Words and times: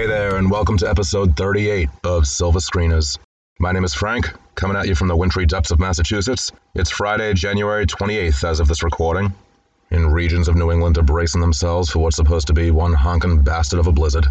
Hey 0.00 0.06
there, 0.06 0.36
and 0.36 0.50
welcome 0.50 0.78
to 0.78 0.88
episode 0.88 1.36
38 1.36 1.90
of 2.04 2.26
Silver 2.26 2.58
Screeners. 2.58 3.18
My 3.58 3.70
name 3.70 3.84
is 3.84 3.92
Frank, 3.92 4.32
coming 4.54 4.74
at 4.74 4.88
you 4.88 4.94
from 4.94 5.08
the 5.08 5.14
wintry 5.14 5.44
depths 5.44 5.72
of 5.72 5.78
Massachusetts. 5.78 6.52
It's 6.74 6.88
Friday, 6.88 7.34
January 7.34 7.84
28th, 7.84 8.42
as 8.48 8.60
of 8.60 8.68
this 8.68 8.82
recording. 8.82 9.34
in 9.90 10.06
regions 10.06 10.48
of 10.48 10.56
New 10.56 10.72
England 10.72 10.96
are 10.96 11.02
bracing 11.02 11.42
themselves 11.42 11.90
for 11.90 11.98
what's 11.98 12.16
supposed 12.16 12.46
to 12.46 12.54
be 12.54 12.70
one 12.70 12.94
honking 12.94 13.42
bastard 13.42 13.78
of 13.78 13.88
a 13.88 13.92
blizzard. 13.92 14.26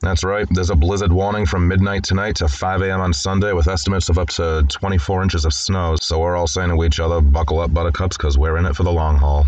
That's 0.00 0.24
right, 0.24 0.46
there's 0.50 0.70
a 0.70 0.76
blizzard 0.76 1.12
warning 1.12 1.44
from 1.44 1.68
midnight 1.68 2.04
tonight 2.04 2.36
to 2.36 2.48
5 2.48 2.80
a.m. 2.80 3.02
on 3.02 3.12
Sunday 3.12 3.52
with 3.52 3.68
estimates 3.68 4.08
of 4.08 4.16
up 4.16 4.30
to 4.30 4.64
24 4.70 5.24
inches 5.24 5.44
of 5.44 5.52
snow, 5.52 5.94
so 6.00 6.20
we're 6.20 6.36
all 6.36 6.46
saying 6.46 6.70
to 6.70 6.84
each 6.84 7.00
other, 7.00 7.20
buckle 7.20 7.60
up, 7.60 7.74
buttercups, 7.74 8.16
because 8.16 8.38
we're 8.38 8.56
in 8.56 8.64
it 8.64 8.74
for 8.74 8.84
the 8.84 8.90
long 8.90 9.18
haul. 9.18 9.46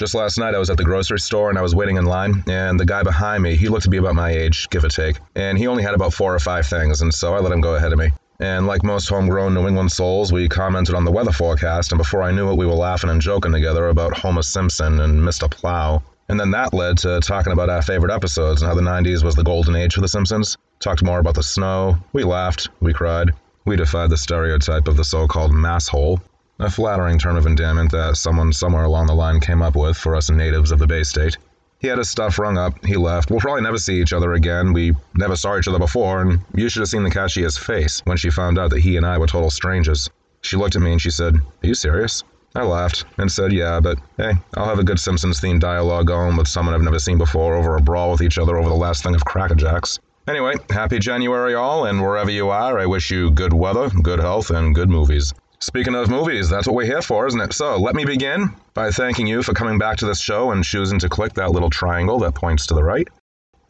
Just 0.00 0.14
last 0.14 0.38
night, 0.38 0.54
I 0.54 0.58
was 0.58 0.70
at 0.70 0.78
the 0.78 0.84
grocery 0.84 1.20
store 1.20 1.50
and 1.50 1.58
I 1.58 1.60
was 1.60 1.74
waiting 1.74 1.98
in 1.98 2.06
line, 2.06 2.42
and 2.48 2.80
the 2.80 2.86
guy 2.86 3.02
behind 3.02 3.42
me, 3.42 3.54
he 3.54 3.68
looked 3.68 3.82
to 3.82 3.90
be 3.90 3.98
about 3.98 4.14
my 4.14 4.30
age, 4.30 4.66
give 4.70 4.82
or 4.82 4.88
take, 4.88 5.18
and 5.36 5.58
he 5.58 5.66
only 5.66 5.82
had 5.82 5.92
about 5.92 6.14
four 6.14 6.34
or 6.34 6.38
five 6.38 6.66
things, 6.66 7.02
and 7.02 7.12
so 7.12 7.34
I 7.34 7.40
let 7.40 7.52
him 7.52 7.60
go 7.60 7.74
ahead 7.74 7.92
of 7.92 7.98
me. 7.98 8.08
And 8.38 8.66
like 8.66 8.82
most 8.82 9.10
homegrown 9.10 9.52
New 9.52 9.68
England 9.68 9.92
souls, 9.92 10.32
we 10.32 10.48
commented 10.48 10.94
on 10.94 11.04
the 11.04 11.10
weather 11.10 11.32
forecast, 11.32 11.92
and 11.92 11.98
before 11.98 12.22
I 12.22 12.30
knew 12.30 12.50
it, 12.50 12.56
we 12.56 12.64
were 12.64 12.72
laughing 12.72 13.10
and 13.10 13.20
joking 13.20 13.52
together 13.52 13.88
about 13.88 14.16
Homer 14.16 14.40
Simpson 14.40 15.00
and 15.00 15.20
Mr. 15.20 15.50
Plow. 15.50 16.02
And 16.30 16.40
then 16.40 16.52
that 16.52 16.72
led 16.72 16.96
to 16.98 17.20
talking 17.20 17.52
about 17.52 17.68
our 17.68 17.82
favorite 17.82 18.10
episodes 18.10 18.62
and 18.62 18.70
how 18.70 18.74
the 18.74 18.80
90s 18.80 19.22
was 19.22 19.34
the 19.34 19.44
golden 19.44 19.76
age 19.76 19.96
for 19.96 20.00
The 20.00 20.08
Simpsons. 20.08 20.56
Talked 20.78 21.04
more 21.04 21.18
about 21.18 21.34
the 21.34 21.42
snow. 21.42 21.98
We 22.14 22.24
laughed. 22.24 22.70
We 22.80 22.94
cried. 22.94 23.32
We 23.66 23.76
defied 23.76 24.08
the 24.08 24.16
stereotype 24.16 24.88
of 24.88 24.96
the 24.96 25.04
so 25.04 25.28
called 25.28 25.52
masshole 25.52 26.22
a 26.60 26.70
flattering 26.70 27.18
term 27.18 27.36
of 27.36 27.46
endearment 27.46 27.90
that 27.90 28.16
someone 28.16 28.52
somewhere 28.52 28.84
along 28.84 29.06
the 29.06 29.14
line 29.14 29.40
came 29.40 29.62
up 29.62 29.74
with 29.74 29.96
for 29.96 30.14
us 30.14 30.30
natives 30.30 30.70
of 30.70 30.78
the 30.78 30.86
Bay 30.86 31.02
State. 31.02 31.38
He 31.78 31.88
had 31.88 31.96
his 31.96 32.10
stuff 32.10 32.38
rung 32.38 32.58
up, 32.58 32.84
he 32.84 32.96
left. 32.96 33.30
We'll 33.30 33.40
probably 33.40 33.62
never 33.62 33.78
see 33.78 34.02
each 34.02 34.12
other 34.12 34.34
again. 34.34 34.74
We 34.74 34.92
never 35.14 35.34
saw 35.34 35.56
each 35.56 35.66
other 35.66 35.78
before, 35.78 36.20
and 36.20 36.40
you 36.54 36.68
should 36.68 36.80
have 36.80 36.90
seen 36.90 37.02
the 37.02 37.10
cashier's 37.10 37.56
face 37.56 38.02
when 38.04 38.18
she 38.18 38.28
found 38.28 38.58
out 38.58 38.70
that 38.70 38.80
he 38.80 38.98
and 38.98 39.06
I 39.06 39.16
were 39.16 39.26
total 39.26 39.48
strangers. 39.48 40.10
She 40.42 40.58
looked 40.58 40.76
at 40.76 40.82
me 40.82 40.92
and 40.92 41.00
she 41.00 41.10
said, 41.10 41.36
Are 41.36 41.66
you 41.66 41.74
serious? 41.74 42.22
I 42.54 42.64
laughed 42.64 43.06
and 43.16 43.32
said, 43.32 43.52
Yeah, 43.52 43.80
but 43.80 43.98
hey, 44.18 44.32
I'll 44.54 44.66
have 44.66 44.78
a 44.78 44.84
good 44.84 45.00
Simpsons 45.00 45.40
themed 45.40 45.60
dialogue 45.60 46.08
going 46.08 46.36
with 46.36 46.48
someone 46.48 46.74
I've 46.74 46.82
never 46.82 46.98
seen 46.98 47.16
before 47.16 47.54
over 47.54 47.76
a 47.76 47.80
brawl 47.80 48.12
with 48.12 48.20
each 48.22 48.36
other 48.36 48.58
over 48.58 48.68
the 48.68 48.74
last 48.74 49.02
thing 49.02 49.14
of 49.14 49.24
Cracker 49.24 49.54
Jacks. 49.54 49.98
Anyway, 50.28 50.54
happy 50.68 50.98
January, 50.98 51.54
all, 51.54 51.86
and 51.86 52.02
wherever 52.02 52.30
you 52.30 52.50
are, 52.50 52.78
I 52.78 52.84
wish 52.84 53.10
you 53.10 53.30
good 53.30 53.54
weather, 53.54 53.88
good 53.88 54.18
health, 54.18 54.50
and 54.50 54.74
good 54.74 54.90
movies. 54.90 55.32
Speaking 55.62 55.94
of 55.94 56.08
movies, 56.08 56.48
that's 56.48 56.66
what 56.66 56.74
we're 56.74 56.86
here 56.86 57.02
for, 57.02 57.26
isn't 57.26 57.40
it? 57.40 57.52
So 57.52 57.76
let 57.76 57.94
me 57.94 58.06
begin 58.06 58.56
by 58.72 58.90
thanking 58.90 59.26
you 59.26 59.42
for 59.42 59.52
coming 59.52 59.76
back 59.76 59.98
to 59.98 60.06
this 60.06 60.18
show 60.18 60.52
and 60.52 60.64
choosing 60.64 60.98
to 61.00 61.08
click 61.10 61.34
that 61.34 61.50
little 61.50 61.68
triangle 61.68 62.18
that 62.20 62.34
points 62.34 62.64
to 62.68 62.74
the 62.74 62.82
right. 62.82 63.06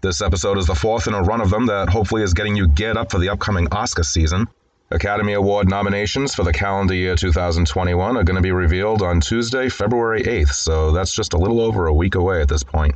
This 0.01 0.23
episode 0.23 0.57
is 0.57 0.69
the 0.69 0.77
fourth 0.77 1.09
in 1.09 1.15
a 1.15 1.23
run 1.23 1.41
of 1.41 1.51
them 1.51 1.67
that 1.67 1.89
hopefully 1.89 2.23
is 2.23 2.33
getting 2.33 2.55
you 2.55 2.69
geared 2.69 2.97
up 2.97 3.11
for 3.11 3.19
the 3.19 3.29
upcoming 3.29 3.67
Oscar 3.73 4.05
season. 4.05 4.47
Academy 4.93 5.33
Award 5.33 5.69
nominations 5.69 6.33
for 6.33 6.45
the 6.45 6.53
calendar 6.53 6.95
year 6.95 7.17
2021 7.17 8.17
are 8.17 8.23
going 8.23 8.37
to 8.37 8.41
be 8.41 8.53
revealed 8.53 9.03
on 9.03 9.21
Tuesday, 9.21 9.69
February 9.69 10.23
8th, 10.23 10.53
so 10.53 10.93
that's 10.93 11.13
just 11.13 11.35
a 11.35 11.39
little 11.39 11.61
over 11.61 11.87
a 11.87 11.93
week 11.93 12.15
away 12.15 12.41
at 12.41 12.49
this 12.49 12.63
point. 12.63 12.95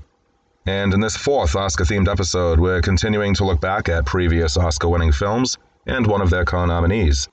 And 0.67 0.95
in 0.95 1.01
this 1.01 1.17
fourth 1.17 1.57
Oscar 1.57 1.83
themed 1.83 2.09
episode, 2.09 2.61
we're 2.61 2.81
continuing 2.81 3.35
to 3.35 3.45
look 3.45 3.61
back 3.61 3.89
at 3.89 4.07
previous 4.07 4.57
Oscar 4.57 4.89
winning 4.89 5.11
films 5.11 5.59
and 5.85 6.07
one 6.07 6.21
of 6.21 6.31
their 6.31 6.45
co 6.45 6.65
nominees. 6.65 7.29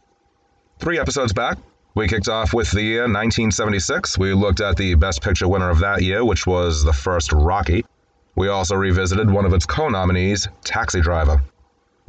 Three 0.81 0.97
episodes 0.97 1.31
back, 1.31 1.59
we 1.93 2.07
kicked 2.07 2.27
off 2.27 2.55
with 2.55 2.71
the 2.71 2.81
year 2.81 3.01
1976. 3.01 4.17
We 4.17 4.33
looked 4.33 4.61
at 4.61 4.77
the 4.77 4.95
Best 4.95 5.21
Picture 5.21 5.47
winner 5.47 5.69
of 5.69 5.77
that 5.81 6.01
year, 6.01 6.25
which 6.25 6.47
was 6.47 6.83
the 6.83 6.91
first 6.91 7.31
Rocky. 7.33 7.85
We 8.35 8.47
also 8.47 8.75
revisited 8.75 9.29
one 9.29 9.45
of 9.45 9.53
its 9.53 9.67
co 9.67 9.89
nominees, 9.89 10.47
Taxi 10.63 10.99
Driver. 10.99 11.43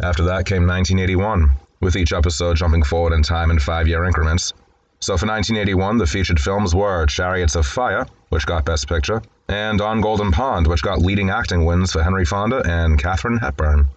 After 0.03 0.23
that 0.23 0.47
came 0.47 0.67
1981, 0.67 1.51
with 1.83 1.97
each 1.97 2.15
episode 2.15 2.57
jumping 2.57 2.83
forward 2.83 3.13
in 3.13 3.23
time 3.23 3.51
in 3.51 3.59
five 3.59 3.87
year 3.87 4.07
increments. 4.07 4.55
So 5.01 5.19
for 5.19 5.27
1981, 5.27 5.99
the 5.99 6.07
featured 6.07 6.41
films 6.41 6.75
were 6.75 7.05
Chariots 7.05 7.57
of 7.57 7.67
Fire, 7.67 8.07
which 8.31 8.47
got 8.47 8.65
Best 8.65 8.89
Picture, 8.89 9.21
and 9.51 9.83
On 9.83 10.01
Golden 10.01 10.33
Pond, 10.33 10.67
which 10.67 10.81
got 10.81 11.03
leading 11.03 11.29
acting 11.29 11.67
wins 11.67 11.93
for 11.93 12.03
Henry 12.03 12.25
Fonda 12.25 12.63
and 12.65 12.99
Katharine 12.99 13.37
Hepburn. 13.37 13.89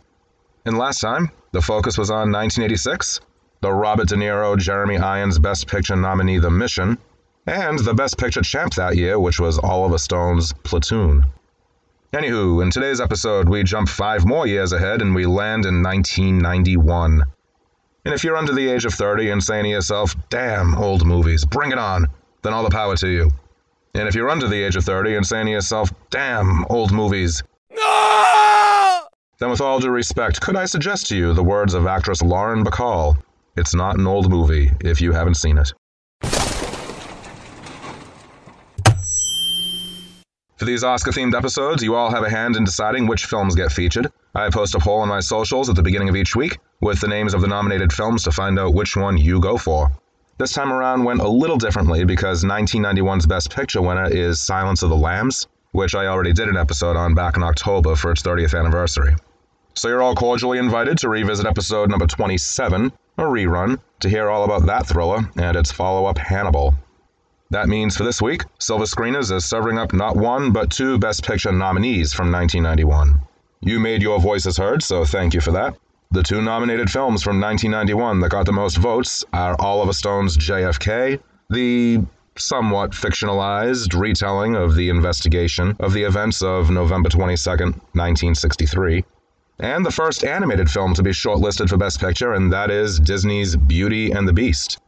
And 0.66 0.78
last 0.78 1.00
time, 1.00 1.32
the 1.54 1.62
focus 1.62 1.98
was 1.98 2.10
on 2.10 2.30
1986, 2.34 3.22
the 3.62 3.72
Robert 3.72 4.08
De 4.08 4.16
Niro 4.16 4.58
Jeremy 4.58 4.98
Irons 4.98 5.40
Best 5.40 5.68
Picture 5.68 5.96
nominee 5.96 6.40
The 6.40 6.52
Mission, 6.52 6.98
and 7.48 7.80
the 7.80 7.94
Best 7.94 8.18
Picture 8.18 8.42
champ 8.42 8.74
that 8.76 8.96
year, 8.96 9.20
which 9.20 9.40
was 9.40 9.60
Oliver 9.60 9.98
Stone's 9.98 10.54
Platoon. 10.64 11.26
Anywho, 12.14 12.62
in 12.62 12.72
today's 12.72 13.02
episode, 13.02 13.50
we 13.50 13.64
jump 13.64 13.90
five 13.90 14.26
more 14.26 14.48
years 14.48 14.72
ahead 14.72 15.02
and 15.02 15.14
we 15.14 15.26
land 15.26 15.66
in 15.66 15.84
1991. 15.84 17.24
And 18.06 18.14
if 18.14 18.24
you're 18.24 18.38
under 18.38 18.54
the 18.54 18.70
age 18.70 18.86
of 18.86 18.94
30 18.94 19.32
and 19.32 19.44
saying 19.44 19.66
to 19.66 19.70
yourself, 19.70 20.16
damn, 20.30 20.76
old 20.76 21.06
movies, 21.06 21.44
bring 21.44 21.72
it 21.72 21.78
on, 21.78 22.08
then 22.42 22.54
all 22.54 22.64
the 22.64 22.70
power 22.70 22.96
to 22.98 23.08
you. 23.08 23.32
And 23.96 24.08
if 24.08 24.16
you're 24.16 24.30
under 24.30 24.48
the 24.48 24.62
age 24.62 24.76
of 24.76 24.84
30 24.84 25.16
and 25.16 25.26
saying 25.26 25.48
to 25.48 25.52
yourself, 25.52 25.92
damn, 26.10 26.66
old 26.70 26.92
movies, 26.92 27.44
then 29.40 29.50
with 29.50 29.60
all 29.60 29.80
due 29.80 29.90
respect, 29.90 30.40
could 30.40 30.56
I 30.56 30.66
suggest 30.66 31.08
to 31.08 31.18
you 31.18 31.34
the 31.34 31.44
words 31.44 31.74
of 31.74 31.88
actress 31.88 32.22
Lauren 32.22 32.64
Bacall, 32.64 33.18
it's 33.58 33.74
not 33.74 33.98
an 33.98 34.08
old 34.08 34.30
movie 34.30 34.72
if 34.82 35.02
you 35.02 35.14
haven't 35.14 35.36
seen 35.36 35.58
it. 35.58 35.72
For 40.58 40.64
these 40.64 40.84
Oscar 40.84 41.12
themed 41.12 41.36
episodes, 41.36 41.84
you 41.84 41.96
all 41.96 42.10
have 42.10 42.24
a 42.24 42.30
hand 42.30 42.56
in 42.56 42.64
deciding 42.64 43.08
which 43.08 43.26
films 43.26 43.56
get 43.56 43.72
featured. 43.72 44.12
I 44.34 44.50
post 44.50 44.74
a 44.74 44.80
poll 44.80 45.02
on 45.02 45.10
my 45.10 45.20
socials 45.20 45.70
at 45.70 45.76
the 45.76 45.84
beginning 45.84 46.10
of 46.10 46.16
each 46.16 46.36
week 46.36 46.58
with 46.82 47.02
the 47.02 47.08
names 47.08 47.34
of 47.34 47.42
the 47.42 47.48
nominated 47.48 47.92
films 47.92 48.24
to 48.24 48.32
find 48.32 48.58
out 48.58 48.74
which 48.74 48.96
one 48.96 49.18
you 49.18 49.40
go 49.40 49.58
for. 49.58 49.92
This 50.38 50.54
time 50.54 50.72
around 50.72 51.04
went 51.04 51.22
a 51.22 51.28
little 51.28 51.58
differently 51.58 52.04
because 52.04 52.44
1991's 52.44 53.26
Best 53.26 53.54
Picture 53.54 53.82
winner 53.82 54.06
is 54.06 54.40
Silence 54.40 54.82
of 54.82 54.90
the 54.90 54.96
Lambs, 54.96 55.48
which 55.72 55.94
I 55.94 56.08
already 56.08 56.34
did 56.34 56.48
an 56.48 56.58
episode 56.58 56.96
on 56.96 57.14
back 57.14 57.38
in 57.38 57.44
October 57.44 57.96
for 57.96 58.12
its 58.12 58.22
30th 58.22 58.58
anniversary. 58.58 59.16
So 59.76 59.90
you're 59.90 60.02
all 60.02 60.16
cordially 60.16 60.58
invited 60.58 60.98
to 61.00 61.10
revisit 61.10 61.46
episode 61.46 61.90
number 61.90 62.08
27, 62.08 62.92
a 63.18 63.24
rerun, 63.24 63.80
to 64.02 64.10
hear 64.10 64.30
all 64.30 64.44
about 64.44 64.66
that 64.66 64.88
thriller 64.88 65.30
and 65.38 65.56
its 65.58 65.72
follow 65.72 66.06
up 66.06 66.18
Hannibal. 66.18 66.74
That 67.52 67.70
means 67.70 67.96
for 67.96 68.04
this 68.04 68.22
week, 68.22 68.44
Silver 68.60 68.86
Screeners 68.86 69.32
is 69.32 69.46
serving 69.46 69.78
up 69.78 69.94
not 69.94 70.18
one 70.18 70.52
but 70.52 70.72
two 70.72 70.98
Best 70.98 71.24
Picture 71.24 71.52
nominees 71.52 72.14
from 72.14 72.32
1991. 72.32 73.20
You 73.62 73.80
made 73.80 74.02
your 74.02 74.20
voices 74.20 74.58
heard, 74.58 74.84
so 74.84 75.06
thank 75.06 75.34
you 75.34 75.42
for 75.42 75.52
that. 75.52 75.76
The 76.12 76.24
two 76.24 76.42
nominated 76.42 76.90
films 76.90 77.24
from 77.24 77.40
1991 77.40 78.20
that 78.20 78.30
got 78.30 78.46
the 78.46 78.52
most 78.52 78.78
votes 78.78 79.24
are 79.34 79.56
Oliver 79.60 79.94
Stone's 79.94 80.38
JFK, 80.38 81.20
the 81.50 82.02
somewhat 82.38 82.92
fictionalized 82.92 83.98
retelling 84.00 84.56
of 84.56 84.76
the 84.76 84.90
investigation 84.90 85.76
of 85.80 85.94
the 85.94 86.04
events 86.04 86.42
of 86.42 86.70
November 86.70 87.10
22, 87.10 87.50
1963, 87.50 89.04
and 89.60 89.86
the 89.86 89.92
first 89.92 90.24
animated 90.24 90.70
film 90.70 90.94
to 90.94 91.04
be 91.04 91.12
shortlisted 91.12 91.70
for 91.70 91.78
Best 91.78 92.00
Picture, 92.00 92.34
and 92.34 92.52
that 92.52 92.70
is 92.70 93.00
Disney's 93.00 93.56
Beauty 93.56 94.12
and 94.12 94.28
the 94.28 94.34
Beast. 94.34 94.80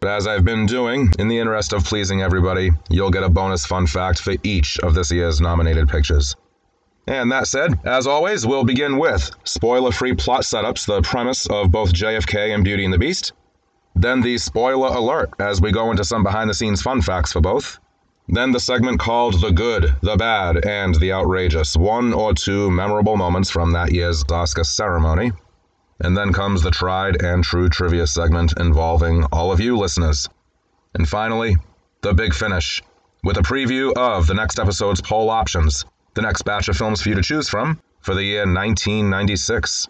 But 0.00 0.10
as 0.10 0.26
I've 0.26 0.44
been 0.44 0.64
doing, 0.66 1.12
in 1.18 1.28
the 1.28 1.38
interest 1.38 1.72
of 1.72 1.84
pleasing 1.84 2.22
everybody, 2.22 2.70
you'll 2.88 3.10
get 3.10 3.22
a 3.22 3.28
bonus 3.28 3.66
fun 3.66 3.86
fact 3.86 4.20
for 4.20 4.34
each 4.42 4.78
of 4.80 4.94
this 4.94 5.10
year's 5.10 5.40
nominated 5.40 5.88
pictures. 5.88 6.36
And 7.06 7.30
that 7.32 7.48
said, 7.48 7.78
as 7.84 8.06
always, 8.06 8.46
we'll 8.46 8.64
begin 8.64 8.96
with 8.96 9.30
spoiler 9.44 9.90
free 9.90 10.14
plot 10.14 10.42
setups, 10.42 10.86
the 10.86 11.02
premise 11.02 11.46
of 11.46 11.70
both 11.70 11.92
JFK 11.92 12.54
and 12.54 12.64
Beauty 12.64 12.84
and 12.84 12.94
the 12.94 12.98
Beast. 12.98 13.32
Then 13.94 14.20
the 14.20 14.38
spoiler 14.38 14.88
alert 14.88 15.30
as 15.38 15.60
we 15.60 15.72
go 15.72 15.90
into 15.90 16.04
some 16.04 16.22
behind 16.22 16.48
the 16.48 16.54
scenes 16.54 16.80
fun 16.80 17.02
facts 17.02 17.32
for 17.32 17.40
both. 17.40 17.78
Then 18.32 18.52
the 18.52 18.60
segment 18.60 19.00
called 19.00 19.40
The 19.40 19.50
Good, 19.50 19.96
The 20.02 20.14
Bad, 20.14 20.64
and 20.64 20.94
The 20.94 21.12
Outrageous, 21.12 21.76
one 21.76 22.12
or 22.12 22.32
two 22.32 22.70
memorable 22.70 23.16
moments 23.16 23.50
from 23.50 23.72
that 23.72 23.92
year's 23.92 24.22
Oscar 24.30 24.62
ceremony. 24.62 25.32
And 25.98 26.16
then 26.16 26.32
comes 26.32 26.62
the 26.62 26.70
tried 26.70 27.20
and 27.20 27.42
true 27.42 27.68
trivia 27.68 28.06
segment 28.06 28.54
involving 28.56 29.24
all 29.32 29.50
of 29.50 29.58
you 29.58 29.76
listeners. 29.76 30.28
And 30.94 31.08
finally, 31.08 31.56
the 32.02 32.14
big 32.14 32.32
finish, 32.32 32.80
with 33.24 33.36
a 33.36 33.42
preview 33.42 33.92
of 33.96 34.28
the 34.28 34.34
next 34.34 34.60
episode's 34.60 35.00
poll 35.00 35.28
options, 35.28 35.84
the 36.14 36.22
next 36.22 36.42
batch 36.42 36.68
of 36.68 36.76
films 36.76 37.02
for 37.02 37.08
you 37.08 37.16
to 37.16 37.22
choose 37.22 37.48
from 37.48 37.80
for 38.00 38.14
the 38.14 38.22
year 38.22 38.42
1996. 38.42 39.88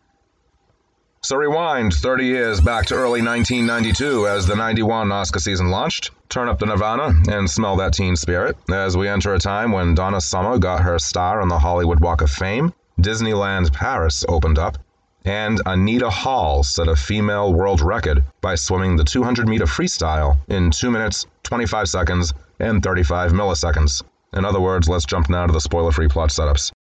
So 1.23 1.37
rewind 1.37 1.93
30 1.93 2.25
years 2.25 2.63
back 2.63 2.87
to 2.87 2.95
early 2.95 3.21
1992 3.21 4.27
as 4.27 4.47
the 4.47 4.57
91 4.57 5.13
Oscar 5.13 5.39
season 5.39 5.71
launched. 5.71 6.13
Turn 6.31 6.49
up 6.49 6.59
the 6.59 6.65
Nirvana 6.65 7.13
and 7.29 7.49
smell 7.49 7.77
that 7.77 7.93
teen 7.93 8.17
spirit 8.17 8.57
as 8.73 8.97
we 8.97 9.07
enter 9.07 9.35
a 9.35 9.39
time 9.39 9.71
when 9.71 9.95
Donna 9.95 10.23
Summer 10.23 10.57
got 10.57 10.81
her 10.81 10.99
star 10.99 11.43
on 11.43 11.49
the 11.49 11.59
Hollywood 11.59 12.01
Walk 12.01 12.23
of 12.23 12.31
Fame, 12.31 12.73
Disneyland 12.99 13.71
Paris 13.71 14.25
opened 14.31 14.59
up, 14.59 14.79
and 15.27 15.61
Anita 15.67 16.09
Nall 16.09 16.65
set 16.65 16.89
a 16.89 16.97
female 16.97 17.53
world 17.53 17.83
record 17.83 18.25
by 18.41 18.55
swimming 18.55 18.97
the 18.97 19.05
200 19.05 19.47
meter 19.47 19.67
freestyle 19.67 20.39
in 20.49 20.71
2 20.71 20.91
minutes, 20.91 21.27
25 21.43 21.87
seconds, 21.87 22.33
and 22.61 22.83
35 22.83 23.33
milliseconds. 23.33 24.03
In 24.33 24.47
other 24.47 24.61
words, 24.61 24.89
let's 24.89 25.05
jump 25.05 25.29
now 25.29 25.47
to 25.47 25.53
the 25.53 25.61
spoiler 25.61 25.93
free 25.93 26.09
plot 26.09 26.31
setups. 26.31 26.73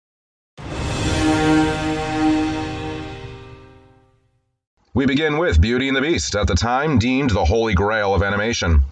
We 4.99 5.05
begin 5.05 5.37
with 5.37 5.61
Beauty 5.61 5.87
and 5.87 5.95
the 5.95 6.01
Beast, 6.01 6.35
at 6.35 6.47
the 6.47 6.55
time 6.55 6.99
deemed 6.99 7.29
the 7.29 7.45
holy 7.45 7.73
grail 7.73 8.13
of 8.13 8.21
animation. 8.21 8.83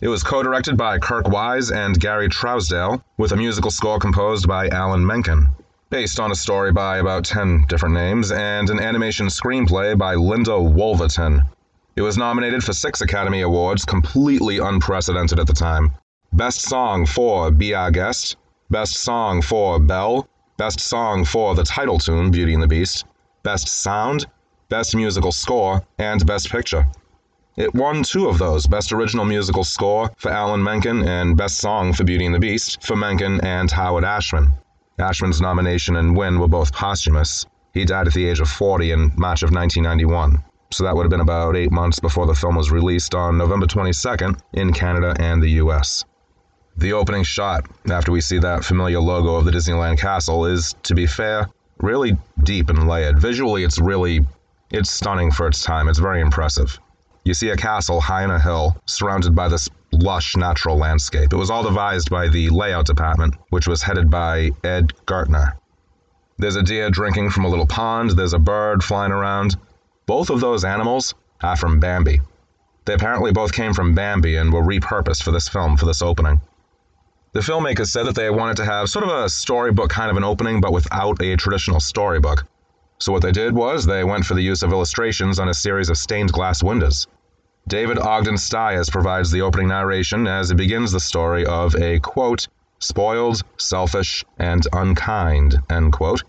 It 0.00 0.08
was 0.08 0.22
co 0.22 0.42
directed 0.42 0.78
by 0.78 0.98
Kirk 0.98 1.28
Wise 1.28 1.70
and 1.70 2.00
Gary 2.00 2.30
Trousdale, 2.30 3.02
with 3.18 3.30
a 3.30 3.36
musical 3.36 3.70
score 3.70 3.98
composed 3.98 4.48
by 4.48 4.68
Alan 4.68 5.06
Menken, 5.06 5.50
based 5.90 6.18
on 6.18 6.30
a 6.30 6.34
story 6.34 6.72
by 6.72 6.96
about 6.96 7.26
10 7.26 7.66
different 7.68 7.94
names, 7.94 8.32
and 8.32 8.70
an 8.70 8.80
animation 8.80 9.26
screenplay 9.26 9.98
by 9.98 10.14
Linda 10.14 10.52
Woolverton. 10.52 11.46
It 11.94 12.00
was 12.00 12.16
nominated 12.16 12.64
for 12.64 12.72
six 12.72 13.02
Academy 13.02 13.42
Awards, 13.42 13.84
completely 13.84 14.60
unprecedented 14.60 15.38
at 15.38 15.46
the 15.46 15.52
time. 15.52 15.92
Best 16.32 16.62
Song 16.62 17.04
for 17.04 17.50
Be 17.50 17.74
Our 17.74 17.90
Guest, 17.90 18.38
Best 18.70 18.96
Song 18.96 19.42
for 19.42 19.78
Belle, 19.78 20.26
Best 20.56 20.80
Song 20.80 21.22
for 21.26 21.54
the 21.54 21.64
title 21.64 21.98
tune, 21.98 22.30
Beauty 22.30 22.54
and 22.54 22.62
the 22.62 22.66
Beast, 22.66 23.04
Best 23.42 23.68
Sound, 23.68 24.24
Best 24.68 24.96
Musical 24.96 25.32
Score, 25.32 25.82
and 25.98 26.24
Best 26.26 26.50
Picture. 26.50 26.86
It 27.56 27.74
won 27.74 28.02
two 28.02 28.28
of 28.28 28.38
those 28.38 28.66
Best 28.66 28.92
Original 28.92 29.24
Musical 29.24 29.62
Score 29.62 30.10
for 30.16 30.30
Alan 30.30 30.62
Menken 30.62 31.06
and 31.06 31.36
Best 31.36 31.58
Song 31.58 31.92
for 31.92 32.04
Beauty 32.04 32.26
and 32.26 32.34
the 32.34 32.40
Beast 32.40 32.82
for 32.82 32.96
Menken 32.96 33.40
and 33.42 33.70
Howard 33.70 34.04
Ashman. 34.04 34.52
Ashman's 34.98 35.40
nomination 35.40 35.96
and 35.96 36.16
win 36.16 36.38
were 36.38 36.48
both 36.48 36.72
posthumous. 36.72 37.46
He 37.72 37.84
died 37.84 38.06
at 38.06 38.14
the 38.14 38.28
age 38.28 38.40
of 38.40 38.48
40 38.48 38.92
in 38.92 39.12
March 39.16 39.42
of 39.42 39.52
1991, 39.52 40.42
so 40.70 40.84
that 40.84 40.94
would 40.94 41.04
have 41.04 41.10
been 41.10 41.20
about 41.20 41.56
eight 41.56 41.72
months 41.72 42.00
before 42.00 42.26
the 42.26 42.34
film 42.34 42.56
was 42.56 42.70
released 42.70 43.14
on 43.14 43.38
November 43.38 43.66
22nd 43.66 44.38
in 44.52 44.72
Canada 44.72 45.14
and 45.18 45.42
the 45.42 45.50
US. 45.62 46.04
The 46.76 46.92
opening 46.92 47.22
shot, 47.22 47.66
after 47.88 48.10
we 48.10 48.20
see 48.20 48.38
that 48.38 48.64
familiar 48.64 48.98
logo 48.98 49.36
of 49.36 49.44
the 49.44 49.52
Disneyland 49.52 49.98
castle, 49.98 50.46
is, 50.46 50.74
to 50.82 50.94
be 50.94 51.06
fair, 51.06 51.48
really 51.78 52.16
deep 52.42 52.68
and 52.68 52.88
layered. 52.88 53.18
Visually, 53.18 53.62
it's 53.62 53.78
really, 53.78 54.26
it's 54.70 54.90
stunning 54.90 55.30
for 55.30 55.46
its 55.46 55.62
time. 55.62 55.88
It's 55.88 55.98
very 55.98 56.20
impressive. 56.20 56.78
You 57.24 57.34
see 57.34 57.50
a 57.50 57.56
castle 57.56 58.00
high 58.00 58.24
in 58.24 58.30
a 58.30 58.38
hill, 58.38 58.76
surrounded 58.86 59.34
by 59.34 59.48
this 59.48 59.68
lush 59.92 60.36
natural 60.36 60.76
landscape. 60.76 61.32
It 61.32 61.36
was 61.36 61.50
all 61.50 61.62
devised 61.62 62.10
by 62.10 62.28
the 62.28 62.50
layout 62.50 62.86
department, 62.86 63.34
which 63.50 63.66
was 63.66 63.82
headed 63.82 64.10
by 64.10 64.50
Ed 64.62 64.92
Ghertner. 65.06 65.56
There's 66.36 66.56
a 66.56 66.62
deer 66.62 66.90
drinking 66.90 67.30
from 67.30 67.44
a 67.44 67.48
little 67.48 67.66
pond, 67.66 68.10
there's 68.10 68.32
a 68.32 68.38
bird 68.38 68.82
flying 68.82 69.12
around. 69.12 69.56
Both 70.06 70.30
of 70.30 70.40
those 70.40 70.64
animals 70.64 71.14
are 71.42 71.56
from 71.56 71.80
Bambi. 71.80 72.20
They 72.84 72.94
apparently 72.94 73.32
both 73.32 73.52
came 73.52 73.72
from 73.72 73.94
Bambi 73.94 74.36
and 74.36 74.52
were 74.52 74.62
repurposed 74.62 75.22
for 75.22 75.30
this 75.30 75.48
film 75.48 75.76
for 75.76 75.86
this 75.86 76.02
opening. 76.02 76.40
The 77.32 77.40
filmmakers 77.40 77.88
said 77.88 78.06
that 78.06 78.14
they 78.14 78.30
wanted 78.30 78.58
to 78.58 78.64
have 78.64 78.88
sort 78.90 79.04
of 79.04 79.10
a 79.10 79.28
storybook 79.28 79.90
kind 79.90 80.10
of 80.10 80.16
an 80.16 80.24
opening, 80.24 80.60
but 80.60 80.72
without 80.72 81.22
a 81.22 81.36
traditional 81.36 81.80
storybook. 81.80 82.44
So 82.98 83.12
what 83.12 83.22
they 83.22 83.32
did 83.32 83.54
was 83.54 83.84
they 83.84 84.04
went 84.04 84.24
for 84.24 84.34
the 84.34 84.42
use 84.42 84.62
of 84.62 84.72
illustrations 84.72 85.38
on 85.38 85.48
a 85.48 85.54
series 85.54 85.90
of 85.90 85.98
stained 85.98 86.32
glass 86.32 86.62
windows. 86.62 87.06
David 87.66 87.98
Ogden 87.98 88.36
Stiers 88.36 88.90
provides 88.90 89.30
the 89.30 89.40
opening 89.40 89.68
narration 89.68 90.26
as 90.26 90.50
it 90.50 90.56
begins 90.56 90.92
the 90.92 91.00
story 91.00 91.44
of 91.46 91.74
a 91.76 91.98
quote, 91.98 92.46
spoiled, 92.78 93.42
selfish, 93.58 94.24
and 94.38 94.66
unkind, 94.72 95.56
end 95.70 95.92
quote, 95.92 96.22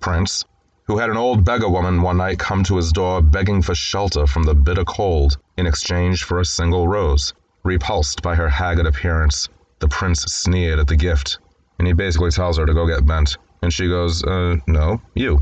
prince, 0.00 0.44
who 0.86 0.98
had 0.98 1.10
an 1.10 1.16
old 1.16 1.44
beggar 1.44 1.68
woman 1.68 2.02
one 2.02 2.18
night 2.18 2.38
come 2.38 2.62
to 2.64 2.76
his 2.76 2.92
door 2.92 3.22
begging 3.22 3.62
for 3.62 3.74
shelter 3.74 4.26
from 4.26 4.42
the 4.42 4.54
bitter 4.54 4.84
cold 4.84 5.38
in 5.56 5.66
exchange 5.66 6.24
for 6.24 6.38
a 6.38 6.44
single 6.44 6.86
rose. 6.86 7.32
Repulsed 7.64 8.20
by 8.20 8.34
her 8.34 8.50
haggard 8.50 8.86
appearance, 8.86 9.48
the 9.78 9.88
prince 9.88 10.20
sneered 10.24 10.78
at 10.78 10.86
the 10.86 10.96
gift, 10.96 11.38
and 11.78 11.88
he 11.88 11.94
basically 11.94 12.30
tells 12.30 12.58
her 12.58 12.66
to 12.66 12.74
go 12.74 12.86
get 12.86 13.06
bent. 13.06 13.38
And 13.62 13.72
she 13.72 13.88
goes, 13.88 14.22
uh, 14.22 14.56
no, 14.66 15.00
you 15.14 15.40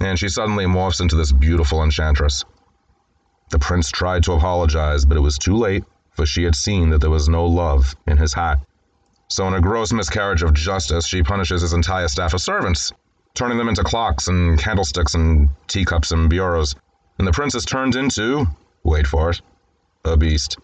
and 0.00 0.18
she 0.18 0.28
suddenly 0.28 0.64
morphs 0.64 1.00
into 1.00 1.16
this 1.16 1.32
beautiful 1.32 1.82
enchantress. 1.82 2.44
The 3.50 3.58
prince 3.58 3.90
tried 3.90 4.22
to 4.24 4.32
apologize, 4.32 5.04
but 5.04 5.16
it 5.16 5.20
was 5.20 5.38
too 5.38 5.56
late, 5.56 5.84
for 6.12 6.26
she 6.26 6.44
had 6.44 6.54
seen 6.54 6.90
that 6.90 7.00
there 7.00 7.10
was 7.10 7.28
no 7.28 7.46
love 7.46 7.96
in 8.06 8.16
his 8.16 8.32
heart. 8.32 8.58
So, 9.28 9.46
in 9.46 9.54
a 9.54 9.60
gross 9.60 9.92
miscarriage 9.92 10.42
of 10.42 10.54
justice, 10.54 11.06
she 11.06 11.22
punishes 11.22 11.62
his 11.62 11.72
entire 11.72 12.08
staff 12.08 12.34
of 12.34 12.40
servants, 12.40 12.92
turning 13.34 13.58
them 13.58 13.68
into 13.68 13.82
clocks 13.82 14.28
and 14.28 14.58
candlesticks 14.58 15.14
and 15.14 15.50
teacups 15.66 16.12
and 16.12 16.30
bureaus. 16.30 16.74
And 17.18 17.26
the 17.26 17.32
prince 17.32 17.54
is 17.54 17.64
turned 17.64 17.96
into, 17.96 18.46
wait 18.84 19.06
for 19.06 19.30
it, 19.30 19.40
a 20.04 20.16
beast. 20.16 20.58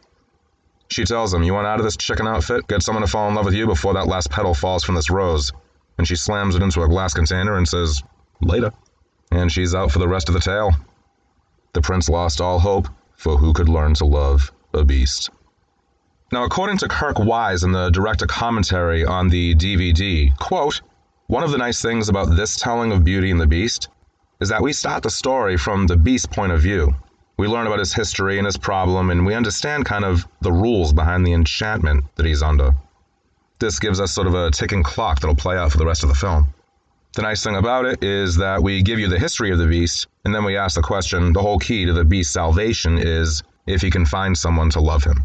She 0.88 1.04
tells 1.04 1.34
him, 1.34 1.42
You 1.42 1.54
want 1.54 1.66
out 1.66 1.80
of 1.80 1.84
this 1.84 1.96
chicken 1.96 2.26
outfit? 2.26 2.66
Get 2.68 2.82
someone 2.82 3.02
to 3.02 3.10
fall 3.10 3.28
in 3.28 3.34
love 3.34 3.46
with 3.46 3.54
you 3.54 3.66
before 3.66 3.94
that 3.94 4.06
last 4.06 4.30
petal 4.30 4.54
falls 4.54 4.84
from 4.84 4.94
this 4.94 5.10
rose. 5.10 5.52
And 5.98 6.06
she 6.06 6.16
slams 6.16 6.54
it 6.54 6.62
into 6.62 6.82
a 6.82 6.88
glass 6.88 7.14
container 7.14 7.56
and 7.56 7.68
says, 7.68 8.02
Later 8.40 8.72
and 9.34 9.50
she's 9.50 9.74
out 9.74 9.90
for 9.90 9.98
the 9.98 10.08
rest 10.08 10.28
of 10.28 10.34
the 10.34 10.40
tale. 10.40 10.72
The 11.72 11.82
prince 11.82 12.08
lost 12.08 12.40
all 12.40 12.58
hope, 12.58 12.88
for 13.16 13.36
who 13.36 13.52
could 13.52 13.68
learn 13.68 13.94
to 13.94 14.04
love 14.04 14.52
a 14.72 14.84
beast? 14.84 15.30
Now, 16.32 16.44
according 16.44 16.78
to 16.78 16.88
Kirk 16.88 17.18
Wise 17.18 17.64
in 17.64 17.72
the 17.72 17.90
director 17.90 18.26
commentary 18.26 19.04
on 19.04 19.28
the 19.28 19.54
DVD, 19.54 20.36
quote, 20.38 20.80
one 21.26 21.42
of 21.42 21.50
the 21.50 21.58
nice 21.58 21.82
things 21.82 22.08
about 22.08 22.36
this 22.36 22.56
telling 22.56 22.92
of 22.92 23.04
Beauty 23.04 23.30
and 23.30 23.40
the 23.40 23.46
Beast 23.46 23.88
is 24.40 24.48
that 24.50 24.62
we 24.62 24.72
start 24.72 25.02
the 25.02 25.10
story 25.10 25.56
from 25.56 25.86
the 25.86 25.96
beast's 25.96 26.26
point 26.26 26.52
of 26.52 26.60
view. 26.60 26.94
We 27.36 27.48
learn 27.48 27.66
about 27.66 27.80
his 27.80 27.92
history 27.92 28.38
and 28.38 28.46
his 28.46 28.56
problem, 28.56 29.10
and 29.10 29.26
we 29.26 29.34
understand 29.34 29.86
kind 29.86 30.04
of 30.04 30.26
the 30.42 30.52
rules 30.52 30.92
behind 30.92 31.26
the 31.26 31.32
enchantment 31.32 32.04
that 32.14 32.26
he's 32.26 32.42
under. 32.42 32.74
This 33.58 33.80
gives 33.80 34.00
us 34.00 34.12
sort 34.12 34.28
of 34.28 34.34
a 34.34 34.50
ticking 34.52 34.84
clock 34.84 35.20
that'll 35.20 35.34
play 35.34 35.56
out 35.56 35.72
for 35.72 35.78
the 35.78 35.86
rest 35.86 36.04
of 36.04 36.08
the 36.08 36.14
film. 36.14 36.53
The 37.14 37.22
nice 37.22 37.44
thing 37.44 37.54
about 37.54 37.86
it 37.86 38.02
is 38.02 38.36
that 38.36 38.60
we 38.60 38.82
give 38.82 38.98
you 38.98 39.06
the 39.06 39.20
history 39.20 39.52
of 39.52 39.58
the 39.58 39.68
beast, 39.68 40.08
and 40.24 40.34
then 40.34 40.42
we 40.42 40.56
ask 40.56 40.74
the 40.74 40.82
question 40.82 41.32
the 41.32 41.42
whole 41.42 41.60
key 41.60 41.84
to 41.86 41.92
the 41.92 42.04
beast's 42.04 42.34
salvation 42.34 42.98
is 42.98 43.40
if 43.68 43.82
he 43.82 43.90
can 43.90 44.04
find 44.04 44.36
someone 44.36 44.68
to 44.70 44.80
love 44.80 45.04
him. 45.04 45.22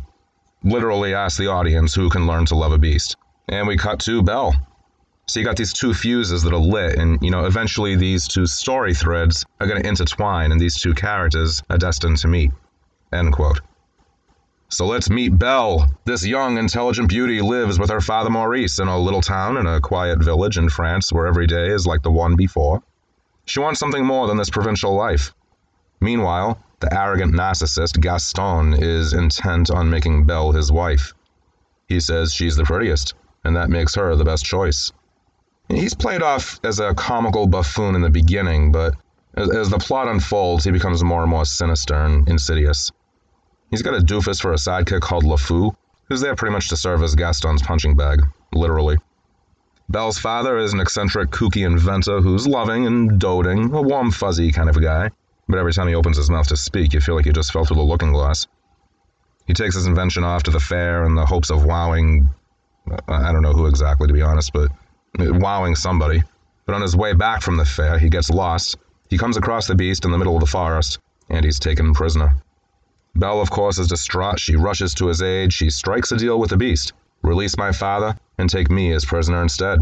Literally 0.63 1.15
ask 1.15 1.39
the 1.39 1.47
audience 1.47 1.95
who 1.95 2.09
can 2.09 2.27
learn 2.27 2.45
to 2.45 2.55
love 2.55 2.73
a 2.73 2.77
beast. 2.77 3.15
And 3.47 3.67
we 3.67 3.75
cut 3.75 3.99
to 4.01 4.21
Belle. 4.21 4.53
So 5.25 5.39
you 5.39 5.45
got 5.45 5.57
these 5.57 5.73
two 5.73 5.95
fuses 5.95 6.43
that 6.43 6.53
are 6.53 6.59
lit, 6.59 6.99
and 6.99 7.17
you 7.23 7.31
know, 7.31 7.45
eventually 7.45 7.95
these 7.95 8.27
two 8.27 8.45
story 8.45 8.93
threads 8.93 9.43
are 9.59 9.65
going 9.65 9.81
to 9.81 9.87
intertwine, 9.87 10.51
and 10.51 10.61
these 10.61 10.79
two 10.79 10.93
characters 10.93 11.63
are 11.71 11.77
destined 11.79 12.17
to 12.17 12.27
meet. 12.27 12.51
End 13.11 13.33
quote. 13.33 13.61
So 14.71 14.85
let's 14.85 15.09
meet 15.09 15.37
Belle. 15.37 15.89
This 16.05 16.25
young, 16.25 16.59
intelligent 16.59 17.09
beauty 17.09 17.41
lives 17.41 17.79
with 17.79 17.89
her 17.89 18.01
father 18.01 18.29
Maurice 18.29 18.77
in 18.77 18.87
a 18.87 18.99
little 18.99 19.21
town 19.21 19.57
in 19.57 19.65
a 19.65 19.81
quiet 19.81 20.19
village 20.19 20.59
in 20.59 20.69
France 20.69 21.11
where 21.11 21.25
every 21.25 21.47
day 21.47 21.69
is 21.69 21.87
like 21.87 22.03
the 22.03 22.11
one 22.11 22.35
before. 22.35 22.83
She 23.45 23.59
wants 23.59 23.79
something 23.79 24.05
more 24.05 24.27
than 24.27 24.37
this 24.37 24.51
provincial 24.51 24.93
life. 24.93 25.33
Meanwhile, 26.01 26.63
the 26.81 26.93
arrogant 26.95 27.33
narcissist 27.33 27.99
Gaston 27.99 28.75
is 28.75 29.13
intent 29.13 29.71
on 29.71 29.89
making 29.89 30.25
Belle 30.25 30.51
his 30.51 30.71
wife. 30.71 31.13
He 31.87 31.99
says 31.99 32.31
she's 32.31 32.55
the 32.55 32.63
prettiest, 32.63 33.15
and 33.43 33.55
that 33.55 33.71
makes 33.71 33.95
her 33.95 34.15
the 34.15 34.23
best 34.23 34.45
choice. 34.45 34.91
He's 35.67 35.95
played 35.95 36.21
off 36.21 36.59
as 36.63 36.79
a 36.79 36.93
comical 36.93 37.47
buffoon 37.47 37.95
in 37.95 38.01
the 38.01 38.09
beginning, 38.11 38.71
but 38.71 38.93
as, 39.35 39.69
the 39.69 39.79
plot 39.79 40.07
unfolds, 40.07 40.63
he 40.63 40.71
becomes 40.71 41.03
more 41.03 41.21
and 41.21 41.29
more 41.31 41.45
sinister 41.45 41.95
and 41.95 42.29
insidious. 42.29 42.91
He's 43.69 43.81
got 43.81 43.93
a 43.93 43.99
doofus 43.99 44.41
for 44.41 44.51
a 44.51 44.55
sidekick 44.55 45.01
called 45.01 45.23
LeFou, 45.23 45.75
who's 46.05 46.21
there 46.21 46.35
pretty 46.35 46.53
much 46.53 46.69
to 46.69 46.77
serve 46.77 47.03
as 47.03 47.15
Gaston's 47.15 47.61
punching 47.61 47.95
bag, 47.95 48.21
literally. 48.53 48.97
Belle's 49.89 50.19
father 50.19 50.57
is 50.57 50.73
an 50.73 50.79
eccentric, 50.79 51.31
kooky 51.31 51.65
inventor 51.65 52.21
who's 52.21 52.47
loving 52.47 52.85
and 52.85 53.19
doting, 53.19 53.73
a 53.73 53.81
warm, 53.81 54.11
fuzzy 54.11 54.51
kind 54.51 54.69
of 54.69 54.77
a 54.77 54.81
guy. 54.81 55.09
But 55.47 55.57
every 55.57 55.73
time 55.73 55.87
he 55.87 55.95
opens 55.95 56.17
his 56.17 56.29
mouth 56.29 56.47
to 56.49 56.57
speak, 56.57 56.93
you 56.93 57.01
feel 57.01 57.15
like 57.15 57.25
he 57.25 57.31
just 57.31 57.51
fell 57.51 57.65
through 57.65 57.77
the 57.77 57.83
looking 57.83 58.11
glass. 58.11 58.47
He 59.47 59.53
takes 59.53 59.73
his 59.73 59.87
invention 59.87 60.23
off 60.23 60.43
to 60.43 60.51
the 60.51 60.59
fair 60.59 61.05
in 61.05 61.15
the 61.15 61.25
hopes 61.25 61.49
of 61.49 61.65
wowing. 61.65 62.29
I 63.07 63.31
don't 63.31 63.41
know 63.41 63.53
who 63.53 63.65
exactly, 63.65 64.07
to 64.07 64.13
be 64.13 64.21
honest, 64.21 64.53
but 64.53 64.69
wowing 65.17 65.75
somebody. 65.75 66.21
But 66.67 66.75
on 66.75 66.81
his 66.81 66.95
way 66.95 67.13
back 67.13 67.41
from 67.41 67.57
the 67.57 67.65
fair, 67.65 67.97
he 67.97 68.09
gets 68.09 68.29
lost. 68.29 68.77
He 69.09 69.17
comes 69.17 69.37
across 69.37 69.65
the 69.65 69.73
beast 69.73 70.05
in 70.05 70.11
the 70.11 70.19
middle 70.19 70.35
of 70.35 70.41
the 70.41 70.45
forest, 70.45 70.99
and 71.29 71.43
he's 71.43 71.57
taken 71.57 71.93
prisoner. 71.93 72.35
Belle, 73.15 73.41
of 73.41 73.49
course, 73.49 73.77
is 73.77 73.87
distraught. 73.87 74.39
She 74.39 74.55
rushes 74.55 74.93
to 74.95 75.07
his 75.07 75.21
aid. 75.21 75.51
She 75.51 75.69
strikes 75.69 76.11
a 76.11 76.17
deal 76.17 76.39
with 76.39 76.49
the 76.49 76.57
beast 76.57 76.93
release 77.23 77.57
my 77.57 77.71
father 77.71 78.15
and 78.37 78.49
take 78.49 78.69
me 78.69 78.91
as 78.93 79.05
prisoner 79.05 79.41
instead. 79.41 79.79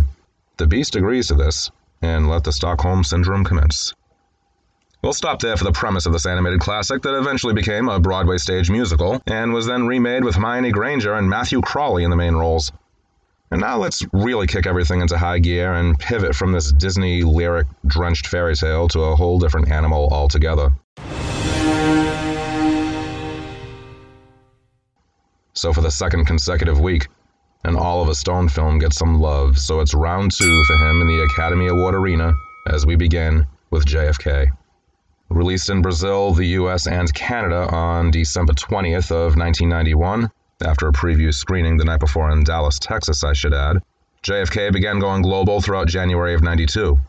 The 0.57 0.67
beast 0.67 0.95
agrees 0.95 1.27
to 1.27 1.35
this, 1.35 1.69
and 2.01 2.29
let 2.29 2.43
the 2.43 2.51
Stockholm 2.51 3.03
Syndrome 3.03 3.43
commence. 3.43 3.93
We'll 5.03 5.13
stop 5.13 5.39
there 5.39 5.55
for 5.55 5.63
the 5.63 5.71
premise 5.71 6.07
of 6.07 6.13
this 6.13 6.25
animated 6.25 6.59
classic 6.59 7.03
that 7.03 7.17
eventually 7.17 7.53
became 7.53 7.87
a 7.87 7.99
Broadway 7.99 8.37
stage 8.37 8.69
musical 8.69 9.21
and 9.27 9.53
was 9.53 9.67
then 9.67 9.85
remade 9.85 10.23
with 10.23 10.35
Hermione 10.35 10.71
Granger 10.71 11.13
and 11.13 11.29
Matthew 11.29 11.61
Crawley 11.61 12.03
in 12.03 12.09
the 12.09 12.15
main 12.15 12.33
roles. 12.33 12.71
And 13.51 13.61
now 13.61 13.77
let's 13.77 14.03
really 14.11 14.47
kick 14.47 14.65
everything 14.65 15.01
into 15.01 15.17
high 15.17 15.39
gear 15.39 15.73
and 15.73 15.97
pivot 15.97 16.35
from 16.35 16.51
this 16.51 16.71
Disney 16.71 17.21
lyric 17.21 17.67
drenched 17.85 18.27
fairy 18.27 18.55
tale 18.55 18.87
to 18.89 19.01
a 19.01 19.15
whole 19.15 19.39
different 19.39 19.71
animal 19.71 20.09
altogether. 20.11 20.71
So 25.57 25.73
for 25.73 25.81
the 25.81 25.89
second 25.89 26.25
consecutive 26.25 26.79
week, 26.79 27.07
an 27.63 27.75
Oliver 27.75 28.13
Stone 28.13 28.49
film 28.49 28.77
gets 28.77 28.95
some 28.95 29.19
love, 29.19 29.57
so 29.57 29.79
it's 29.79 29.95
round 29.95 30.31
two 30.31 30.63
for 30.65 30.75
him 30.75 31.01
in 31.01 31.07
the 31.07 31.23
Academy 31.23 31.65
Award 31.65 31.95
arena 31.95 32.35
as 32.67 32.85
we 32.85 32.95
begin 32.95 33.43
with 33.71 33.83
JFK. 33.87 34.51
Released 35.29 35.71
in 35.71 35.81
Brazil, 35.81 36.31
the 36.31 36.45
US, 36.59 36.85
and 36.85 37.11
Canada 37.11 37.67
on 37.71 38.11
December 38.11 38.53
20th 38.53 39.09
of 39.09 39.35
1991, 39.35 40.29
after 40.63 40.89
a 40.89 40.93
preview 40.93 41.33
screening 41.33 41.77
the 41.77 41.85
night 41.85 42.01
before 42.01 42.29
in 42.29 42.43
Dallas, 42.43 42.77
Texas, 42.77 43.23
I 43.23 43.33
should 43.33 43.55
add, 43.55 43.81
JFK 44.21 44.71
began 44.71 44.99
going 44.99 45.23
global 45.23 45.59
throughout 45.59 45.87
January 45.87 46.35
of 46.35 46.43
92. 46.43 46.99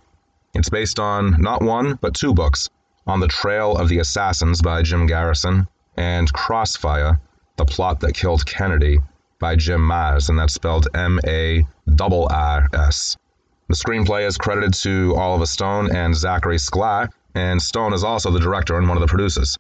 It's 0.55 0.71
based 0.71 0.99
on 0.99 1.37
not 1.39 1.61
one, 1.61 1.99
but 2.01 2.15
two 2.15 2.33
books 2.33 2.71
On 3.07 3.21
the 3.21 3.29
Trail 3.29 3.77
of 3.77 3.91
the 3.91 3.99
Assassins 3.99 4.63
by 4.63 4.81
Jim 4.81 5.07
Garrison 5.07 5.69
and 5.99 6.33
Crossfire 6.33 7.21
The 7.59 7.65
Plot 7.65 7.99
That 8.01 8.15
Killed 8.15 8.47
Kennedy 8.47 9.01
by 9.41 9.57
Jim 9.57 9.81
Marrs, 9.81 10.29
and 10.29 10.39
that's 10.39 10.55
spelled 10.55 10.87
M 10.95 11.19
A 11.27 11.67
R 12.01 12.69
S. 12.73 13.17
The 13.69 13.75
screenplay 13.75 14.27
is 14.27 14.39
credited 14.39 14.75
to 14.75 15.15
Oliver 15.17 15.45
Stone 15.45 15.91
and 15.91 16.15
Zachary 16.15 16.59
Sklar, 16.59 17.11
and 17.35 17.61
Stone 17.61 17.95
is 17.95 18.05
also 18.05 18.31
the 18.31 18.39
director 18.39 18.79
and 18.79 18.89
one 18.89 18.97
of 18.97 19.01
the 19.01 19.09
producers. 19.09 19.59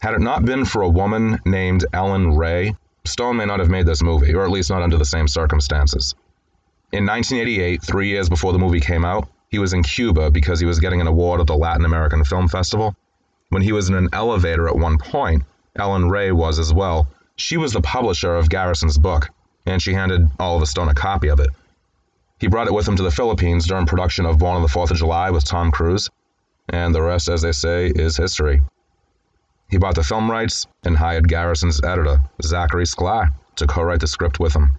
Had 0.00 0.14
it 0.14 0.20
not 0.20 0.44
been 0.44 0.64
for 0.64 0.82
a 0.82 0.88
woman 0.88 1.40
named 1.44 1.84
Ellen 1.92 2.36
Ray, 2.36 2.76
Stone 3.04 3.36
may 3.36 3.46
not 3.46 3.58
have 3.58 3.68
made 3.68 3.86
this 3.86 4.02
movie, 4.02 4.32
or 4.32 4.44
at 4.44 4.50
least 4.50 4.70
not 4.70 4.82
under 4.82 4.96
the 4.96 5.04
same 5.04 5.26
circumstances. 5.26 6.14
In 6.92 7.04
1988, 7.04 7.82
three 7.82 8.10
years 8.10 8.28
before 8.28 8.52
the 8.52 8.60
movie 8.60 8.80
came 8.80 9.04
out, 9.04 9.28
he 9.50 9.58
was 9.58 9.72
in 9.72 9.82
Cuba 9.82 10.30
because 10.30 10.60
he 10.60 10.66
was 10.66 10.78
getting 10.78 11.00
an 11.00 11.08
award 11.08 11.40
at 11.40 11.48
the 11.48 11.56
Latin 11.56 11.84
American 11.84 12.24
Film 12.24 12.46
Festival. 12.46 12.94
When 13.48 13.62
he 13.62 13.72
was 13.72 13.88
in 13.88 13.96
an 13.96 14.08
elevator 14.12 14.68
at 14.68 14.76
one 14.76 14.98
point, 14.98 15.42
Ellen 15.76 16.08
Ray 16.08 16.30
was 16.30 16.60
as 16.60 16.72
well. 16.72 17.08
She 17.36 17.56
was 17.56 17.72
the 17.72 17.80
publisher 17.80 18.36
of 18.36 18.48
Garrison's 18.48 18.96
book, 18.96 19.28
and 19.66 19.82
she 19.82 19.94
handed 19.94 20.30
Oliver 20.38 20.66
Stone 20.66 20.88
a 20.88 20.94
copy 20.94 21.28
of 21.28 21.40
it. 21.40 21.50
He 22.38 22.46
brought 22.46 22.68
it 22.68 22.72
with 22.74 22.86
him 22.86 22.96
to 22.96 23.02
the 23.02 23.10
Philippines 23.10 23.66
during 23.66 23.86
production 23.86 24.24
of 24.24 24.38
Born 24.38 24.56
on 24.56 24.62
the 24.62 24.68
Fourth 24.68 24.90
of 24.90 24.98
July 24.98 25.30
with 25.30 25.44
Tom 25.44 25.72
Cruise, 25.72 26.10
and 26.68 26.94
the 26.94 27.02
rest, 27.02 27.28
as 27.28 27.42
they 27.42 27.52
say, 27.52 27.86
is 27.88 28.16
history. 28.16 28.62
He 29.68 29.78
bought 29.78 29.96
the 29.96 30.04
film 30.04 30.30
rights 30.30 30.66
and 30.84 30.96
hired 30.96 31.28
Garrison's 31.28 31.82
editor, 31.82 32.22
Zachary 32.42 32.84
Sklar, 32.84 33.34
to 33.56 33.66
co 33.66 33.82
write 33.82 34.00
the 34.00 34.06
script 34.06 34.38
with 34.38 34.54
him. 34.54 34.70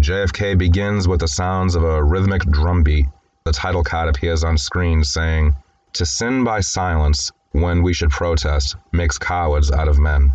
JFK 0.00 0.56
begins 0.56 1.08
with 1.08 1.20
the 1.20 1.28
sounds 1.28 1.74
of 1.74 1.82
a 1.82 2.04
rhythmic 2.04 2.42
drum 2.42 2.82
beat. 2.82 3.06
The 3.44 3.52
title 3.52 3.82
card 3.82 4.08
appears 4.08 4.44
on 4.44 4.58
screen 4.58 5.02
saying, 5.02 5.56
To 5.94 6.06
sin 6.06 6.44
by 6.44 6.60
silence 6.60 7.32
when 7.52 7.82
we 7.82 7.92
should 7.94 8.10
protest 8.10 8.76
makes 8.92 9.18
cowards 9.18 9.72
out 9.72 9.88
of 9.88 9.98
men. 9.98 10.32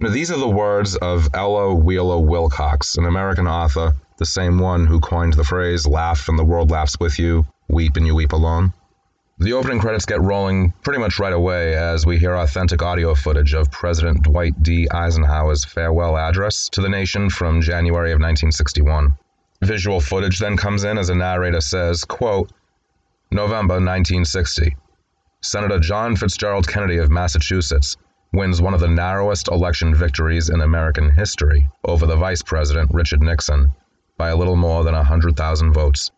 Now, 0.00 0.10
these 0.10 0.30
are 0.30 0.38
the 0.38 0.48
words 0.48 0.94
of 0.94 1.28
Ella 1.34 1.74
Wheeler 1.74 2.20
Wilcox, 2.20 2.96
an 2.96 3.04
American 3.04 3.48
author, 3.48 3.94
the 4.16 4.26
same 4.26 4.60
one 4.60 4.86
who 4.86 5.00
coined 5.00 5.32
the 5.32 5.42
phrase 5.42 5.88
laugh 5.88 6.28
and 6.28 6.38
the 6.38 6.44
world 6.44 6.70
laughs 6.70 7.00
with 7.00 7.18
you, 7.18 7.44
weep 7.68 7.96
and 7.96 8.06
you 8.06 8.14
weep 8.14 8.32
alone. 8.32 8.72
The 9.38 9.54
opening 9.54 9.80
credits 9.80 10.06
get 10.06 10.20
rolling 10.20 10.72
pretty 10.82 11.00
much 11.00 11.18
right 11.18 11.32
away 11.32 11.74
as 11.74 12.06
we 12.06 12.16
hear 12.16 12.36
authentic 12.36 12.80
audio 12.80 13.16
footage 13.16 13.54
of 13.54 13.72
President 13.72 14.22
Dwight 14.22 14.62
D. 14.62 14.86
Eisenhower's 14.88 15.64
farewell 15.64 16.16
address 16.16 16.68
to 16.70 16.80
the 16.80 16.88
nation 16.88 17.28
from 17.28 17.60
January 17.60 18.12
of 18.12 18.20
1961. 18.20 19.12
Visual 19.62 20.00
footage 20.00 20.38
then 20.38 20.56
comes 20.56 20.84
in 20.84 20.96
as 20.96 21.08
a 21.08 21.14
narrator 21.16 21.60
says, 21.60 22.04
quote, 22.04 22.52
November 23.32 23.74
1960. 23.74 24.76
Senator 25.42 25.80
John 25.80 26.14
Fitzgerald 26.14 26.68
Kennedy 26.68 26.98
of 26.98 27.10
Massachusetts 27.10 27.96
wins 28.32 28.60
one 28.60 28.74
of 28.74 28.80
the 28.80 28.88
narrowest 28.88 29.48
election 29.48 29.94
victories 29.94 30.50
in 30.50 30.60
American 30.60 31.10
history 31.10 31.66
over 31.84 32.06
the 32.06 32.16
Vice 32.16 32.42
President 32.42 32.90
Richard 32.92 33.22
Nixon 33.22 33.72
by 34.16 34.28
a 34.28 34.36
little 34.36 34.56
more 34.56 34.84
than 34.84 34.94
100,000 34.94 35.72
votes. 35.72 36.10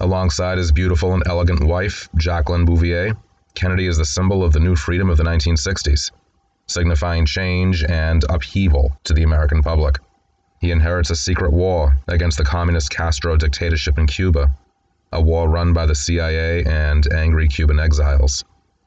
Alongside 0.00 0.58
his 0.58 0.72
beautiful 0.72 1.14
and 1.14 1.22
elegant 1.26 1.62
wife, 1.62 2.08
Jacqueline 2.16 2.64
Bouvier, 2.64 3.14
Kennedy 3.54 3.86
is 3.86 3.98
the 3.98 4.04
symbol 4.04 4.42
of 4.42 4.52
the 4.52 4.60
new 4.60 4.74
freedom 4.74 5.08
of 5.10 5.16
the 5.16 5.24
1960s, 5.24 6.10
signifying 6.66 7.26
change 7.26 7.84
and 7.84 8.24
upheaval 8.28 8.96
to 9.04 9.12
the 9.12 9.22
American 9.22 9.62
public. 9.62 9.98
He 10.60 10.70
inherits 10.70 11.10
a 11.10 11.16
secret 11.16 11.52
war 11.52 11.96
against 12.08 12.38
the 12.38 12.44
communist 12.44 12.90
Castro 12.90 13.36
dictatorship 13.36 13.98
in 13.98 14.06
Cuba, 14.06 14.56
a 15.12 15.20
war 15.20 15.48
run 15.48 15.72
by 15.72 15.86
the 15.86 15.94
CIA 15.94 16.64
and 16.64 17.12
angry 17.12 17.46
Cuban 17.46 17.78
exiles. 17.78 18.44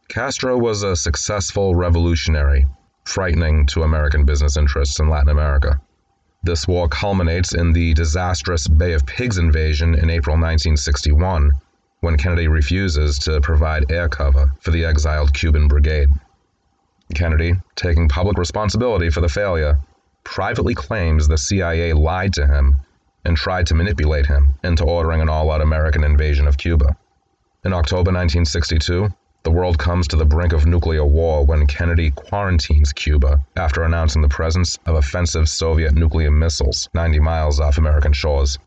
Castro 0.07 0.57
was 0.57 0.83
a 0.83 0.95
successful 0.95 1.73
revolutionary, 1.73 2.67
frightening 3.05 3.65
to 3.65 3.83
American 3.83 4.23
business 4.23 4.55
interests 4.55 4.99
in 4.99 5.09
Latin 5.09 5.29
America. 5.29 5.81
This 6.43 6.67
war 6.67 6.87
culminates 6.87 7.55
in 7.55 7.73
the 7.73 7.93
disastrous 7.95 8.67
Bay 8.67 8.93
of 8.93 9.05
Pigs 9.07 9.39
invasion 9.39 9.95
in 9.95 10.11
April 10.11 10.35
1961, 10.35 11.51
when 12.01 12.17
Kennedy 12.17 12.47
refuses 12.47 13.17
to 13.19 13.41
provide 13.41 13.91
air 13.91 14.07
cover 14.07 14.51
for 14.61 14.69
the 14.69 14.85
exiled 14.85 15.33
Cuban 15.33 15.67
brigade. 15.67 16.09
Kennedy, 17.15 17.55
taking 17.75 18.07
public 18.07 18.37
responsibility 18.37 19.09
for 19.09 19.21
the 19.21 19.29
failure, 19.29 19.79
privately 20.23 20.75
claims 20.75 21.27
the 21.27 21.37
CIA 21.37 21.93
lied 21.93 22.33
to 22.33 22.45
him 22.45 22.75
and 23.25 23.35
tried 23.35 23.65
to 23.67 23.75
manipulate 23.75 24.27
him 24.27 24.53
into 24.63 24.83
ordering 24.83 25.21
an 25.21 25.29
all 25.29 25.49
out 25.51 25.61
American 25.61 26.03
invasion 26.03 26.47
of 26.47 26.57
Cuba. 26.57 26.95
In 27.63 27.73
October 27.73 28.11
1962, 28.11 29.09
the 29.45 29.51
world 29.51 29.77
comes 29.77 30.07
to 30.07 30.15
the 30.15 30.25
brink 30.25 30.53
of 30.53 30.65
nuclear 30.65 31.05
war 31.05 31.45
when 31.45 31.67
Kennedy 31.67 32.09
quarantines 32.09 32.91
Cuba 32.91 33.39
after 33.55 33.83
announcing 33.83 34.23
the 34.23 34.27
presence 34.27 34.79
of 34.87 34.95
offensive 34.95 35.47
Soviet 35.47 35.93
nuclear 35.93 36.31
missiles 36.31 36.89
90 36.95 37.19
miles 37.19 37.59
off 37.59 37.77
American 37.77 38.11
shores. 38.11 38.57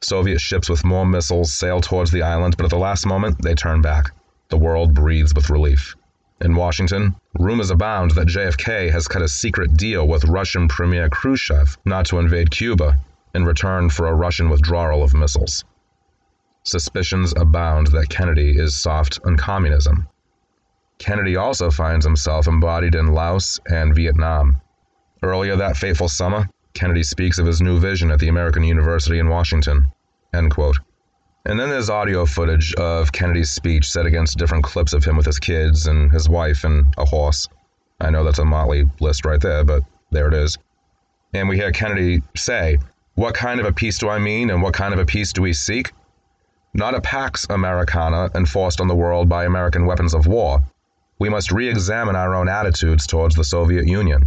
Soviet 0.00 0.40
ships 0.40 0.68
with 0.68 0.84
more 0.84 1.06
missiles 1.06 1.52
sail 1.52 1.80
towards 1.80 2.10
the 2.10 2.22
island, 2.22 2.56
but 2.56 2.64
at 2.64 2.70
the 2.70 2.76
last 2.76 3.06
moment, 3.06 3.40
they 3.42 3.54
turn 3.54 3.80
back. 3.80 4.10
The 4.48 4.58
world 4.58 4.92
breathes 4.92 5.32
with 5.32 5.50
relief. 5.50 5.94
In 6.40 6.56
Washington, 6.56 7.14
rumors 7.38 7.70
abound 7.70 8.10
that 8.10 8.26
JFK 8.26 8.90
has 8.90 9.06
cut 9.06 9.22
a 9.22 9.28
secret 9.28 9.76
deal 9.76 10.08
with 10.08 10.24
Russian 10.24 10.66
Premier 10.66 11.08
Khrushchev 11.08 11.78
not 11.84 12.06
to 12.06 12.18
invade 12.18 12.50
Cuba 12.50 12.98
in 13.36 13.44
return 13.44 13.88
for 13.88 14.08
a 14.08 14.14
Russian 14.14 14.50
withdrawal 14.50 15.04
of 15.04 15.14
missiles. 15.14 15.62
Suspicions 16.64 17.32
abound 17.36 17.86
that 17.88 18.08
Kennedy 18.08 18.58
is 18.58 18.76
soft 18.76 19.20
on 19.24 19.36
communism. 19.36 20.08
Kennedy 20.98 21.36
also 21.36 21.70
finds 21.70 22.04
himself 22.04 22.46
embodied 22.46 22.94
in 22.94 23.12
Laos 23.12 23.60
and 23.66 23.94
Vietnam. 23.94 24.60
Earlier 25.22 25.56
that 25.56 25.76
fateful 25.76 26.08
summer, 26.08 26.48
Kennedy 26.74 27.02
speaks 27.02 27.38
of 27.38 27.46
his 27.46 27.60
new 27.60 27.78
vision 27.78 28.10
at 28.10 28.18
the 28.18 28.28
American 28.28 28.64
University 28.64 29.18
in 29.18 29.28
Washington. 29.28 29.86
End 30.32 30.50
quote. 30.50 30.78
And 31.46 31.60
then 31.60 31.68
there's 31.68 31.90
audio 31.90 32.24
footage 32.26 32.74
of 32.74 33.12
Kennedy's 33.12 33.50
speech 33.50 33.90
set 33.90 34.06
against 34.06 34.38
different 34.38 34.64
clips 34.64 34.92
of 34.92 35.04
him 35.04 35.16
with 35.16 35.26
his 35.26 35.38
kids 35.38 35.86
and 35.86 36.10
his 36.10 36.28
wife 36.28 36.64
and 36.64 36.94
a 36.96 37.04
horse. 37.04 37.48
I 38.00 38.10
know 38.10 38.24
that's 38.24 38.38
a 38.38 38.44
motley 38.44 38.84
list 39.00 39.24
right 39.24 39.40
there, 39.40 39.62
but 39.62 39.82
there 40.10 40.28
it 40.28 40.34
is. 40.34 40.58
And 41.34 41.48
we 41.48 41.56
hear 41.56 41.70
Kennedy 41.70 42.22
say, 42.34 42.78
What 43.14 43.34
kind 43.34 43.60
of 43.60 43.66
a 43.66 43.72
peace 43.72 43.98
do 43.98 44.08
I 44.08 44.18
mean, 44.18 44.50
and 44.50 44.62
what 44.62 44.74
kind 44.74 44.94
of 44.94 45.00
a 45.00 45.04
peace 45.04 45.32
do 45.32 45.42
we 45.42 45.52
seek? 45.52 45.92
Not 46.72 46.94
a 46.94 47.00
Pax 47.00 47.46
Americana 47.50 48.30
enforced 48.34 48.80
on 48.80 48.88
the 48.88 48.96
world 48.96 49.28
by 49.28 49.44
American 49.44 49.86
weapons 49.86 50.14
of 50.14 50.26
war, 50.26 50.60
we 51.18 51.28
must 51.28 51.52
re 51.52 51.68
examine 51.68 52.16
our 52.16 52.34
own 52.34 52.48
attitudes 52.48 53.06
towards 53.06 53.34
the 53.34 53.44
Soviet 53.44 53.86
Union. 53.86 54.24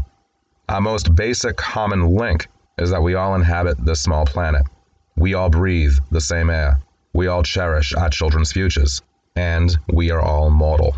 Our 0.69 0.81
most 0.81 1.15
basic 1.15 1.57
common 1.57 2.15
link 2.15 2.47
is 2.77 2.89
that 2.91 3.01
we 3.01 3.15
all 3.15 3.35
inhabit 3.35 3.83
this 3.83 4.01
small 4.01 4.25
planet. 4.25 4.63
We 5.15 5.33
all 5.33 5.49
breathe 5.49 5.97
the 6.11 6.21
same 6.21 6.49
air. 6.49 6.79
We 7.13 7.27
all 7.27 7.43
cherish 7.43 7.93
our 7.95 8.09
children's 8.09 8.51
futures. 8.51 9.01
And 9.35 9.75
we 9.91 10.11
are 10.11 10.21
all 10.21 10.49
mortal. 10.49 10.95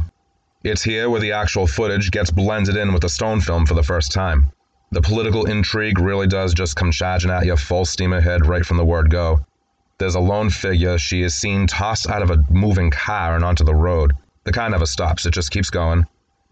It's 0.63 0.83
here 0.83 1.09
where 1.09 1.21
the 1.21 1.31
actual 1.31 1.67
footage 1.67 2.11
gets 2.11 2.31
blended 2.31 2.75
in 2.75 2.91
with 2.91 3.01
the 3.01 3.09
Stone 3.09 3.41
film 3.41 3.65
for 3.65 3.75
the 3.75 3.83
first 3.83 4.11
time. 4.11 4.51
The 4.91 5.01
political 5.01 5.45
intrigue 5.45 5.99
really 5.99 6.27
does 6.27 6.53
just 6.53 6.75
come 6.75 6.91
charging 6.91 7.31
at 7.31 7.45
you 7.45 7.55
full 7.55 7.85
steam 7.85 8.11
ahead 8.11 8.45
right 8.45 8.65
from 8.65 8.77
the 8.77 8.85
word 8.85 9.09
go. 9.09 9.39
There's 9.99 10.15
a 10.15 10.19
lone 10.19 10.49
figure. 10.49 10.97
She 10.97 11.21
is 11.21 11.35
seen 11.35 11.67
tossed 11.67 12.09
out 12.09 12.21
of 12.21 12.31
a 12.31 12.43
moving 12.49 12.89
car 12.89 13.35
and 13.35 13.45
onto 13.45 13.63
the 13.63 13.75
road. 13.75 14.13
The 14.43 14.51
car 14.51 14.69
never 14.69 14.85
stops, 14.85 15.25
it 15.25 15.33
just 15.33 15.51
keeps 15.51 15.69
going. 15.69 16.05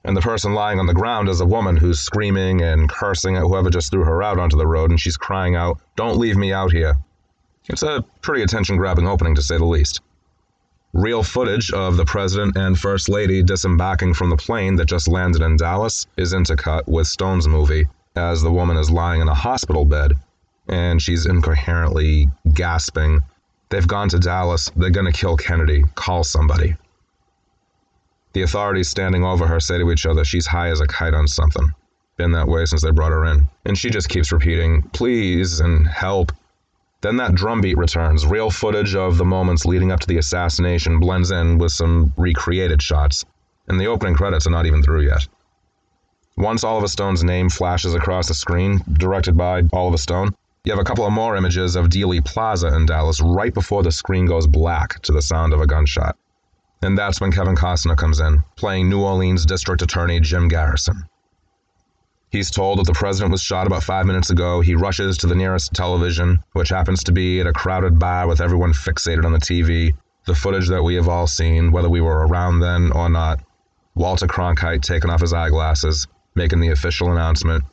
And 0.03 0.15
the 0.15 0.21
person 0.21 0.53
lying 0.53 0.79
on 0.79 0.85
the 0.85 0.93
ground 0.93 1.29
is 1.29 1.41
a 1.41 1.45
woman 1.45 1.77
who's 1.77 1.99
screaming 1.99 2.61
and 2.61 2.89
cursing 2.89 3.35
at 3.35 3.41
whoever 3.41 3.69
just 3.69 3.91
threw 3.91 4.03
her 4.03 4.23
out 4.23 4.39
onto 4.39 4.57
the 4.57 4.67
road, 4.67 4.89
and 4.89 4.99
she's 4.99 5.17
crying 5.17 5.55
out, 5.55 5.79
Don't 5.95 6.17
leave 6.17 6.37
me 6.37 6.53
out 6.53 6.71
here. 6.71 6.97
It's 7.69 7.83
a 7.83 8.03
pretty 8.21 8.43
attention 8.43 8.77
grabbing 8.77 9.07
opening, 9.07 9.35
to 9.35 9.41
say 9.41 9.57
the 9.57 9.65
least. 9.65 10.01
Real 10.93 11.23
footage 11.23 11.71
of 11.71 11.97
the 11.97 12.05
President 12.05 12.55
and 12.55 12.79
First 12.79 13.09
Lady 13.09 13.43
disembarking 13.43 14.13
from 14.13 14.29
the 14.29 14.37
plane 14.37 14.75
that 14.77 14.85
just 14.85 15.07
landed 15.07 15.41
in 15.41 15.57
Dallas 15.57 16.07
is 16.15 16.33
intercut 16.33 16.87
with 16.87 17.07
Stone's 17.07 17.47
movie, 17.47 17.87
as 18.15 18.41
the 18.41 18.51
woman 18.51 18.77
is 18.77 18.89
lying 18.89 19.21
in 19.21 19.27
a 19.27 19.33
hospital 19.33 19.85
bed 19.85 20.13
and 20.69 21.01
she's 21.01 21.25
incoherently 21.25 22.29
gasping. 22.53 23.21
They've 23.69 23.87
gone 23.87 24.09
to 24.09 24.19
Dallas. 24.19 24.69
They're 24.75 24.89
to 24.89 25.11
kill 25.11 25.37
Kennedy. 25.37 25.83
Call 25.95 26.23
somebody. 26.23 26.75
The 28.33 28.41
authorities 28.41 28.89
standing 28.89 29.23
over 29.23 29.47
her 29.47 29.59
say 29.59 29.77
to 29.77 29.91
each 29.91 30.05
other, 30.05 30.23
She's 30.23 30.47
high 30.47 30.69
as 30.69 30.81
a 30.81 30.87
kite 30.87 31.13
on 31.13 31.27
something. 31.27 31.73
Been 32.17 32.31
that 32.31 32.47
way 32.47 32.65
since 32.65 32.81
they 32.81 32.91
brought 32.91 33.11
her 33.11 33.25
in. 33.25 33.47
And 33.65 33.77
she 33.77 33.89
just 33.89 34.09
keeps 34.09 34.31
repeating, 34.31 34.81
Please 34.93 35.59
and 35.59 35.87
help. 35.87 36.31
Then 37.01 37.17
that 37.17 37.35
drumbeat 37.35 37.77
returns. 37.77 38.25
Real 38.25 38.49
footage 38.49 38.95
of 38.95 39.17
the 39.17 39.25
moments 39.25 39.65
leading 39.65 39.91
up 39.91 39.99
to 39.99 40.07
the 40.07 40.17
assassination 40.17 40.99
blends 40.99 41.31
in 41.31 41.57
with 41.57 41.71
some 41.71 42.13
recreated 42.17 42.81
shots. 42.81 43.23
and 43.67 43.79
the 43.79 43.85
opening 43.87 44.15
credits 44.15 44.47
are 44.47 44.51
not 44.51 44.65
even 44.65 44.81
through 44.81 45.01
yet. 45.01 45.27
Once 46.37 46.63
Oliver 46.63 46.87
Stone's 46.87 47.23
name 47.23 47.49
flashes 47.49 47.93
across 47.95 48.27
the 48.27 48.33
screen, 48.33 48.81
directed 48.93 49.35
by 49.35 49.63
Oliver 49.73 49.97
Stone, 49.97 50.35
you 50.63 50.71
have 50.71 50.79
a 50.79 50.83
couple 50.83 51.05
of 51.05 51.11
more 51.11 51.35
images 51.35 51.75
of 51.75 51.87
Dealey 51.89 52.23
Plaza 52.23 52.67
in 52.75 52.85
Dallas 52.85 53.21
right 53.21 53.53
before 53.53 53.83
the 53.83 53.91
screen 53.91 54.25
goes 54.25 54.47
black 54.47 55.01
to 55.01 55.11
the 55.11 55.21
sound 55.21 55.53
of 55.53 55.61
a 55.61 55.67
gunshot. 55.67 56.15
And 56.81 56.97
that's 56.97 57.19
when 57.19 57.31
Kevin 57.31 57.55
Costner 57.55 57.97
comes 57.97 58.19
in, 58.19 58.43
playing 58.55 58.89
New 58.89 59.01
Orleans 59.01 59.45
District 59.45 59.81
Attorney 59.81 60.19
Jim 60.19 60.47
Garrison. 60.47 61.07
He's 62.29 62.51
told 62.51 62.79
that 62.79 62.87
the 62.87 62.93
president 62.93 63.31
was 63.31 63.41
shot 63.41 63.67
about 63.67 63.83
five 63.83 64.05
minutes 64.05 64.29
ago. 64.29 64.61
He 64.61 64.75
rushes 64.75 65.17
to 65.19 65.27
the 65.27 65.35
nearest 65.35 65.73
television, 65.73 66.39
which 66.53 66.69
happens 66.69 67.03
to 67.05 67.11
be 67.11 67.39
at 67.39 67.47
a 67.47 67.53
crowded 67.53 67.97
bar 67.97 68.27
with 68.27 68.41
everyone 68.41 68.73
fixated 68.73 69.25
on 69.25 69.31
the 69.31 69.39
TV. 69.39 69.93
The 70.25 70.35
footage 70.35 70.67
that 70.67 70.83
we 70.83 70.95
have 70.95 71.07
all 71.07 71.25
seen, 71.25 71.71
whether 71.71 71.89
we 71.89 72.01
were 72.01 72.27
around 72.27 72.59
then 72.59 72.91
or 72.91 73.09
not. 73.09 73.39
Walter 73.95 74.27
Cronkite 74.27 74.81
taking 74.81 75.09
off 75.09 75.21
his 75.21 75.33
eyeglasses, 75.33 76.05
making 76.35 76.59
the 76.59 76.69
official 76.69 77.11
announcement. 77.11 77.63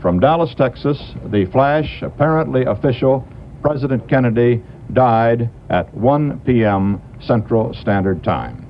From 0.00 0.20
Dallas, 0.20 0.54
Texas, 0.54 1.14
the 1.26 1.46
flash, 1.46 2.02
apparently 2.02 2.64
official, 2.64 3.26
President 3.62 4.08
Kennedy 4.08 4.62
died 4.92 5.50
at 5.70 5.92
1 5.94 6.40
p.m. 6.40 7.00
Central 7.22 7.74
Standard 7.74 8.22
Time, 8.24 8.66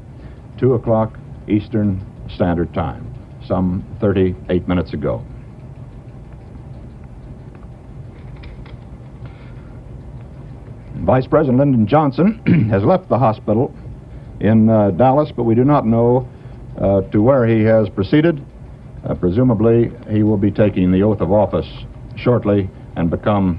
2 0.58 0.74
o'clock 0.74 1.18
Eastern 1.48 2.00
Standard 2.34 2.72
Time 2.74 3.06
some 3.46 3.84
38 4.00 4.68
minutes 4.68 4.92
ago. 4.92 5.24
Vice 10.96 11.26
President 11.26 11.58
Lyndon 11.58 11.86
Johnson 11.86 12.68
has 12.70 12.84
left 12.84 13.08
the 13.08 13.18
hospital 13.18 13.74
in 14.40 14.68
uh, 14.68 14.90
Dallas, 14.90 15.32
but 15.34 15.44
we 15.44 15.54
do 15.54 15.64
not 15.64 15.86
know 15.86 16.28
uh, 16.78 17.00
to 17.10 17.22
where 17.22 17.46
he 17.46 17.62
has 17.64 17.88
proceeded. 17.88 18.44
Uh, 19.04 19.14
presumably, 19.14 19.90
he 20.10 20.22
will 20.22 20.36
be 20.36 20.50
taking 20.50 20.92
the 20.92 21.02
oath 21.02 21.20
of 21.20 21.32
office 21.32 21.68
shortly 22.16 22.68
and 22.96 23.10
become 23.10 23.58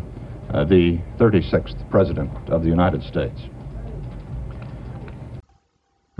uh, 0.53 0.63
the 0.63 0.99
36th 1.17 1.89
President 1.89 2.29
of 2.49 2.61
the 2.61 2.69
United 2.69 3.03
States. 3.03 3.41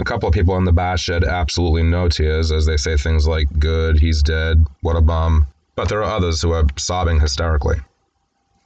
A 0.02 0.04
couple 0.04 0.28
of 0.28 0.34
people 0.34 0.58
in 0.58 0.66
the 0.66 0.72
bash 0.72 1.04
shed 1.04 1.24
absolutely 1.24 1.84
no 1.84 2.10
tears 2.10 2.52
as 2.52 2.66
they 2.66 2.76
say 2.76 2.98
things 2.98 3.28
like, 3.28 3.48
Good, 3.60 4.00
he's 4.00 4.24
dead, 4.24 4.66
what 4.82 4.96
a 4.96 5.02
bum. 5.02 5.46
But 5.76 5.90
there 5.90 6.00
are 6.00 6.16
others 6.16 6.42
who 6.42 6.52
are 6.54 6.66
sobbing 6.76 7.20
hysterically. 7.20 7.78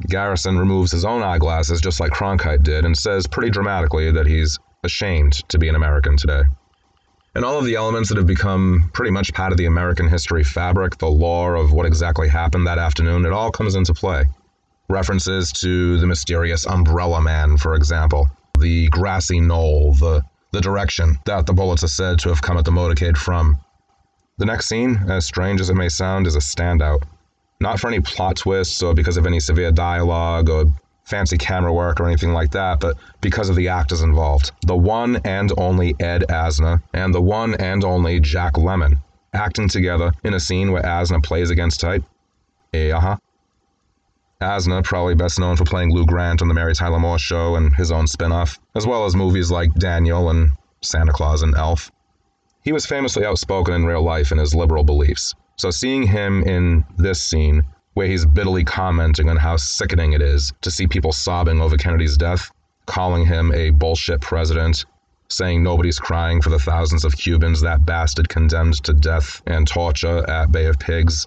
Garrison 0.07 0.57
removes 0.57 0.93
his 0.93 1.03
own 1.03 1.21
eyeglasses 1.21 1.81
just 1.81 1.99
like 1.99 2.13
Cronkite 2.13 2.63
did 2.63 2.85
and 2.85 2.97
says 2.97 3.27
pretty 3.27 3.49
dramatically 3.49 4.11
that 4.11 4.27
he's 4.27 4.57
ashamed 4.85 5.33
to 5.49 5.59
be 5.59 5.67
an 5.67 5.75
American 5.75 6.15
today. 6.15 6.43
And 7.35 7.43
all 7.43 7.59
of 7.59 7.65
the 7.65 7.75
elements 7.75 8.07
that 8.09 8.17
have 8.17 8.25
become 8.25 8.89
pretty 8.93 9.11
much 9.11 9.33
part 9.33 9.51
of 9.51 9.57
the 9.57 9.65
American 9.65 10.07
history 10.07 10.45
fabric, 10.45 10.99
the 10.99 11.07
lore 11.07 11.55
of 11.55 11.73
what 11.73 11.85
exactly 11.85 12.29
happened 12.29 12.65
that 12.65 12.79
afternoon, 12.79 13.25
it 13.25 13.33
all 13.33 13.51
comes 13.51 13.75
into 13.75 13.93
play. 13.93 14.23
References 14.87 15.51
to 15.51 15.97
the 15.97 16.07
mysterious 16.07 16.65
Umbrella 16.65 17.21
Man, 17.21 17.57
for 17.57 17.75
example, 17.75 18.29
the 18.57 18.87
grassy 18.87 19.41
knoll, 19.41 19.95
the 19.95 20.23
the 20.55 20.61
direction 20.61 21.19
that 21.25 21.45
the 21.45 21.53
bullets 21.53 21.83
are 21.83 21.87
said 21.87 22.17
to 22.19 22.29
have 22.29 22.41
come 22.41 22.57
at 22.57 22.63
the 22.63 22.71
motorcade 22.71 23.17
from. 23.17 23.57
The 24.37 24.45
next 24.45 24.67
scene, 24.67 24.97
as 25.09 25.25
strange 25.25 25.59
as 25.59 25.69
it 25.69 25.75
may 25.75 25.89
sound, 25.89 26.27
is 26.27 26.35
a 26.35 26.39
standout. 26.39 27.03
Not 27.59 27.79
for 27.79 27.87
any 27.89 27.99
plot 27.99 28.37
twists 28.37 28.81
or 28.81 28.93
because 28.93 29.17
of 29.17 29.25
any 29.25 29.41
severe 29.41 29.71
dialogue 29.71 30.49
or 30.49 30.65
fancy 31.03 31.37
camera 31.37 31.73
work 31.73 31.99
or 31.99 32.07
anything 32.07 32.31
like 32.31 32.51
that, 32.51 32.79
but 32.79 32.95
because 33.19 33.49
of 33.49 33.57
the 33.57 33.67
actors 33.67 34.01
involved. 34.01 34.51
The 34.65 34.75
one 34.75 35.17
and 35.25 35.51
only 35.57 35.93
Ed 35.99 36.23
Asner 36.29 36.81
and 36.93 37.13
the 37.13 37.21
one 37.21 37.55
and 37.55 37.83
only 37.83 38.21
Jack 38.21 38.53
Lemmon 38.53 38.97
acting 39.33 39.67
together 39.67 40.11
in 40.23 40.33
a 40.33 40.39
scene 40.39 40.71
where 40.71 40.83
Asner 40.83 41.21
plays 41.21 41.49
against 41.49 41.81
type. 41.81 42.03
Eh, 42.73 42.91
uh 42.91 42.99
huh. 42.99 43.17
Asner, 44.41 44.83
probably 44.83 45.15
best 45.15 45.39
known 45.39 45.55
for 45.55 45.63
playing 45.63 45.93
Lou 45.93 46.05
Grant 46.05 46.41
on 46.41 46.47
The 46.47 46.53
Mary 46.53 46.73
Tyler 46.73 46.99
Moore 46.99 47.19
Show 47.19 47.55
and 47.55 47.73
his 47.75 47.91
own 47.91 48.05
spin 48.05 48.31
off, 48.31 48.59
as 48.75 48.85
well 48.85 49.05
as 49.05 49.15
movies 49.15 49.49
like 49.49 49.73
Daniel 49.75 50.29
and 50.29 50.51
Santa 50.81 51.13
Claus 51.13 51.41
and 51.41 51.55
Elf. 51.55 51.91
He 52.61 52.73
was 52.73 52.85
famously 52.85 53.25
outspoken 53.25 53.73
in 53.73 53.85
real 53.85 54.03
life 54.03 54.31
in 54.31 54.37
his 54.37 54.53
liberal 54.53 54.83
beliefs, 54.83 55.33
so 55.55 55.71
seeing 55.71 56.03
him 56.03 56.43
in 56.43 56.83
this 56.97 57.21
scene, 57.21 57.63
where 57.93 58.07
he's 58.07 58.25
bitterly 58.25 58.65
commenting 58.65 59.29
on 59.29 59.37
how 59.37 59.55
sickening 59.55 60.13
it 60.13 60.21
is 60.21 60.51
to 60.61 60.69
see 60.69 60.85
people 60.85 61.13
sobbing 61.13 61.61
over 61.61 61.77
Kennedy's 61.77 62.17
death, 62.17 62.51
calling 62.85 63.25
him 63.25 63.53
a 63.53 63.69
bullshit 63.69 64.19
president, 64.19 64.83
saying 65.29 65.63
nobody's 65.63 65.97
crying 65.97 66.41
for 66.41 66.49
the 66.49 66.59
thousands 66.59 67.05
of 67.05 67.15
Cubans 67.17 67.61
that 67.61 67.85
bastard 67.85 68.27
condemned 68.27 68.83
to 68.83 68.93
death 68.93 69.41
and 69.47 69.67
torture 69.67 70.29
at 70.29 70.51
Bay 70.51 70.65
of 70.65 70.77
Pigs, 70.77 71.25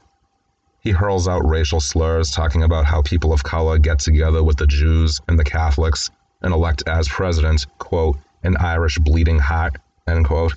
he 0.88 0.92
hurls 0.92 1.28
out 1.28 1.46
racial 1.46 1.82
slurs, 1.82 2.30
talking 2.30 2.62
about 2.62 2.86
how 2.86 3.02
people 3.02 3.30
of 3.30 3.42
color 3.42 3.76
get 3.76 3.98
together 3.98 4.42
with 4.42 4.56
the 4.56 4.66
Jews 4.66 5.20
and 5.28 5.38
the 5.38 5.44
Catholics 5.44 6.10
and 6.40 6.54
elect 6.54 6.82
as 6.86 7.06
president, 7.06 7.66
quote, 7.76 8.16
an 8.42 8.56
Irish 8.56 8.96
bleeding 8.96 9.38
heart, 9.38 9.76
end 10.08 10.24
quote. 10.24 10.54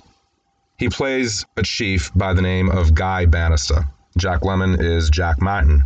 He 0.78 0.88
plays 0.88 1.44
a 1.58 1.62
chief 1.62 2.10
by 2.14 2.32
the 2.32 2.40
name 2.40 2.70
of 2.70 2.94
Guy 2.94 3.26
Banister. 3.26 3.84
Jack 4.16 4.40
Lemmon 4.40 4.80
is 4.80 5.10
Jack 5.10 5.38
Martin. 5.42 5.82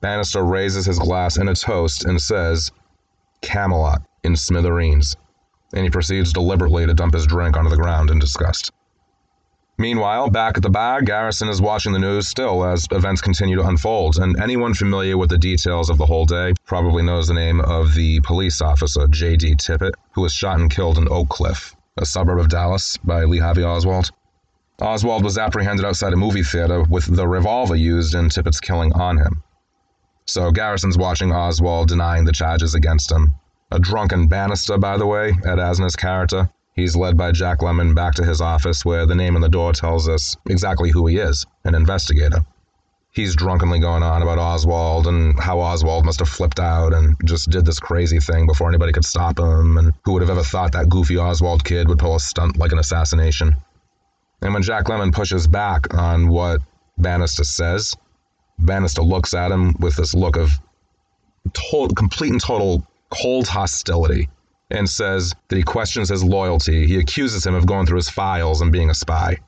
Banister 0.00 0.42
raises 0.42 0.84
his 0.84 0.98
glass 0.98 1.36
in 1.36 1.46
a 1.46 1.54
toast 1.54 2.04
and 2.04 2.20
says, 2.20 2.72
Camelot 3.40 4.02
in 4.24 4.34
smithereens, 4.34 5.14
and 5.72 5.84
he 5.84 5.90
proceeds 5.90 6.32
deliberately 6.32 6.86
to 6.86 6.94
dump 6.94 7.14
his 7.14 7.24
drink 7.24 7.56
onto 7.56 7.70
the 7.70 7.76
ground 7.76 8.10
in 8.10 8.18
disgust. 8.18 8.72
Meanwhile, 9.80 10.28
back 10.28 10.58
at 10.58 10.62
the 10.62 10.68
bar, 10.68 11.00
Garrison 11.00 11.48
is 11.48 11.62
watching 11.62 11.92
the 11.94 11.98
news 11.98 12.28
still 12.28 12.66
as 12.66 12.86
events 12.90 13.22
continue 13.22 13.56
to 13.56 13.66
unfold, 13.66 14.18
and 14.18 14.38
anyone 14.38 14.74
familiar 14.74 15.16
with 15.16 15.30
the 15.30 15.38
details 15.38 15.88
of 15.88 15.96
the 15.96 16.04
whole 16.04 16.26
day 16.26 16.52
probably 16.66 17.02
knows 17.02 17.28
the 17.28 17.32
name 17.32 17.62
of 17.62 17.94
the 17.94 18.20
police 18.20 18.60
officer, 18.60 19.08
J.D. 19.08 19.54
Tippit, 19.54 19.94
who 20.12 20.20
was 20.20 20.34
shot 20.34 20.60
and 20.60 20.70
killed 20.70 20.98
in 20.98 21.08
Oak 21.10 21.30
Cliff, 21.30 21.74
a 21.96 22.04
suburb 22.04 22.40
of 22.40 22.50
Dallas, 22.50 22.98
by 22.98 23.24
Lee 23.24 23.38
Harvey 23.38 23.64
Oswald. 23.64 24.10
Oswald 24.82 25.24
was 25.24 25.38
apprehended 25.38 25.86
outside 25.86 26.12
a 26.12 26.16
movie 26.16 26.42
theater 26.42 26.82
with 26.82 27.06
the 27.06 27.26
revolver 27.26 27.74
used 27.74 28.14
in 28.14 28.28
Tippit's 28.28 28.60
killing 28.60 28.92
on 28.92 29.16
him. 29.16 29.42
So 30.26 30.50
Garrison's 30.50 30.98
watching 30.98 31.32
Oswald 31.32 31.88
denying 31.88 32.26
the 32.26 32.32
charges 32.32 32.74
against 32.74 33.10
him. 33.10 33.32
A 33.70 33.78
drunken 33.78 34.26
banister, 34.26 34.76
by 34.76 34.98
the 34.98 35.06
way, 35.06 35.30
Ed 35.30 35.56
Asner's 35.56 35.96
character, 35.96 36.50
He's 36.74 36.96
led 36.96 37.16
by 37.16 37.32
Jack 37.32 37.58
Lemmon 37.58 37.94
back 37.94 38.14
to 38.14 38.24
his 38.24 38.40
office, 38.40 38.84
where 38.84 39.04
the 39.06 39.14
name 39.14 39.34
on 39.34 39.42
the 39.42 39.48
door 39.48 39.72
tells 39.72 40.08
us 40.08 40.36
exactly 40.48 40.90
who 40.90 41.06
he 41.06 41.18
is 41.18 41.44
an 41.64 41.74
investigator. 41.74 42.44
He's 43.12 43.34
drunkenly 43.34 43.80
going 43.80 44.04
on 44.04 44.22
about 44.22 44.38
Oswald 44.38 45.08
and 45.08 45.38
how 45.38 45.58
Oswald 45.58 46.04
must 46.04 46.20
have 46.20 46.28
flipped 46.28 46.60
out 46.60 46.94
and 46.94 47.16
just 47.24 47.50
did 47.50 47.66
this 47.66 47.80
crazy 47.80 48.20
thing 48.20 48.46
before 48.46 48.68
anybody 48.68 48.92
could 48.92 49.04
stop 49.04 49.38
him, 49.38 49.78
and 49.78 49.92
who 50.04 50.12
would 50.12 50.22
have 50.22 50.30
ever 50.30 50.44
thought 50.44 50.72
that 50.72 50.88
goofy 50.88 51.18
Oswald 51.18 51.64
kid 51.64 51.88
would 51.88 51.98
pull 51.98 52.14
a 52.14 52.20
stunt 52.20 52.56
like 52.56 52.70
an 52.70 52.78
assassination. 52.78 53.52
And 54.42 54.54
when 54.54 54.62
Jack 54.62 54.84
Lemmon 54.84 55.12
pushes 55.12 55.48
back 55.48 55.92
on 55.92 56.28
what 56.28 56.60
Banister 56.98 57.44
says, 57.44 57.94
Banister 58.60 59.02
looks 59.02 59.34
at 59.34 59.50
him 59.50 59.74
with 59.80 59.96
this 59.96 60.14
look 60.14 60.36
of 60.36 60.50
total, 61.52 61.94
complete 61.94 62.30
and 62.30 62.40
total 62.40 62.86
cold 63.10 63.48
hostility 63.48 64.28
and 64.70 64.88
says 64.88 65.34
that 65.48 65.56
he 65.56 65.62
questions 65.62 66.08
his 66.08 66.24
loyalty. 66.24 66.86
He 66.86 66.98
accuses 66.98 67.46
him 67.46 67.54
of 67.54 67.66
going 67.66 67.86
through 67.86 67.96
his 67.96 68.08
files 68.08 68.60
and 68.60 68.72
being 68.72 68.90
a 68.90 68.94
spy. 68.94 69.38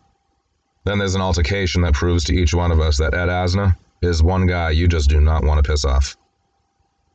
Then 0.84 0.98
there's 0.98 1.14
an 1.14 1.20
altercation 1.20 1.82
that 1.82 1.94
proves 1.94 2.24
to 2.24 2.34
each 2.34 2.54
one 2.54 2.72
of 2.72 2.80
us 2.80 2.98
that 2.98 3.14
Ed 3.14 3.28
Asner 3.28 3.76
is 4.02 4.22
one 4.22 4.46
guy 4.46 4.70
you 4.70 4.88
just 4.88 5.08
do 5.08 5.20
not 5.20 5.44
want 5.44 5.64
to 5.64 5.70
piss 5.70 5.84
off. 5.84 6.16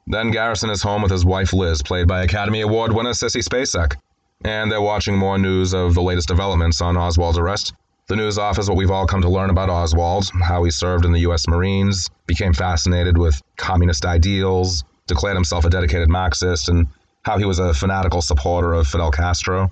Then 0.07 0.31
Garrison 0.31 0.69
is 0.69 0.81
home 0.81 1.01
with 1.01 1.11
his 1.11 1.25
wife 1.25 1.51
Liz, 1.51 1.81
played 1.81 2.07
by 2.07 2.23
Academy 2.23 2.61
Award 2.61 2.93
winner 2.93 3.11
Sissy 3.11 3.43
Spacek, 3.43 3.97
and 4.45 4.71
they're 4.71 4.81
watching 4.81 5.17
more 5.17 5.37
news 5.37 5.73
of 5.73 5.93
the 5.95 6.01
latest 6.01 6.29
developments 6.29 6.79
on 6.79 6.95
Oswald's 6.95 7.37
arrest. 7.37 7.73
The 8.07 8.15
news 8.15 8.37
offers 8.37 8.69
what 8.69 8.77
we've 8.77 8.91
all 8.91 9.05
come 9.05 9.21
to 9.21 9.29
learn 9.29 9.49
about 9.49 9.69
Oswald, 9.69 10.31
how 10.41 10.63
he 10.63 10.71
served 10.71 11.03
in 11.03 11.11
the 11.11 11.19
U.S. 11.21 11.45
Marines, 11.49 12.09
became 12.25 12.53
fascinated 12.53 13.17
with 13.17 13.41
communist 13.57 14.05
ideals, 14.05 14.85
declared 15.07 15.35
himself 15.35 15.65
a 15.65 15.69
dedicated 15.69 16.07
Marxist, 16.07 16.69
and 16.69 16.87
how 17.27 17.37
he 17.37 17.43
was 17.43 17.59
a 17.59 17.73
fanatical 17.73 18.21
supporter 18.21 18.71
of 18.71 18.87
Fidel 18.87 19.11
Castro. 19.11 19.69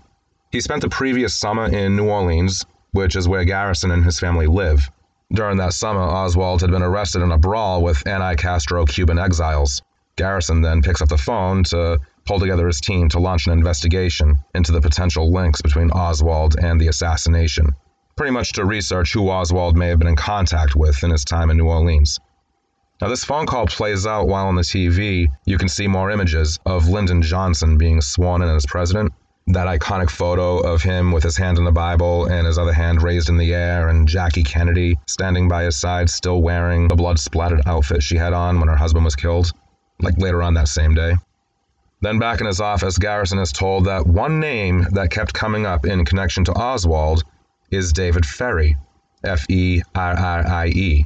He 0.51 0.59
spent 0.59 0.81
the 0.81 0.89
previous 0.89 1.33
summer 1.33 1.65
in 1.65 1.95
New 1.95 2.09
Orleans, 2.09 2.65
which 2.91 3.15
is 3.15 3.29
where 3.29 3.45
Garrison 3.45 3.91
and 3.91 4.03
his 4.03 4.19
family 4.19 4.45
live. 4.45 4.91
During 5.31 5.55
that 5.59 5.73
summer, 5.73 6.01
Oswald 6.01 6.59
had 6.59 6.69
been 6.69 6.83
arrested 6.83 7.21
in 7.21 7.31
a 7.31 7.37
brawl 7.37 7.81
with 7.81 8.05
anti 8.05 8.35
Castro 8.35 8.85
Cuban 8.85 9.17
exiles. 9.17 9.81
Garrison 10.17 10.61
then 10.61 10.81
picks 10.81 11.01
up 11.01 11.07
the 11.07 11.17
phone 11.17 11.63
to 11.63 11.97
pull 12.25 12.41
together 12.41 12.67
his 12.67 12.81
team 12.81 13.07
to 13.07 13.19
launch 13.19 13.47
an 13.47 13.53
investigation 13.53 14.35
into 14.53 14.73
the 14.73 14.81
potential 14.81 15.31
links 15.31 15.61
between 15.61 15.91
Oswald 15.91 16.57
and 16.59 16.79
the 16.81 16.89
assassination, 16.89 17.73
pretty 18.17 18.33
much 18.33 18.51
to 18.53 18.65
research 18.65 19.13
who 19.13 19.29
Oswald 19.29 19.77
may 19.77 19.87
have 19.87 19.99
been 19.99 20.09
in 20.09 20.17
contact 20.17 20.75
with 20.75 21.01
in 21.05 21.09
his 21.09 21.23
time 21.23 21.49
in 21.49 21.55
New 21.55 21.67
Orleans. 21.67 22.19
Now, 23.01 23.09
this 23.09 23.25
phone 23.25 23.45
call 23.45 23.67
plays 23.67 24.07
out 24.07 24.27
while 24.27 24.47
on 24.47 24.55
the 24.55 24.61
TV, 24.61 25.27
you 25.45 25.57
can 25.57 25.67
see 25.67 25.85
more 25.85 26.11
images 26.11 26.59
of 26.65 26.87
Lyndon 26.87 27.21
Johnson 27.21 27.77
being 27.77 27.99
sworn 27.99 28.41
in 28.41 28.49
as 28.49 28.65
president. 28.65 29.11
that 29.47 29.67
iconic 29.67 30.09
photo 30.09 30.57
of 30.59 30.81
him 30.81 31.11
with 31.11 31.23
his 31.23 31.37
hand 31.37 31.59
in 31.59 31.65
the 31.65 31.71
Bible 31.71 32.25
and 32.25 32.47
his 32.47 32.57
other 32.57 32.73
hand 32.73 33.03
raised 33.03 33.29
in 33.29 33.37
the 33.37 33.53
air, 33.53 33.89
and 33.89 34.07
Jackie 34.07 34.43
Kennedy 34.43 34.97
standing 35.07 35.47
by 35.47 35.63
his 35.63 35.79
side, 35.79 36.09
still 36.09 36.41
wearing 36.41 36.87
the 36.87 36.95
blood 36.95 37.19
splattered 37.19 37.61
outfit 37.67 38.01
she 38.01 38.15
had 38.15 38.33
on 38.33 38.59
when 38.59 38.69
her 38.69 38.75
husband 38.75 39.05
was 39.05 39.15
killed, 39.15 39.51
like 40.01 40.17
later 40.17 40.41
on 40.41 40.55
that 40.55 40.67
same 40.67 40.95
day. 40.95 41.13
Then 42.01 42.17
back 42.17 42.39
in 42.39 42.47
his 42.47 42.59
office, 42.59 42.97
Garrison 42.97 43.39
is 43.39 43.51
told 43.51 43.85
that 43.85 44.07
one 44.07 44.39
name 44.39 44.87
that 44.93 45.11
kept 45.11 45.33
coming 45.33 45.65
up 45.65 45.85
in 45.85 46.05
connection 46.05 46.43
to 46.45 46.53
Oswald 46.53 47.23
is 47.69 47.93
David 47.93 48.25
Ferrie, 48.25 48.75
F 49.23 49.45
E 49.49 49.81
R 49.93 50.17
R 50.17 50.47
I 50.47 50.67
E. 50.67 51.05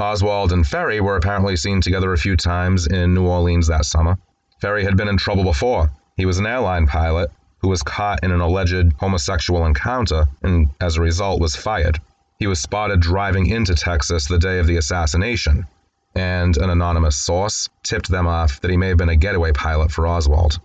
Oswald 0.00 0.52
and 0.52 0.66
Ferrie 0.66 1.00
were 1.00 1.16
apparently 1.16 1.56
seen 1.56 1.82
together 1.82 2.12
a 2.12 2.18
few 2.18 2.34
times 2.34 2.86
in 2.86 3.12
New 3.12 3.26
Orleans 3.26 3.66
that 3.68 3.84
summer. 3.84 4.16
Ferrie 4.58 4.84
had 4.84 4.96
been 4.96 5.08
in 5.08 5.18
trouble 5.18 5.44
before. 5.44 5.90
He 6.16 6.24
was 6.24 6.38
an 6.38 6.46
airline 6.46 6.86
pilot 6.86 7.30
who 7.58 7.68
was 7.68 7.82
caught 7.82 8.24
in 8.24 8.30
an 8.30 8.40
alleged 8.40 8.94
homosexual 8.98 9.66
encounter 9.66 10.26
and, 10.42 10.70
as 10.80 10.96
a 10.96 11.02
result, 11.02 11.40
was 11.40 11.54
fired. 11.54 12.00
He 12.38 12.46
was 12.46 12.60
spotted 12.60 13.00
driving 13.00 13.46
into 13.46 13.74
Texas 13.74 14.26
the 14.26 14.38
day 14.38 14.58
of 14.58 14.66
the 14.66 14.78
assassination, 14.78 15.66
and 16.14 16.56
an 16.56 16.70
anonymous 16.70 17.16
source 17.16 17.68
tipped 17.82 18.08
them 18.08 18.26
off 18.26 18.60
that 18.62 18.70
he 18.70 18.78
may 18.78 18.88
have 18.88 18.96
been 18.96 19.10
a 19.10 19.16
getaway 19.16 19.52
pilot 19.52 19.92
for 19.92 20.06
Oswald. 20.06 20.58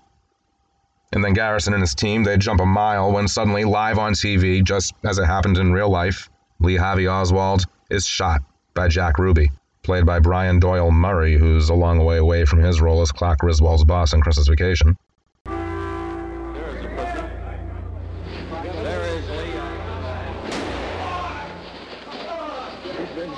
And 1.11 1.23
then 1.23 1.33
Garrison 1.33 1.73
and 1.73 1.81
his 1.83 1.93
team, 1.93 2.23
they'd 2.23 2.39
jump 2.39 2.61
a 2.61 2.65
mile 2.65 3.11
when 3.11 3.27
suddenly, 3.27 3.65
live 3.65 3.99
on 3.99 4.13
TV, 4.13 4.63
just 4.63 4.93
as 5.03 5.17
it 5.17 5.25
happened 5.25 5.57
in 5.57 5.73
real 5.73 5.89
life, 5.89 6.29
Lee 6.59 6.77
Harvey 6.77 7.07
Oswald 7.07 7.65
is 7.89 8.05
shot 8.05 8.41
by 8.75 8.89
Jack 8.89 9.17
Ruby, 9.17 9.49
played 9.83 10.05
by 10.05 10.19
Brian 10.19 10.59
Doyle 10.59 10.91
Murray, 10.91 11.37
who's 11.37 11.69
a 11.69 11.73
long 11.73 12.03
way 12.03 12.17
away 12.17 12.43
from 12.43 12.59
his 12.59 12.81
role 12.81 13.01
as 13.01 13.11
Clark 13.11 13.39
Griswold's 13.39 13.85
boss 13.85 14.13
in 14.13 14.21
Christmas 14.21 14.47
Vacation. 14.47 14.97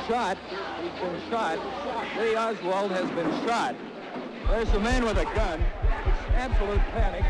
Shot. 0.07 0.37
He's 0.81 1.01
been 1.01 1.29
shot. 1.29 1.59
Lee 2.17 2.35
Oswald 2.35 2.91
has 2.91 3.09
been 3.11 3.29
shot. 3.45 3.75
There's 4.47 4.69
a 4.69 4.79
man 4.79 5.03
with 5.03 5.17
a 5.17 5.25
gun. 5.35 5.61
It's 6.05 6.17
absolute 6.35 6.79
panic. 6.95 7.25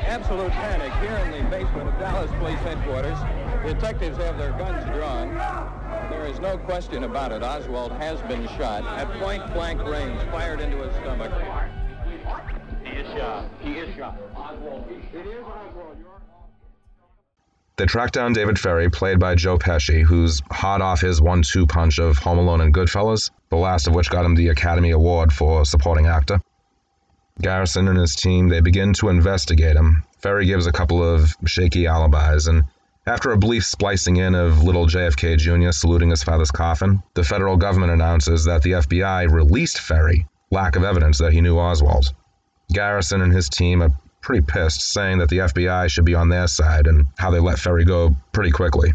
Absolute 0.00 0.50
panic 0.50 0.92
here 0.94 1.16
in 1.18 1.44
the 1.44 1.48
basement 1.48 1.88
of 1.88 1.96
Dallas 2.00 2.30
Police 2.40 2.58
Headquarters. 2.58 3.18
Detectives 3.66 4.16
have 4.18 4.38
their 4.38 4.52
guns 4.52 4.84
drawn. 4.96 5.34
There 6.10 6.26
is 6.26 6.40
no 6.40 6.56
question 6.58 7.04
about 7.04 7.32
it. 7.32 7.42
Oswald 7.42 7.92
has 7.92 8.20
been 8.22 8.46
shot 8.56 8.84
at 8.98 9.10
point-blank 9.20 9.82
range, 9.84 10.20
fired 10.30 10.60
into 10.60 10.78
his 10.78 10.94
stomach. 10.96 11.32
He 12.84 12.90
is 12.90 13.06
shot. 13.12 13.48
He 13.60 13.72
is 13.72 13.94
shot. 13.94 14.18
Oswald. 14.34 14.86
It 15.12 15.26
is 15.26 15.44
Oswald. 15.44 15.96
They 17.76 17.86
track 17.86 18.10
down 18.10 18.32
David 18.32 18.58
Ferrie, 18.58 18.90
played 18.90 19.20
by 19.20 19.34
Joe 19.36 19.58
Pesci, 19.58 20.02
who's 20.02 20.42
hot 20.50 20.80
off 20.80 21.00
his 21.00 21.20
one 21.20 21.42
two 21.42 21.66
punch 21.66 21.98
of 22.00 22.18
Home 22.18 22.38
Alone 22.38 22.60
and 22.60 22.74
Goodfellas, 22.74 23.30
the 23.50 23.56
last 23.56 23.86
of 23.86 23.94
which 23.94 24.10
got 24.10 24.24
him 24.24 24.34
the 24.34 24.48
Academy 24.48 24.90
Award 24.90 25.32
for 25.32 25.64
supporting 25.64 26.06
actor. 26.06 26.40
Garrison 27.40 27.86
and 27.86 27.98
his 27.98 28.16
team, 28.16 28.48
they 28.48 28.60
begin 28.60 28.94
to 28.94 29.08
investigate 29.08 29.76
him. 29.76 30.02
Ferrie 30.18 30.46
gives 30.46 30.66
a 30.66 30.72
couple 30.72 31.02
of 31.02 31.36
shaky 31.46 31.86
alibis, 31.86 32.48
and 32.48 32.64
after 33.08 33.32
a 33.32 33.38
brief 33.38 33.64
splicing 33.64 34.18
in 34.18 34.34
of 34.34 34.62
little 34.62 34.86
JFK 34.86 35.38
Jr. 35.38 35.70
saluting 35.72 36.10
his 36.10 36.22
father's 36.22 36.50
coffin, 36.50 37.02
the 37.14 37.24
federal 37.24 37.56
government 37.56 37.90
announces 37.90 38.44
that 38.44 38.62
the 38.62 38.72
FBI 38.72 39.30
released 39.32 39.78
Ferrie, 39.78 40.26
lack 40.50 40.76
of 40.76 40.84
evidence 40.84 41.16
that 41.16 41.32
he 41.32 41.40
knew 41.40 41.58
Oswald. 41.58 42.12
Garrison 42.70 43.22
and 43.22 43.32
his 43.32 43.48
team 43.48 43.82
are 43.82 43.90
pretty 44.20 44.42
pissed, 44.42 44.92
saying 44.92 45.16
that 45.18 45.30
the 45.30 45.38
FBI 45.38 45.88
should 45.88 46.04
be 46.04 46.14
on 46.14 46.28
their 46.28 46.46
side 46.46 46.86
and 46.86 47.06
how 47.16 47.30
they 47.30 47.40
let 47.40 47.58
Ferrie 47.58 47.86
go 47.86 48.14
pretty 48.32 48.50
quickly. 48.50 48.92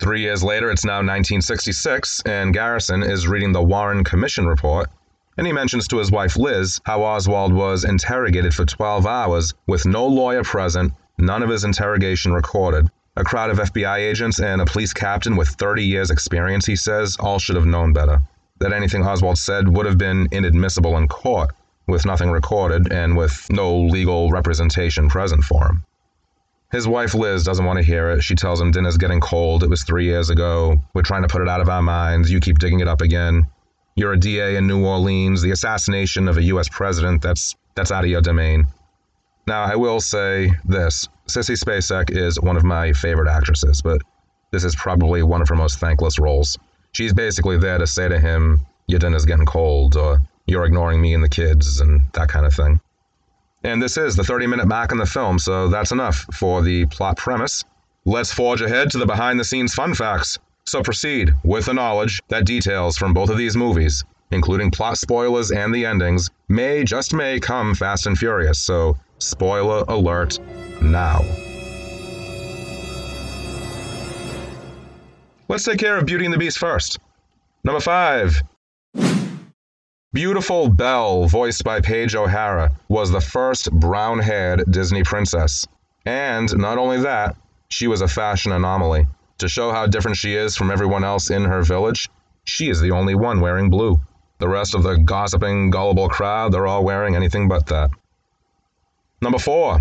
Three 0.00 0.20
years 0.20 0.44
later, 0.44 0.70
it's 0.70 0.84
now 0.84 0.96
1966, 0.96 2.24
and 2.26 2.52
Garrison 2.52 3.02
is 3.02 3.26
reading 3.26 3.52
the 3.52 3.62
Warren 3.62 4.04
Commission 4.04 4.46
report, 4.46 4.90
and 5.38 5.46
he 5.46 5.52
mentions 5.54 5.88
to 5.88 5.96
his 5.96 6.10
wife 6.10 6.36
Liz 6.36 6.78
how 6.84 7.02
Oswald 7.02 7.54
was 7.54 7.84
interrogated 7.84 8.52
for 8.54 8.66
12 8.66 9.06
hours 9.06 9.54
with 9.66 9.86
no 9.86 10.06
lawyer 10.06 10.42
present, 10.42 10.92
none 11.16 11.42
of 11.42 11.48
his 11.48 11.64
interrogation 11.64 12.30
recorded. 12.34 12.90
A 13.16 13.22
crowd 13.22 13.50
of 13.50 13.58
FBI 13.58 13.98
agents 13.98 14.40
and 14.40 14.60
a 14.60 14.66
police 14.66 14.92
captain 14.92 15.36
with 15.36 15.48
30 15.48 15.84
years' 15.84 16.10
experience, 16.10 16.66
he 16.66 16.74
says, 16.74 17.16
all 17.20 17.38
should 17.38 17.54
have 17.54 17.64
known 17.64 17.92
better. 17.92 18.20
That 18.58 18.72
anything 18.72 19.06
Oswald 19.06 19.38
said 19.38 19.68
would 19.68 19.86
have 19.86 19.98
been 19.98 20.26
inadmissible 20.32 20.96
in 20.96 21.06
court 21.06 21.50
with 21.86 22.06
nothing 22.06 22.30
recorded 22.30 22.92
and 22.92 23.16
with 23.16 23.46
no 23.50 23.76
legal 23.76 24.30
representation 24.30 25.08
present 25.08 25.44
for 25.44 25.64
him. 25.66 25.84
His 26.72 26.88
wife 26.88 27.14
Liz 27.14 27.44
doesn't 27.44 27.64
want 27.64 27.78
to 27.78 27.84
hear 27.84 28.10
it. 28.10 28.22
She 28.24 28.34
tells 28.34 28.60
him 28.60 28.72
dinner's 28.72 28.98
getting 28.98 29.20
cold. 29.20 29.62
It 29.62 29.70
was 29.70 29.84
three 29.84 30.06
years 30.06 30.28
ago. 30.28 30.76
We're 30.92 31.02
trying 31.02 31.22
to 31.22 31.28
put 31.28 31.40
it 31.40 31.48
out 31.48 31.60
of 31.60 31.68
our 31.68 31.82
minds. 31.82 32.32
You 32.32 32.40
keep 32.40 32.58
digging 32.58 32.80
it 32.80 32.88
up 32.88 33.00
again. 33.00 33.46
You're 33.94 34.14
a 34.14 34.18
DA 34.18 34.56
in 34.56 34.66
New 34.66 34.84
Orleans. 34.84 35.40
The 35.40 35.52
assassination 35.52 36.26
of 36.26 36.36
a 36.36 36.42
U.S. 36.42 36.68
president, 36.68 37.22
that's, 37.22 37.54
that's 37.76 37.92
out 37.92 38.02
of 38.02 38.10
your 38.10 38.22
domain. 38.22 38.66
Now, 39.46 39.62
I 39.62 39.76
will 39.76 40.00
say 40.00 40.50
this 40.64 41.06
Sissy 41.28 41.56
Spacek 41.56 42.10
is 42.10 42.40
one 42.40 42.56
of 42.56 42.64
my 42.64 42.92
favorite 42.92 43.28
actresses, 43.28 43.80
but 43.80 44.00
this 44.50 44.64
is 44.64 44.76
probably 44.76 45.22
one 45.22 45.40
of 45.40 45.48
her 45.48 45.54
most 45.54 45.78
thankless 45.78 46.18
roles. 46.18 46.58
She's 46.92 47.12
basically 47.12 47.58
there 47.58 47.78
to 47.78 47.86
say 47.86 48.08
to 48.08 48.20
him, 48.20 48.60
Your 48.86 48.98
dinner's 48.98 49.24
getting 49.24 49.46
cold, 49.46 49.96
or 49.96 50.18
you're 50.46 50.64
ignoring 50.64 51.00
me 51.00 51.14
and 51.14 51.24
the 51.24 51.28
kids 51.28 51.80
and 51.80 52.02
that 52.12 52.28
kind 52.28 52.46
of 52.46 52.54
thing. 52.54 52.80
And 53.64 53.82
this 53.82 53.96
is 53.96 54.14
the 54.14 54.24
30 54.24 54.46
minute 54.46 54.68
mark 54.68 54.92
in 54.92 54.98
the 54.98 55.06
film, 55.06 55.38
so 55.38 55.68
that's 55.68 55.90
enough 55.90 56.26
for 56.34 56.62
the 56.62 56.84
plot 56.86 57.16
premise. 57.16 57.64
Let's 58.04 58.32
forge 58.32 58.60
ahead 58.60 58.90
to 58.90 58.98
the 58.98 59.06
behind 59.06 59.40
the 59.40 59.44
scenes 59.44 59.72
fun 59.72 59.94
facts. 59.94 60.38
So 60.66 60.82
proceed 60.82 61.34
with 61.42 61.66
the 61.66 61.74
knowledge 61.74 62.20
that 62.28 62.44
details 62.44 62.98
from 62.98 63.14
both 63.14 63.30
of 63.30 63.38
these 63.38 63.56
movies, 63.56 64.04
including 64.34 64.70
plot 64.70 64.98
spoilers 64.98 65.50
and 65.50 65.74
the 65.74 65.86
endings, 65.86 66.30
may 66.48 66.84
just 66.84 67.14
may 67.14 67.40
come 67.40 67.74
fast 67.74 68.06
and 68.06 68.18
furious, 68.18 68.58
so 68.58 68.96
spoiler 69.18 69.84
alert 69.88 70.38
now. 70.82 71.20
Let's 75.48 75.64
take 75.64 75.78
care 75.78 75.96
of 75.98 76.06
Beauty 76.06 76.24
and 76.24 76.34
the 76.34 76.38
Beast 76.38 76.58
first. 76.58 76.98
Number 77.64 77.80
5. 77.80 78.42
Beautiful 80.12 80.68
Belle, 80.68 81.26
voiced 81.26 81.64
by 81.64 81.80
Paige 81.80 82.14
O'Hara, 82.14 82.70
was 82.88 83.10
the 83.10 83.20
first 83.20 83.72
brown 83.72 84.20
haired 84.20 84.64
Disney 84.70 85.02
princess. 85.02 85.66
And 86.06 86.56
not 86.56 86.78
only 86.78 87.00
that, 87.00 87.36
she 87.68 87.88
was 87.88 88.00
a 88.00 88.08
fashion 88.08 88.52
anomaly. 88.52 89.06
To 89.38 89.48
show 89.48 89.72
how 89.72 89.86
different 89.86 90.16
she 90.16 90.34
is 90.34 90.56
from 90.56 90.70
everyone 90.70 91.02
else 91.02 91.30
in 91.30 91.44
her 91.44 91.62
village, 91.62 92.08
she 92.44 92.70
is 92.70 92.80
the 92.80 92.92
only 92.92 93.14
one 93.14 93.40
wearing 93.40 93.70
blue. 93.70 94.00
The 94.38 94.48
rest 94.48 94.74
of 94.74 94.82
the 94.82 94.96
gossiping, 94.96 95.70
gullible 95.70 96.08
crowd, 96.08 96.52
they're 96.52 96.66
all 96.66 96.84
wearing 96.84 97.14
anything 97.14 97.48
but 97.48 97.66
that. 97.66 97.90
Number 99.22 99.38
four. 99.38 99.80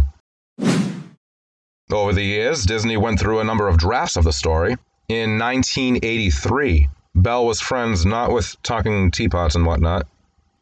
Over 1.92 2.14
the 2.14 2.24
years, 2.24 2.64
Disney 2.64 2.98
went 2.98 3.20
through 3.20 3.40
a 3.40 3.44
number 3.44 3.68
of 3.68 3.78
drafts 3.78 4.16
of 4.16 4.24
the 4.24 4.34
story. 4.34 4.78
In 5.10 5.38
1983, 5.38 6.88
Belle 7.16 7.46
was 7.46 7.60
friends 7.60 8.06
not 8.06 8.32
with 8.32 8.56
talking 8.64 9.12
teapots 9.12 9.56
and 9.56 9.66
whatnot, 9.66 10.08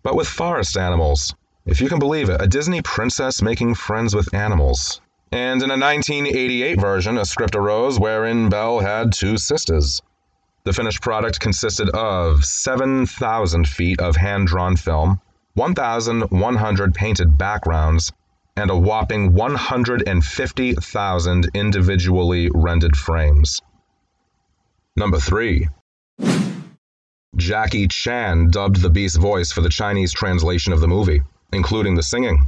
but 0.04 0.16
with 0.16 0.28
forest 0.28 0.78
animals. 0.78 1.36
If 1.66 1.80
you 1.80 1.88
can 1.90 2.00
believe 2.00 2.30
it, 2.30 2.42
a 2.42 2.48
Disney 2.48 2.82
princess 2.82 3.42
making 3.42 3.76
friends 3.76 4.16
with 4.16 4.34
animals. 4.34 5.00
And 5.32 5.62
in 5.62 5.70
a 5.70 5.78
1988 5.78 6.80
version, 6.82 7.18
a 7.18 7.26
script 7.26 7.56
arose 7.56 8.00
wherein 8.00 8.50
Belle 8.50 8.80
had 8.80 9.14
two 9.14 9.38
sisters. 9.38 10.02
The 10.64 10.74
finished 10.74 11.02
product 11.02 11.40
consisted 11.40 11.90
of 11.90 12.46
7,000 12.46 13.68
feet 13.68 14.00
of 14.00 14.16
hand 14.16 14.48
drawn 14.48 14.76
film, 14.76 15.20
1,100 15.56 16.94
painted 16.94 17.36
backgrounds, 17.38 18.12
and 18.56 18.70
a 18.70 18.78
whopping 18.78 19.34
150,000 19.34 21.50
individually 21.56 22.50
rendered 22.54 22.96
frames. 22.96 23.62
Number 24.96 25.20
3. 25.20 25.68
Jackie 27.36 27.88
Chan 27.88 28.52
dubbed 28.52 28.82
the 28.82 28.90
Beast's 28.90 29.18
voice 29.18 29.52
for 29.52 29.62
the 29.62 29.70
Chinese 29.70 30.14
translation 30.14 30.74
of 30.74 30.82
the 30.82 30.88
movie, 30.88 31.24
including 31.52 31.96
the 31.96 32.04
singing. 32.04 32.46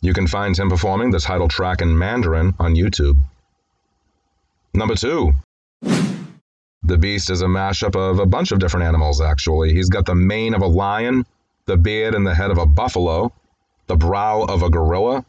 You 0.00 0.14
can 0.14 0.26
find 0.26 0.58
him 0.58 0.70
performing 0.70 1.10
the 1.10 1.20
title 1.20 1.48
track 1.48 1.82
in 1.82 1.98
Mandarin 1.98 2.54
on 2.58 2.74
YouTube. 2.74 3.18
Number 4.72 4.94
two. 4.94 5.34
The 6.84 6.98
Beast 6.98 7.30
is 7.30 7.42
a 7.42 7.46
mashup 7.46 7.94
of 7.94 8.18
a 8.18 8.26
bunch 8.26 8.50
of 8.50 8.58
different 8.58 8.86
animals, 8.86 9.20
actually. 9.20 9.72
He's 9.72 9.88
got 9.88 10.04
the 10.04 10.16
mane 10.16 10.52
of 10.52 10.62
a 10.62 10.66
lion, 10.66 11.24
the 11.66 11.76
beard 11.76 12.14
and 12.14 12.26
the 12.26 12.34
head 12.34 12.50
of 12.50 12.58
a 12.58 12.66
buffalo, 12.66 13.32
the 13.86 13.96
brow 13.96 14.42
of 14.42 14.62
a 14.62 14.70
gorilla, 14.70 15.24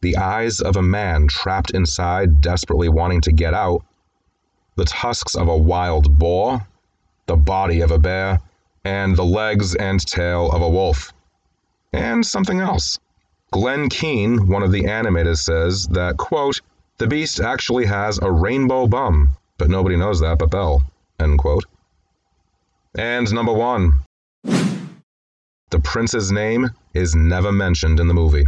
the 0.00 0.16
eyes 0.16 0.60
of 0.60 0.76
a 0.76 0.82
man 0.82 1.28
trapped 1.28 1.70
inside, 1.70 2.40
desperately 2.40 2.88
wanting 2.88 3.20
to 3.22 3.32
get 3.32 3.54
out, 3.54 3.84
the 4.76 4.84
tusks 4.84 5.36
of 5.36 5.48
a 5.48 5.56
wild 5.56 6.18
boar, 6.18 6.66
the 7.26 7.36
body 7.36 7.80
of 7.80 7.90
a 7.90 7.98
bear, 7.98 8.40
and 8.84 9.16
the 9.16 9.24
legs 9.24 9.74
and 9.76 10.04
tail 10.06 10.50
of 10.50 10.62
a 10.62 10.68
wolf. 10.68 11.12
And 11.92 12.24
something 12.24 12.60
else. 12.60 12.98
Glenn 13.50 13.88
Keane, 13.88 14.48
one 14.48 14.62
of 14.62 14.72
the 14.72 14.84
animators, 14.84 15.38
says 15.38 15.86
that, 15.92 16.16
quote, 16.16 16.60
the 16.98 17.06
beast 17.06 17.40
actually 17.40 17.86
has 17.86 18.18
a 18.18 18.30
rainbow 18.30 18.86
bum, 18.86 19.36
but 19.58 19.68
nobody 19.68 19.96
knows 19.96 20.20
that 20.20 20.38
but 20.38 20.50
Belle, 20.50 20.82
end 21.20 21.38
quote. 21.38 21.64
And 22.96 23.32
number 23.32 23.52
one, 23.52 23.92
the 25.70 25.80
prince's 25.82 26.32
name 26.32 26.70
is 26.94 27.14
never 27.14 27.52
mentioned 27.52 28.00
in 28.00 28.08
the 28.08 28.14
movie. 28.14 28.44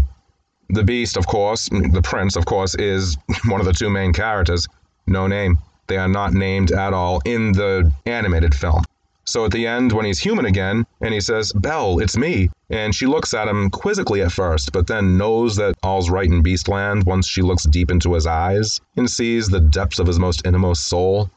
The 0.70 0.84
beast, 0.84 1.16
of 1.16 1.26
course, 1.26 1.68
the 1.68 2.00
prince, 2.02 2.36
of 2.36 2.46
course, 2.46 2.74
is 2.76 3.18
one 3.46 3.60
of 3.60 3.66
the 3.66 3.72
two 3.72 3.90
main 3.90 4.12
characters. 4.12 4.66
No 5.06 5.26
name. 5.26 5.58
They 5.88 5.96
are 5.96 6.08
not 6.08 6.32
named 6.32 6.70
at 6.70 6.92
all 6.92 7.20
in 7.24 7.52
the 7.52 7.92
animated 8.06 8.54
film. 8.54 8.84
So 9.30 9.44
at 9.44 9.52
the 9.52 9.64
end, 9.64 9.92
when 9.92 10.06
he's 10.06 10.18
human 10.18 10.44
again, 10.44 10.84
and 11.00 11.14
he 11.14 11.20
says, 11.20 11.52
Belle, 11.52 12.00
it's 12.00 12.16
me, 12.16 12.48
and 12.68 12.92
she 12.92 13.06
looks 13.06 13.32
at 13.32 13.46
him 13.46 13.70
quizzically 13.70 14.22
at 14.22 14.32
first, 14.32 14.72
but 14.72 14.88
then 14.88 15.16
knows 15.16 15.54
that 15.54 15.76
all's 15.84 16.10
right 16.10 16.28
in 16.28 16.42
Beastland 16.42 17.06
once 17.06 17.28
she 17.28 17.40
looks 17.40 17.62
deep 17.62 17.92
into 17.92 18.14
his 18.14 18.26
eyes 18.26 18.80
and 18.96 19.08
sees 19.08 19.46
the 19.46 19.60
depths 19.60 20.00
of 20.00 20.08
his 20.08 20.18
most 20.18 20.44
innermost 20.44 20.88
soul, 20.88 21.30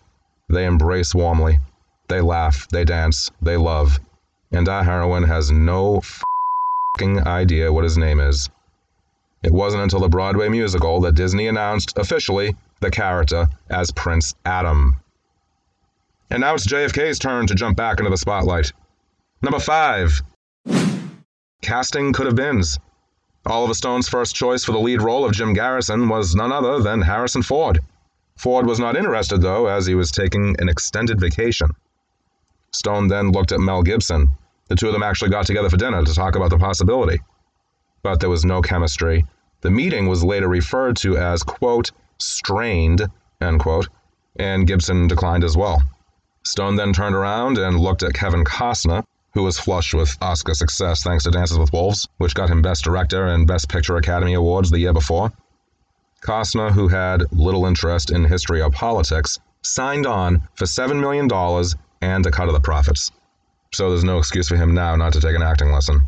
they 0.50 0.66
embrace 0.66 1.14
warmly. 1.14 1.60
They 2.08 2.20
laugh, 2.20 2.68
they 2.70 2.84
dance, 2.84 3.30
they 3.44 3.58
love. 3.58 4.00
And 4.52 4.68
our 4.68 4.84
heroine 4.84 5.26
has 5.26 5.52
no 5.52 6.02
fing 6.98 7.28
idea 7.28 7.72
what 7.72 7.84
his 7.84 7.96
name 8.00 8.20
is. 8.20 8.50
It 9.44 9.52
wasn't 9.52 9.84
until 9.84 10.00
the 10.00 10.10
Broadway 10.10 10.50
musical 10.50 11.00
that 11.02 11.14
Disney 11.14 11.46
announced 11.46 11.96
officially 11.96 12.56
the 12.80 12.90
character 12.90 13.50
as 13.70 13.92
Prince 13.92 14.34
Adam. 14.46 14.96
And 16.30 16.42
now 16.42 16.56
it's 16.56 16.68
JFK's 16.68 17.20
turn 17.20 17.48
to 17.48 17.56
jump 17.56 17.78
back 17.78 18.00
into 18.00 18.10
the 18.10 18.18
spotlight. 18.18 18.72
Number 19.42 19.60
five. 19.60 20.22
Casting 21.62 22.14
could 22.14 22.26
have 22.26 22.36
beens. 22.36 22.80
Oliver 23.46 23.74
Stone's 23.74 24.08
first 24.08 24.36
choice 24.36 24.64
for 24.64 24.72
the 24.72 24.80
lead 24.80 25.02
role 25.02 25.26
of 25.26 25.34
Jim 25.34 25.54
Garrison 25.54 26.08
was 26.08 26.34
none 26.34 26.52
other 26.52 26.80
than 26.80 27.02
Harrison 27.02 27.42
Ford. 27.42 27.80
Ford 28.38 28.66
was 28.66 28.80
not 28.80 28.96
interested, 28.96 29.42
though, 29.42 29.68
as 29.68 29.86
he 29.86 29.96
was 29.96 30.12
taking 30.12 30.56
an 30.60 30.70
extended 30.70 31.20
vacation. 31.20 31.70
Stone 32.72 33.08
then 33.08 33.32
looked 33.32 33.52
at 33.52 33.60
Mel 33.60 33.84
Gibson. 33.84 34.28
The 34.70 34.76
two 34.76 34.88
of 34.88 34.94
them 34.94 35.04
actually 35.04 35.30
got 35.30 35.46
together 35.46 35.70
for 35.70 35.78
dinner 35.78 36.04
to 36.04 36.14
talk 36.14 36.36
about 36.36 36.50
the 36.50 36.58
possibility. 36.58 37.20
But 38.02 38.20
there 38.20 38.30
was 38.30 38.46
no 38.46 38.62
chemistry. 38.62 39.26
The 39.62 39.72
meeting 39.72 40.08
was 40.08 40.24
later 40.24 40.48
referred 40.48 40.96
to 40.98 41.18
as, 41.18 41.44
quote, 41.44 41.92
strained, 42.18 43.08
end 43.40 43.60
quote, 43.60 43.88
and 44.38 44.66
Gibson 44.66 45.08
declined 45.08 45.44
as 45.44 45.56
well. 45.56 45.82
Stone 46.46 46.76
then 46.76 46.94
turned 46.94 47.16
around 47.16 47.58
and 47.58 47.80
looked 47.80 48.04
at 48.04 48.14
Kevin 48.14 48.44
Costner, 48.44 49.04
who 49.34 49.44
was 49.44 49.58
flush 49.58 49.94
with 49.94 50.18
Oscar 50.22 50.54
success 50.54 51.04
thanks 51.04 51.24
to 51.24 51.32
Dances 51.32 51.58
with 51.58 51.72
Wolves, 51.74 52.08
which 52.18 52.36
got 52.36 52.50
him 52.50 52.62
Best 52.62 52.84
Director 52.84 53.28
and 53.28 53.48
Best 53.48 53.70
Picture 53.70 53.98
Academy 53.98 54.34
Awards 54.34 54.70
the 54.70 54.80
year 54.80 54.94
before. 54.94 55.32
Costner, 56.22 56.72
who 56.72 56.88
had 56.88 57.24
little 57.32 57.66
interest 57.66 58.12
in 58.12 58.26
history 58.26 58.62
or 58.62 58.70
politics, 58.70 59.40
signed 59.62 60.06
on 60.06 60.42
for 60.56 60.66
$7 60.66 61.00
million 61.00 61.30
and 62.02 62.26
a 62.26 62.32
cut 62.32 62.48
of 62.48 62.54
the 62.54 62.60
profits. 62.60 63.10
So 63.74 63.90
there's 63.90 64.04
no 64.04 64.20
excuse 64.20 64.48
for 64.48 64.56
him 64.56 64.74
now 64.74 64.96
not 64.96 65.14
to 65.14 65.22
take 65.22 65.36
an 65.36 65.42
acting 65.42 65.72
lesson. 65.72 66.02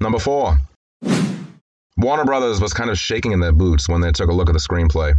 Number 0.00 0.18
four. 0.18 0.58
Warner 1.96 2.24
Brothers 2.24 2.60
was 2.60 2.72
kind 2.72 2.90
of 2.90 2.98
shaking 2.98 3.32
in 3.32 3.40
their 3.40 3.52
boots 3.52 3.88
when 3.88 4.00
they 4.00 4.12
took 4.12 4.30
a 4.30 4.32
look 4.32 4.48
at 4.48 4.52
the 4.52 4.60
screenplay. 4.60 5.14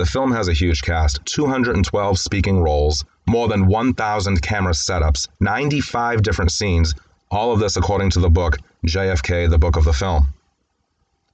The 0.00 0.06
film 0.06 0.32
has 0.32 0.48
a 0.48 0.54
huge 0.54 0.80
cast 0.80 1.20
212 1.26 2.18
speaking 2.18 2.62
roles, 2.62 3.04
more 3.28 3.48
than 3.48 3.66
1,000 3.66 4.40
camera 4.40 4.72
setups, 4.72 5.28
95 5.40 6.22
different 6.22 6.52
scenes, 6.52 6.94
all 7.30 7.52
of 7.52 7.60
this 7.60 7.76
according 7.76 8.08
to 8.12 8.20
the 8.20 8.30
book 8.30 8.56
JFK, 8.86 9.50
the 9.50 9.58
Book 9.58 9.76
of 9.76 9.84
the 9.84 9.92
Film. 9.92 10.32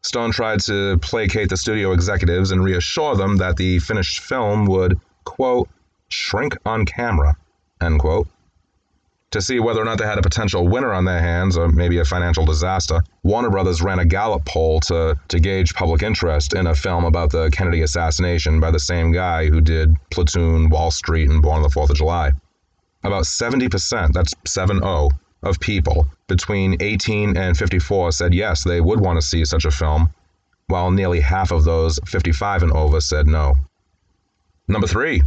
Stone 0.02 0.33
tried 0.33 0.59
to 0.62 0.98
placate 0.98 1.48
the 1.48 1.57
studio 1.57 1.92
executives 1.92 2.50
and 2.50 2.64
reassure 2.64 3.14
them 3.14 3.37
that 3.37 3.57
the 3.57 3.79
finished 3.79 4.18
film 4.18 4.66
would, 4.66 4.98
quote, 5.22 5.68
shrink 6.09 6.57
on 6.66 6.85
camera, 6.85 7.37
end 7.81 8.00
quote, 8.00 8.26
to 9.37 9.42
see 9.42 9.61
whether 9.61 9.81
or 9.81 9.85
not 9.85 9.99
they 9.99 10.07
had 10.07 10.18
a 10.18 10.22
potential 10.22 10.66
winner 10.66 10.92
on 10.92 11.05
their 11.05 11.20
hands 11.20 11.57
or 11.57 11.68
maybe 11.68 11.99
a 11.99 12.05
financial 12.05 12.44
disaster, 12.44 13.01
Warner 13.22 13.51
Brothers 13.51 13.83
ran 13.83 13.99
a 13.99 14.05
Gallup 14.05 14.44
poll 14.46 14.81
to, 14.81 15.18
to 15.29 15.40
gauge 15.40 15.75
public 15.75 16.03
interest 16.03 16.55
in 16.55 16.66
a 16.66 16.75
film 16.75 17.05
about 17.05 17.31
the 17.31 17.51
Kennedy 17.51 17.83
assassination 17.83 18.61
by 18.61 18.70
the 18.70 18.81
same 18.81 19.12
guy 19.12 19.46
who 19.46 19.61
did 19.61 19.94
Platoon, 20.11 20.70
Wall 20.70 20.90
Street, 20.90 21.29
and 21.31 21.42
Born 21.42 21.57
on 21.57 21.62
the 21.62 21.70
Fourth 21.70 21.90
of 21.90 21.96
July. 21.96 22.33
About 23.05 23.25
70%, 23.25 24.12
that's 24.12 24.35
7 24.46 24.79
0, 24.79 25.11
of 25.42 25.61
people 25.61 26.09
between 26.29 26.77
18 26.81 27.37
and 27.37 27.57
54 27.57 28.12
said 28.12 28.35
yes, 28.35 28.64
they 28.64 28.81
would 28.81 29.01
want 29.01 29.20
to 29.20 29.27
see 29.27 29.44
such 29.44 29.64
a 29.64 29.70
film, 29.70 30.09
while 30.66 30.90
nearly 30.90 31.20
half 31.20 31.53
of 31.53 31.64
those 31.64 31.99
55 32.07 32.64
and 32.64 32.72
over 32.72 33.01
said 33.01 33.27
no. 33.27 33.55
Number 34.66 34.87
three, 34.87 35.22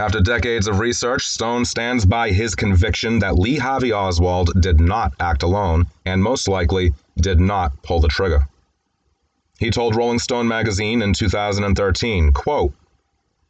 after 0.00 0.20
decades 0.20 0.66
of 0.66 0.78
research, 0.78 1.26
Stone 1.26 1.64
stands 1.64 2.04
by 2.04 2.30
his 2.30 2.54
conviction 2.54 3.18
that 3.20 3.38
Lee 3.38 3.56
Harvey 3.56 3.92
Oswald 3.92 4.50
did 4.60 4.80
not 4.80 5.12
act 5.20 5.42
alone 5.42 5.86
and 6.04 6.22
most 6.22 6.48
likely 6.48 6.92
did 7.20 7.40
not 7.40 7.82
pull 7.82 8.00
the 8.00 8.08
trigger. 8.08 8.46
He 9.58 9.70
told 9.70 9.96
Rolling 9.96 10.18
Stone 10.18 10.48
magazine 10.48 11.02
in 11.02 11.12
2013, 11.12 12.32
quote, 12.32 12.74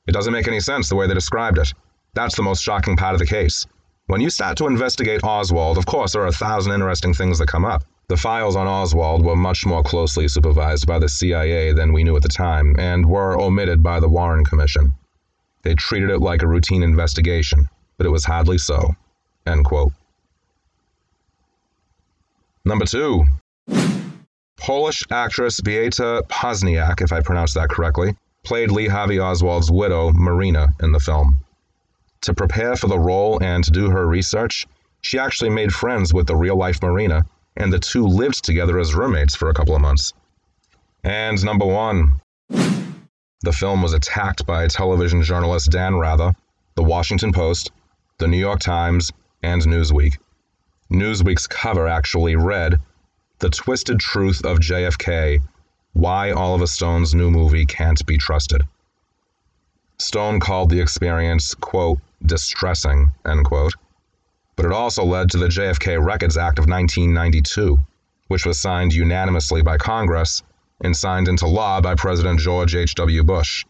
It 0.07 0.13
doesn't 0.13 0.33
make 0.33 0.47
any 0.47 0.61
sense 0.61 0.89
the 0.89 0.97
way 0.97 1.07
they 1.07 1.15
described 1.15 1.59
it. 1.59 1.73
That's 2.15 2.37
the 2.37 2.43
most 2.43 2.63
shocking 2.63 2.97
part 2.97 3.15
of 3.15 3.19
the 3.19 3.27
case. 3.27 3.67
When 4.07 4.21
you 4.21 4.31
start 4.31 4.57
to 4.59 4.69
investigate 4.69 5.25
Oswald, 5.25 5.79
of 5.79 5.87
course, 5.87 6.13
there 6.13 6.23
are 6.23 6.29
a 6.29 6.33
thousand 6.33 6.73
interesting 6.73 7.13
things 7.13 7.39
that 7.39 7.49
come 7.49 7.65
up. 7.65 7.83
The 8.09 8.17
files 8.17 8.55
on 8.55 8.69
Oswald 8.69 9.25
were 9.25 9.35
much 9.35 9.67
more 9.67 9.83
closely 9.83 10.29
supervised 10.29 10.87
by 10.87 11.01
the 11.01 11.09
CIA 11.09 11.73
than 11.73 11.93
we 11.93 12.05
knew 12.05 12.15
at 12.15 12.23
the 12.23 12.29
time, 12.29 12.77
and 12.79 13.05
were 13.05 13.37
omitted 13.41 13.83
by 13.83 13.99
the 13.99 14.09
Warren 14.09 14.45
Commission. 14.45 14.95
They 15.67 15.75
treated 15.75 16.11
it 16.11 16.21
like 16.21 16.43
a 16.43 16.47
routine 16.47 16.85
investigation, 16.85 17.69
but 17.99 18.07
it 18.07 18.11
was 18.11 18.25
hardly 18.25 18.57
so. 18.57 18.95
End 19.47 19.65
quote. 19.65 19.93
Number 22.65 22.85
two. 22.85 23.25
Polish 24.57 25.03
actress 25.11 25.61
Beata 25.61 26.23
Pozniak, 26.29 27.01
if 27.01 27.11
I 27.11 27.21
pronounced 27.21 27.55
that 27.55 27.69
correctly, 27.69 28.15
played 28.45 28.71
Lee 28.71 28.87
Harvey 28.87 29.19
Oswald's 29.19 29.69
widow, 29.69 30.13
Marina, 30.13 30.69
in 30.85 30.93
the 30.93 31.01
film. 31.01 31.37
To 32.21 32.33
prepare 32.33 32.77
for 32.77 32.87
the 32.87 33.01
role 33.01 33.43
and 33.43 33.65
to 33.65 33.73
do 33.73 33.91
her 33.91 34.07
research, 34.07 34.69
she 35.01 35.19
actually 35.19 35.51
made 35.51 35.75
friends 35.75 36.15
with 36.15 36.29
the 36.29 36.37
real 36.37 36.57
life 36.57 36.81
Marina, 36.81 37.27
and 37.57 37.73
the 37.73 37.81
two 37.81 38.07
lived 38.07 38.45
together 38.45 38.79
as 38.79 38.95
roommates 38.95 39.35
for 39.35 39.51
a 39.51 39.55
couple 39.55 39.75
of 39.75 39.81
months. 39.81 40.13
And 41.03 41.45
number 41.45 41.67
one. 41.67 42.21
The 43.47 43.53
film 43.53 43.81
was 43.81 43.93
attacked 43.93 44.45
by 44.45 44.67
television 44.67 45.23
journalist 45.23 45.71
Dan 45.71 45.95
Rather, 45.95 46.35
The 46.75 46.83
Washington 46.83 47.33
Post, 47.33 47.71
The 48.19 48.27
New 48.27 48.39
York 48.39 48.59
Times, 48.59 49.13
and 49.41 49.63
Newsweek. 49.63 50.19
Newsweek's 50.91 51.47
cover 51.47 51.87
actually 51.87 52.35
read, 52.35 52.81
The 53.39 53.51
Twisted 53.51 54.01
Truth 54.01 54.45
of 54.45 54.59
JFK 54.59 55.39
Why 55.93 56.33
Oliver 56.33 56.67
Stone's 56.67 57.15
New 57.15 57.31
Movie 57.31 57.67
Can't 57.67 58.05
Be 58.05 58.19
Trusted. 58.19 58.65
Stone 59.99 60.41
called 60.41 60.71
the 60.71 60.81
experience, 60.81 61.55
quote, 61.55 62.01
distressing, 62.25 63.13
end 63.25 63.45
quote. 63.45 63.75
But 64.57 64.67
it 64.67 64.73
also 64.73 65.05
led 65.05 65.31
to 65.31 65.39
the 65.39 65.47
JFK 65.47 66.05
Records 66.05 66.37
Act 66.37 66.59
of 66.59 66.69
1992, 66.69 67.79
which 68.27 68.45
was 68.45 68.61
signed 68.61 68.93
unanimously 68.93 69.63
by 69.63 69.79
Congress 69.79 70.43
and 70.81 70.97
signed 70.97 71.29
into 71.29 71.47
law 71.47 71.81
by 71.81 71.95
President 71.95 72.41
George 72.41 72.75
H.W. 72.75 73.23
Bush. 73.25 73.65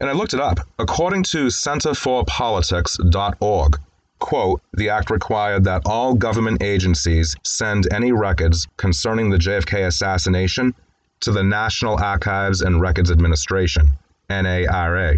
And 0.00 0.08
I 0.08 0.12
looked 0.12 0.34
it 0.34 0.40
up. 0.40 0.60
According 0.78 1.24
to 1.24 1.48
centerforpolitics.org, 1.48 3.80
quote, 4.18 4.62
the 4.74 4.88
act 4.88 5.10
required 5.10 5.64
that 5.64 5.82
all 5.84 6.14
government 6.14 6.62
agencies 6.62 7.36
send 7.44 7.92
any 7.92 8.12
records 8.12 8.68
concerning 8.76 9.30
the 9.30 9.36
JFK 9.36 9.86
assassination 9.86 10.74
to 11.20 11.32
the 11.32 11.42
National 11.42 12.02
Archives 12.02 12.62
and 12.62 12.80
Records 12.80 13.10
Administration, 13.10 13.88
NARA, 14.30 15.16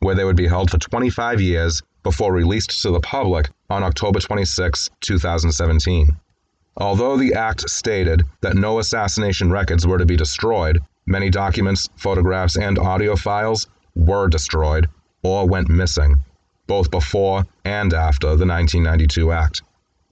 where 0.00 0.14
they 0.14 0.24
would 0.24 0.36
be 0.36 0.48
held 0.48 0.70
for 0.70 0.78
25 0.78 1.40
years 1.40 1.82
before 2.02 2.32
released 2.32 2.82
to 2.82 2.90
the 2.90 3.00
public 3.00 3.48
on 3.70 3.82
October 3.82 4.20
26, 4.20 4.90
2017. 5.00 6.08
Although 6.76 7.16
the 7.16 7.34
act 7.34 7.70
stated 7.70 8.24
that 8.40 8.56
no 8.56 8.80
assassination 8.80 9.50
records 9.50 9.86
were 9.86 9.98
to 9.98 10.06
be 10.06 10.16
destroyed, 10.16 10.80
many 11.06 11.30
documents, 11.30 11.88
photographs, 11.96 12.56
and 12.56 12.78
audio 12.78 13.14
files 13.14 13.68
were 13.94 14.28
destroyed 14.28 14.88
or 15.22 15.48
went 15.48 15.68
missing, 15.68 16.16
both 16.66 16.90
before 16.90 17.44
and 17.64 17.94
after 17.94 18.28
the 18.36 18.46
1992 18.46 19.30
act. 19.30 19.62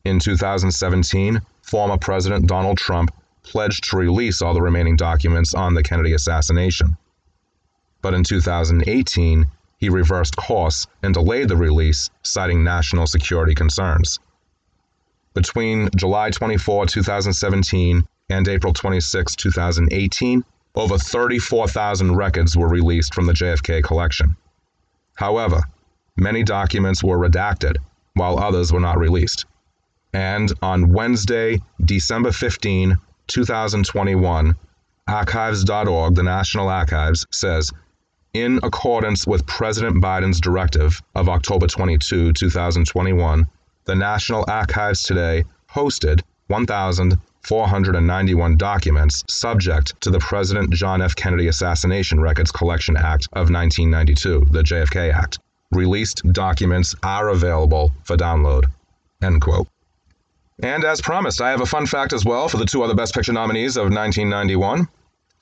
In 0.05 0.19
2017, 0.19 1.41
former 1.63 1.99
President 1.99 2.47
Donald 2.47 2.79
Trump 2.79 3.11
pledged 3.43 3.91
to 3.91 3.97
release 3.97 4.41
all 4.41 4.55
the 4.55 4.63
remaining 4.63 4.97
documents 4.97 5.55
on 5.55 5.75
the 5.75 5.83
Kennedy 5.83 6.13
assassination. 6.13 6.97
But 8.03 8.15
in 8.15 8.25
2018, 8.25 9.47
he 9.79 9.89
reversed 9.89 10.37
course 10.37 10.87
and 11.03 11.13
delayed 11.13 11.49
the 11.49 11.57
release, 11.57 12.09
citing 12.23 12.63
national 12.63 13.09
security 13.09 13.55
concerns. 13.55 14.21
Between 15.35 15.89
July 15.97 16.31
24, 16.31 16.87
2017 16.87 18.03
and 18.31 18.49
April 18.49 18.73
26, 18.73 19.37
2018, 19.37 20.45
over 20.75 20.99
34,000 20.99 22.17
records 22.17 22.57
were 22.57 22.69
released 22.69 23.15
from 23.15 23.27
the 23.27 23.33
JFK 23.33 23.83
collection. 23.83 24.37
However, 25.15 25.63
many 26.17 26.43
documents 26.43 27.03
were 27.03 27.19
redacted, 27.19 27.77
while 28.15 28.39
others 28.39 28.73
were 28.73 28.81
not 28.81 28.99
released. 28.99 29.45
And 30.15 30.53
on 30.63 30.93
Wednesday, 30.93 31.59
December 31.85 32.33
15, 32.33 32.97
2021, 33.27 34.55
Archives.org, 35.09 36.15
the 36.15 36.23
National 36.23 36.69
Archives, 36.69 37.27
says 37.31 37.71
in 38.35 38.61
accordance 38.63 39.27
with 39.27 39.47
President 39.47 40.03
Biden's 40.03 40.41
directive 40.41 41.03
of 41.15 41.29
October 41.29 41.67
22, 41.67 42.33
2021, 42.33 43.47
the 43.85 43.95
National 43.95 44.47
Archives 44.49 45.03
today 45.03 45.45
hosted 45.71 46.23
1,491 46.49 48.57
documents 48.57 49.23
subject 49.29 50.01
to 50.01 50.11
the 50.11 50.19
President 50.19 50.73
John 50.73 51.03
F. 51.03 51.15
Kennedy 51.17 51.49
Assassination 51.49 52.21
Records 52.21 52.53
Collection 52.53 52.97
Act 52.97 53.27
of 53.33 53.51
1992, 53.51 54.47
the 54.51 54.63
JFK 54.63 55.13
Act. 55.13 55.39
Released 55.73 56.23
documents 56.33 56.95
are 57.03 57.31
available 57.31 57.91
for 58.05 58.17
download. 58.17 58.65
End 59.23 59.41
quote. 59.41 59.67
And 60.63 60.85
as 60.85 61.01
promised, 61.01 61.41
I 61.41 61.51
have 61.51 61.63
a 61.63 61.67
fun 61.67 61.87
fact 61.87 62.13
as 62.13 62.25
well 62.25 62.49
for 62.49 62.59
the 62.59 62.67
two 62.67 62.83
other 62.83 62.95
Best 62.95 63.15
Picture 63.15 63.33
nominees 63.33 63.77
of 63.77 63.85
1991. 63.85 64.87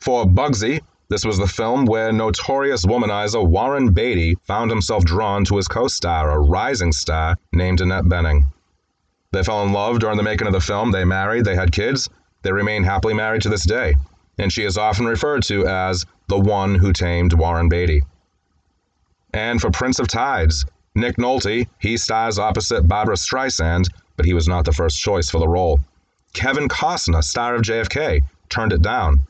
For 0.00 0.24
Bugsy, 0.24 0.80
this 1.10 1.24
was 1.24 1.38
the 1.38 1.46
film 1.46 1.86
where 1.86 2.12
notorious 2.12 2.86
womanizer 2.86 3.44
Warren 3.44 3.92
Beatty 3.92 4.36
found 4.44 4.70
himself 4.70 5.04
drawn 5.04 5.44
to 5.46 5.56
his 5.56 5.66
co 5.66 5.88
star, 5.88 6.30
a 6.30 6.38
rising 6.38 6.92
star 6.92 7.36
named 7.52 7.80
Annette 7.80 8.04
Bening. 8.04 8.44
They 9.32 9.42
fell 9.42 9.64
in 9.64 9.72
love 9.72 9.98
during 9.98 10.16
the 10.16 10.22
making 10.22 10.46
of 10.46 10.52
the 10.52 10.60
film, 10.60 10.92
they 10.92 11.04
married, 11.04 11.44
they 11.44 11.56
had 11.56 11.72
kids, 11.72 12.08
they 12.42 12.52
remain 12.52 12.84
happily 12.84 13.12
married 13.12 13.42
to 13.42 13.48
this 13.48 13.66
day, 13.66 13.96
and 14.38 14.52
she 14.52 14.62
is 14.62 14.78
often 14.78 15.04
referred 15.04 15.42
to 15.44 15.66
as 15.66 16.06
the 16.28 16.38
one 16.38 16.76
who 16.76 16.92
tamed 16.92 17.32
Warren 17.32 17.68
Beatty. 17.68 18.02
And 19.34 19.60
for 19.60 19.70
Prince 19.72 19.98
of 19.98 20.06
Tides, 20.06 20.64
Nick 20.94 21.16
Nolte, 21.16 21.66
he 21.80 21.96
stars 21.96 22.38
opposite 22.38 22.86
Barbra 22.86 23.16
Streisand, 23.16 23.86
but 24.16 24.26
he 24.26 24.34
was 24.34 24.46
not 24.46 24.64
the 24.64 24.72
first 24.72 25.00
choice 25.00 25.28
for 25.28 25.40
the 25.40 25.48
role. 25.48 25.80
Kevin 26.34 26.68
Costner, 26.68 27.24
star 27.24 27.56
of 27.56 27.62
JFK, 27.62 28.20
turned 28.48 28.72
it 28.72 28.82
down. 28.82 29.20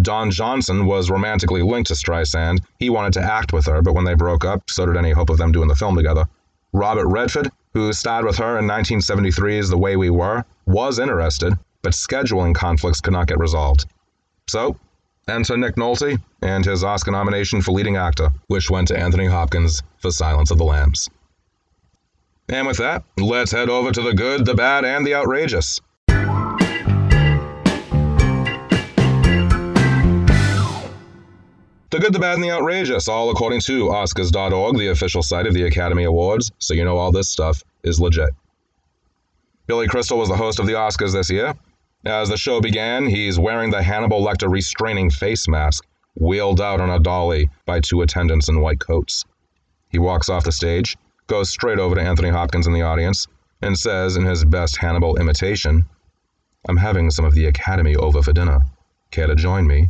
Don 0.00 0.30
Johnson 0.30 0.86
was 0.86 1.10
romantically 1.10 1.62
linked 1.62 1.88
to 1.88 1.94
Streisand. 1.94 2.58
He 2.78 2.90
wanted 2.90 3.14
to 3.14 3.22
act 3.22 3.52
with 3.52 3.66
her, 3.66 3.82
but 3.82 3.94
when 3.94 4.04
they 4.04 4.14
broke 4.14 4.44
up, 4.44 4.70
so 4.70 4.86
did 4.86 4.96
any 4.96 5.10
hope 5.10 5.30
of 5.30 5.38
them 5.38 5.50
doing 5.50 5.68
the 5.68 5.74
film 5.74 5.96
together. 5.96 6.24
Robert 6.72 7.08
Redford, 7.08 7.50
who 7.74 7.92
starred 7.92 8.24
with 8.24 8.36
her 8.36 8.58
in 8.58 8.66
1973's 8.66 9.70
The 9.70 9.78
Way 9.78 9.96
We 9.96 10.10
Were, 10.10 10.44
was 10.66 10.98
interested, 10.98 11.54
but 11.82 11.92
scheduling 11.92 12.54
conflicts 12.54 13.00
could 13.00 13.12
not 13.12 13.26
get 13.26 13.38
resolved. 13.38 13.86
So, 14.46 14.76
enter 15.28 15.56
Nick 15.56 15.76
Nolte 15.76 16.20
and 16.42 16.64
his 16.64 16.84
Oscar 16.84 17.10
nomination 17.10 17.62
for 17.62 17.72
leading 17.72 17.96
actor, 17.96 18.30
which 18.46 18.70
went 18.70 18.88
to 18.88 18.98
Anthony 18.98 19.26
Hopkins 19.26 19.82
for 19.98 20.10
Silence 20.10 20.50
of 20.50 20.58
the 20.58 20.64
Lambs. 20.64 21.08
And 22.48 22.66
with 22.66 22.78
that, 22.78 23.04
let's 23.16 23.52
head 23.52 23.68
over 23.68 23.90
to 23.92 24.00
the 24.00 24.14
good, 24.14 24.46
the 24.46 24.54
bad, 24.54 24.84
and 24.84 25.06
the 25.06 25.14
outrageous. 25.14 25.80
The 31.90 31.98
good, 31.98 32.12
the 32.12 32.18
bad, 32.18 32.34
and 32.34 32.44
the 32.44 32.50
outrageous, 32.50 33.08
all 33.08 33.30
according 33.30 33.60
to 33.62 33.86
Oscars.org, 33.86 34.76
the 34.76 34.88
official 34.88 35.22
site 35.22 35.46
of 35.46 35.54
the 35.54 35.62
Academy 35.62 36.04
Awards, 36.04 36.52
so 36.58 36.74
you 36.74 36.84
know 36.84 36.98
all 36.98 37.10
this 37.12 37.30
stuff 37.30 37.62
is 37.82 37.98
legit. 37.98 38.28
Billy 39.66 39.88
Crystal 39.88 40.18
was 40.18 40.28
the 40.28 40.36
host 40.36 40.58
of 40.58 40.66
the 40.66 40.74
Oscars 40.74 41.14
this 41.14 41.30
year. 41.30 41.54
As 42.04 42.28
the 42.28 42.36
show 42.36 42.60
began, 42.60 43.06
he's 43.06 43.38
wearing 43.38 43.70
the 43.70 43.82
Hannibal 43.82 44.22
Lecter 44.22 44.50
restraining 44.50 45.08
face 45.08 45.48
mask, 45.48 45.86
wheeled 46.14 46.60
out 46.60 46.78
on 46.78 46.90
a 46.90 46.98
dolly 46.98 47.48
by 47.64 47.80
two 47.80 48.02
attendants 48.02 48.50
in 48.50 48.60
white 48.60 48.80
coats. 48.80 49.24
He 49.88 49.98
walks 49.98 50.28
off 50.28 50.44
the 50.44 50.52
stage, 50.52 50.94
goes 51.26 51.48
straight 51.48 51.78
over 51.78 51.94
to 51.94 52.02
Anthony 52.02 52.28
Hopkins 52.28 52.66
in 52.66 52.74
the 52.74 52.82
audience, 52.82 53.26
and 53.62 53.78
says 53.78 54.16
in 54.16 54.26
his 54.26 54.44
best 54.44 54.76
Hannibal 54.76 55.16
imitation, 55.16 55.86
I'm 56.68 56.76
having 56.76 57.10
some 57.10 57.24
of 57.24 57.34
the 57.34 57.46
Academy 57.46 57.96
over 57.96 58.20
for 58.22 58.34
dinner. 58.34 58.60
Care 59.10 59.26
to 59.26 59.34
join 59.34 59.66
me? 59.66 59.88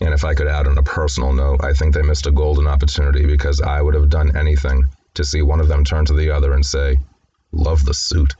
And 0.00 0.14
if 0.14 0.24
I 0.24 0.34
could 0.34 0.46
add 0.46 0.66
on 0.66 0.78
a 0.78 0.82
personal 0.82 1.32
note, 1.32 1.62
I 1.62 1.72
think 1.72 1.94
they 1.94 2.02
missed 2.02 2.26
a 2.26 2.32
golden 2.32 2.66
opportunity 2.66 3.26
because 3.26 3.60
I 3.60 3.82
would 3.82 3.94
have 3.94 4.08
done 4.08 4.36
anything 4.36 4.86
to 5.14 5.24
see 5.24 5.42
one 5.42 5.60
of 5.60 5.68
them 5.68 5.84
turn 5.84 6.04
to 6.06 6.14
the 6.14 6.30
other 6.30 6.52
and 6.52 6.64
say, 6.64 6.98
Love 7.52 7.84
the 7.84 7.94
suit. 7.94 8.34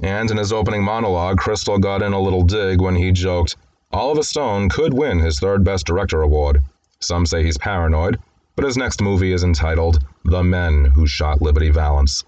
And 0.00 0.30
in 0.30 0.36
his 0.36 0.52
opening 0.52 0.82
monologue, 0.84 1.38
Crystal 1.38 1.78
got 1.78 2.02
in 2.02 2.12
a 2.12 2.20
little 2.20 2.42
dig 2.42 2.80
when 2.80 2.96
he 2.96 3.12
joked, 3.12 3.56
Oliver 3.92 4.22
Stone 4.22 4.68
could 4.68 4.92
win 4.92 5.20
his 5.20 5.38
third 5.38 5.64
Best 5.64 5.86
Director 5.86 6.20
award. 6.20 6.60
Some 7.00 7.24
say 7.24 7.44
he's 7.44 7.56
paranoid, 7.56 8.18
but 8.56 8.64
his 8.64 8.76
next 8.76 9.00
movie 9.00 9.32
is 9.32 9.44
entitled 9.44 10.04
The 10.24 10.42
Men 10.42 10.86
Who 10.86 11.06
Shot 11.06 11.40
Liberty 11.40 11.70
Valance. 11.70 12.24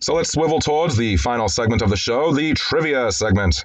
So 0.00 0.14
let's 0.14 0.32
swivel 0.32 0.60
towards 0.60 0.96
the 0.96 1.16
final 1.16 1.48
segment 1.48 1.82
of 1.82 1.90
the 1.90 1.96
show, 1.96 2.32
the 2.32 2.52
trivia 2.54 3.10
segment. 3.10 3.64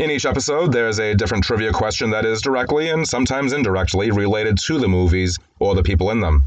In 0.00 0.10
each 0.10 0.24
episode, 0.24 0.72
there's 0.72 0.98
a 0.98 1.14
different 1.14 1.44
trivia 1.44 1.72
question 1.72 2.08
that 2.08 2.24
is 2.24 2.40
directly 2.40 2.88
and 2.88 3.06
sometimes 3.06 3.52
indirectly 3.52 4.10
related 4.10 4.56
to 4.64 4.78
the 4.78 4.88
movies 4.88 5.36
or 5.58 5.74
the 5.74 5.82
people 5.82 6.10
in 6.10 6.20
them. 6.20 6.44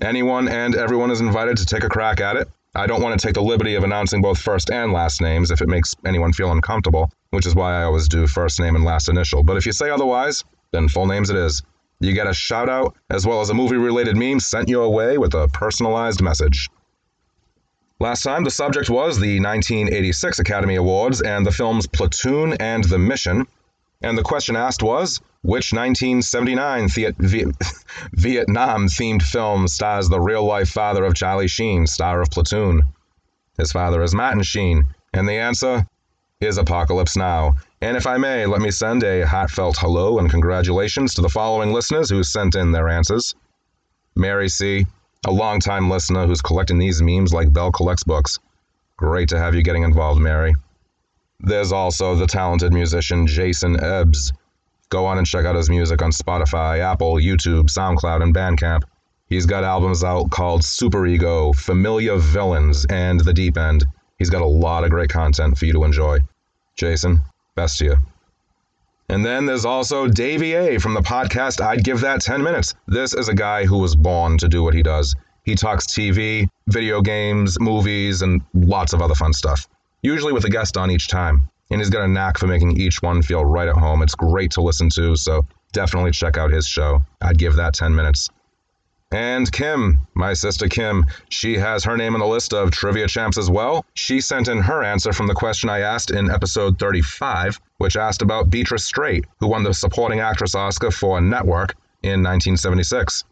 Anyone 0.00 0.48
and 0.48 0.74
everyone 0.74 1.10
is 1.10 1.20
invited 1.20 1.58
to 1.58 1.66
take 1.66 1.84
a 1.84 1.90
crack 1.90 2.22
at 2.22 2.36
it. 2.36 2.48
I 2.74 2.86
don't 2.86 3.02
want 3.02 3.20
to 3.20 3.26
take 3.26 3.34
the 3.34 3.42
liberty 3.42 3.74
of 3.74 3.84
announcing 3.84 4.22
both 4.22 4.38
first 4.38 4.70
and 4.70 4.94
last 4.94 5.20
names 5.20 5.50
if 5.50 5.60
it 5.60 5.68
makes 5.68 5.94
anyone 6.06 6.32
feel 6.32 6.50
uncomfortable, 6.50 7.10
which 7.32 7.44
is 7.44 7.54
why 7.54 7.78
I 7.78 7.82
always 7.82 8.08
do 8.08 8.26
first 8.26 8.58
name 8.60 8.74
and 8.74 8.84
last 8.84 9.10
initial. 9.10 9.42
But 9.42 9.58
if 9.58 9.66
you 9.66 9.72
say 9.72 9.90
otherwise, 9.90 10.42
then 10.72 10.88
full 10.88 11.04
names 11.04 11.28
it 11.28 11.36
is. 11.36 11.62
You 12.00 12.14
get 12.14 12.26
a 12.26 12.32
shout 12.32 12.70
out 12.70 12.96
as 13.10 13.26
well 13.26 13.42
as 13.42 13.50
a 13.50 13.54
movie 13.54 13.76
related 13.76 14.16
meme 14.16 14.40
sent 14.40 14.70
your 14.70 14.88
way 14.88 15.18
with 15.18 15.34
a 15.34 15.48
personalized 15.48 16.22
message. 16.22 16.70
Last 17.98 18.22
time, 18.24 18.44
the 18.44 18.50
subject 18.50 18.90
was 18.90 19.18
the 19.18 19.40
1986 19.40 20.38
Academy 20.38 20.74
Awards 20.74 21.22
and 21.22 21.46
the 21.46 21.50
films 21.50 21.86
Platoon 21.86 22.52
and 22.60 22.84
The 22.84 22.98
Mission. 22.98 23.46
And 24.02 24.18
the 24.18 24.22
question 24.22 24.54
asked 24.54 24.82
was 24.82 25.18
which 25.42 25.72
1979 25.72 26.88
the- 26.88 27.54
Vietnam 28.12 28.88
themed 28.88 29.22
film 29.22 29.66
stars 29.66 30.10
the 30.10 30.20
real 30.20 30.44
life 30.44 30.68
father 30.68 31.04
of 31.04 31.14
Charlie 31.14 31.48
Sheen, 31.48 31.86
star 31.86 32.20
of 32.20 32.30
Platoon? 32.30 32.82
His 33.56 33.72
father 33.72 34.02
is 34.02 34.14
Martin 34.14 34.42
Sheen, 34.42 34.84
and 35.14 35.26
the 35.26 35.38
answer 35.38 35.86
is 36.40 36.58
Apocalypse 36.58 37.16
Now. 37.16 37.54
And 37.80 37.96
if 37.96 38.06
I 38.06 38.18
may, 38.18 38.44
let 38.44 38.60
me 38.60 38.70
send 38.70 39.04
a 39.04 39.26
heartfelt 39.26 39.78
hello 39.78 40.18
and 40.18 40.28
congratulations 40.28 41.14
to 41.14 41.22
the 41.22 41.30
following 41.30 41.72
listeners 41.72 42.10
who 42.10 42.22
sent 42.22 42.54
in 42.54 42.72
their 42.72 42.90
answers 42.90 43.34
Mary 44.14 44.50
C., 44.50 44.86
a 45.26 45.32
longtime 45.32 45.90
listener 45.90 46.24
who's 46.24 46.40
collecting 46.40 46.78
these 46.78 47.02
memes 47.02 47.34
like 47.34 47.52
Belle 47.52 47.72
collects 47.72 48.04
books. 48.04 48.38
Great 48.96 49.28
to 49.28 49.38
have 49.38 49.54
you 49.54 49.62
getting 49.62 49.82
involved, 49.82 50.20
Mary. 50.20 50.54
There's 51.40 51.72
also 51.72 52.14
the 52.14 52.28
talented 52.28 52.72
musician 52.72 53.26
Jason 53.26 53.78
Ebbs. 53.82 54.32
Go 54.88 55.04
on 55.04 55.18
and 55.18 55.26
check 55.26 55.44
out 55.44 55.56
his 55.56 55.68
music 55.68 56.00
on 56.00 56.12
Spotify, 56.12 56.78
Apple, 56.78 57.16
YouTube, 57.16 57.64
SoundCloud, 57.64 58.22
and 58.22 58.32
Bandcamp. 58.32 58.82
He's 59.28 59.46
got 59.46 59.64
albums 59.64 60.04
out 60.04 60.30
called 60.30 60.64
Super 60.64 61.04
Ego, 61.06 61.52
Familiar 61.52 62.16
Villains, 62.16 62.86
and 62.88 63.18
The 63.18 63.34
Deep 63.34 63.58
End. 63.58 63.84
He's 64.18 64.30
got 64.30 64.42
a 64.42 64.46
lot 64.46 64.84
of 64.84 64.90
great 64.90 65.10
content 65.10 65.58
for 65.58 65.66
you 65.66 65.72
to 65.72 65.82
enjoy. 65.82 66.20
Jason, 66.76 67.20
best 67.56 67.78
to 67.78 67.84
you. 67.84 67.95
And 69.16 69.24
then 69.24 69.46
there's 69.46 69.64
also 69.64 70.06
Davey 70.06 70.52
A 70.52 70.78
from 70.78 70.92
the 70.92 71.00
podcast 71.00 71.64
I'd 71.64 71.82
Give 71.82 72.02
That 72.02 72.20
10 72.20 72.42
Minutes. 72.42 72.74
This 72.86 73.14
is 73.14 73.30
a 73.30 73.34
guy 73.34 73.64
who 73.64 73.78
was 73.78 73.96
born 73.96 74.36
to 74.36 74.46
do 74.46 74.62
what 74.62 74.74
he 74.74 74.82
does. 74.82 75.16
He 75.42 75.54
talks 75.54 75.86
TV, 75.86 76.46
video 76.66 77.00
games, 77.00 77.58
movies, 77.58 78.20
and 78.20 78.42
lots 78.52 78.92
of 78.92 79.00
other 79.00 79.14
fun 79.14 79.32
stuff, 79.32 79.66
usually 80.02 80.34
with 80.34 80.44
a 80.44 80.50
guest 80.50 80.76
on 80.76 80.90
each 80.90 81.08
time. 81.08 81.48
And 81.70 81.80
he's 81.80 81.88
got 81.88 82.04
a 82.04 82.08
knack 82.08 82.36
for 82.36 82.46
making 82.46 82.78
each 82.78 83.00
one 83.00 83.22
feel 83.22 83.42
right 83.42 83.68
at 83.68 83.76
home. 83.76 84.02
It's 84.02 84.14
great 84.14 84.50
to 84.50 84.60
listen 84.60 84.90
to, 84.90 85.16
so 85.16 85.46
definitely 85.72 86.10
check 86.10 86.36
out 86.36 86.50
his 86.50 86.66
show. 86.66 87.00
I'd 87.22 87.38
give 87.38 87.56
that 87.56 87.72
10 87.72 87.94
minutes. 87.94 88.28
And 89.12 89.50
Kim, 89.52 89.98
my 90.14 90.32
sister 90.32 90.68
Kim, 90.68 91.06
she 91.28 91.54
has 91.56 91.84
her 91.84 91.96
name 91.96 92.14
on 92.14 92.20
the 92.20 92.26
list 92.26 92.52
of 92.52 92.72
trivia 92.72 93.06
champs 93.06 93.38
as 93.38 93.48
well. 93.48 93.84
She 93.94 94.20
sent 94.20 94.48
in 94.48 94.58
her 94.58 94.82
answer 94.82 95.12
from 95.12 95.28
the 95.28 95.34
question 95.34 95.70
I 95.70 95.80
asked 95.80 96.10
in 96.10 96.30
episode 96.30 96.78
35, 96.78 97.60
which 97.78 97.96
asked 97.96 98.22
about 98.22 98.50
Beatrice 98.50 98.84
Straight, 98.84 99.24
who 99.38 99.46
won 99.46 99.62
the 99.62 99.72
supporting 99.72 100.18
actress 100.20 100.56
Oscar 100.56 100.90
for 100.90 101.20
Network 101.20 101.76
in 102.02 102.22
1976. 102.22 103.24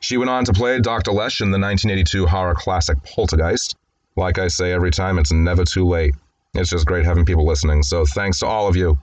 She 0.00 0.16
went 0.16 0.30
on 0.30 0.44
to 0.46 0.52
play 0.52 0.80
Dr. 0.80 1.12
Lesh 1.12 1.40
in 1.40 1.50
the 1.50 1.58
1982 1.58 2.26
horror 2.26 2.54
classic 2.54 2.98
Poltergeist. 3.04 3.76
Like 4.16 4.38
I 4.38 4.48
say 4.48 4.72
every 4.72 4.90
time, 4.90 5.18
it's 5.18 5.32
never 5.32 5.64
too 5.64 5.86
late. 5.86 6.14
It's 6.54 6.70
just 6.70 6.86
great 6.86 7.04
having 7.04 7.24
people 7.24 7.46
listening, 7.46 7.84
so 7.84 8.04
thanks 8.04 8.40
to 8.40 8.46
all 8.46 8.66
of 8.66 8.74
you. 8.74 8.98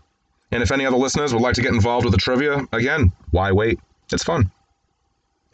And 0.51 0.61
if 0.61 0.71
any 0.71 0.85
other 0.85 0.97
listeners 0.97 1.33
would 1.33 1.41
like 1.41 1.55
to 1.55 1.61
get 1.61 1.73
involved 1.73 2.05
with 2.05 2.13
the 2.13 2.19
trivia, 2.19 2.67
again, 2.73 3.13
why 3.31 3.51
wait? 3.53 3.79
It's 4.11 4.23
fun. 4.23 4.51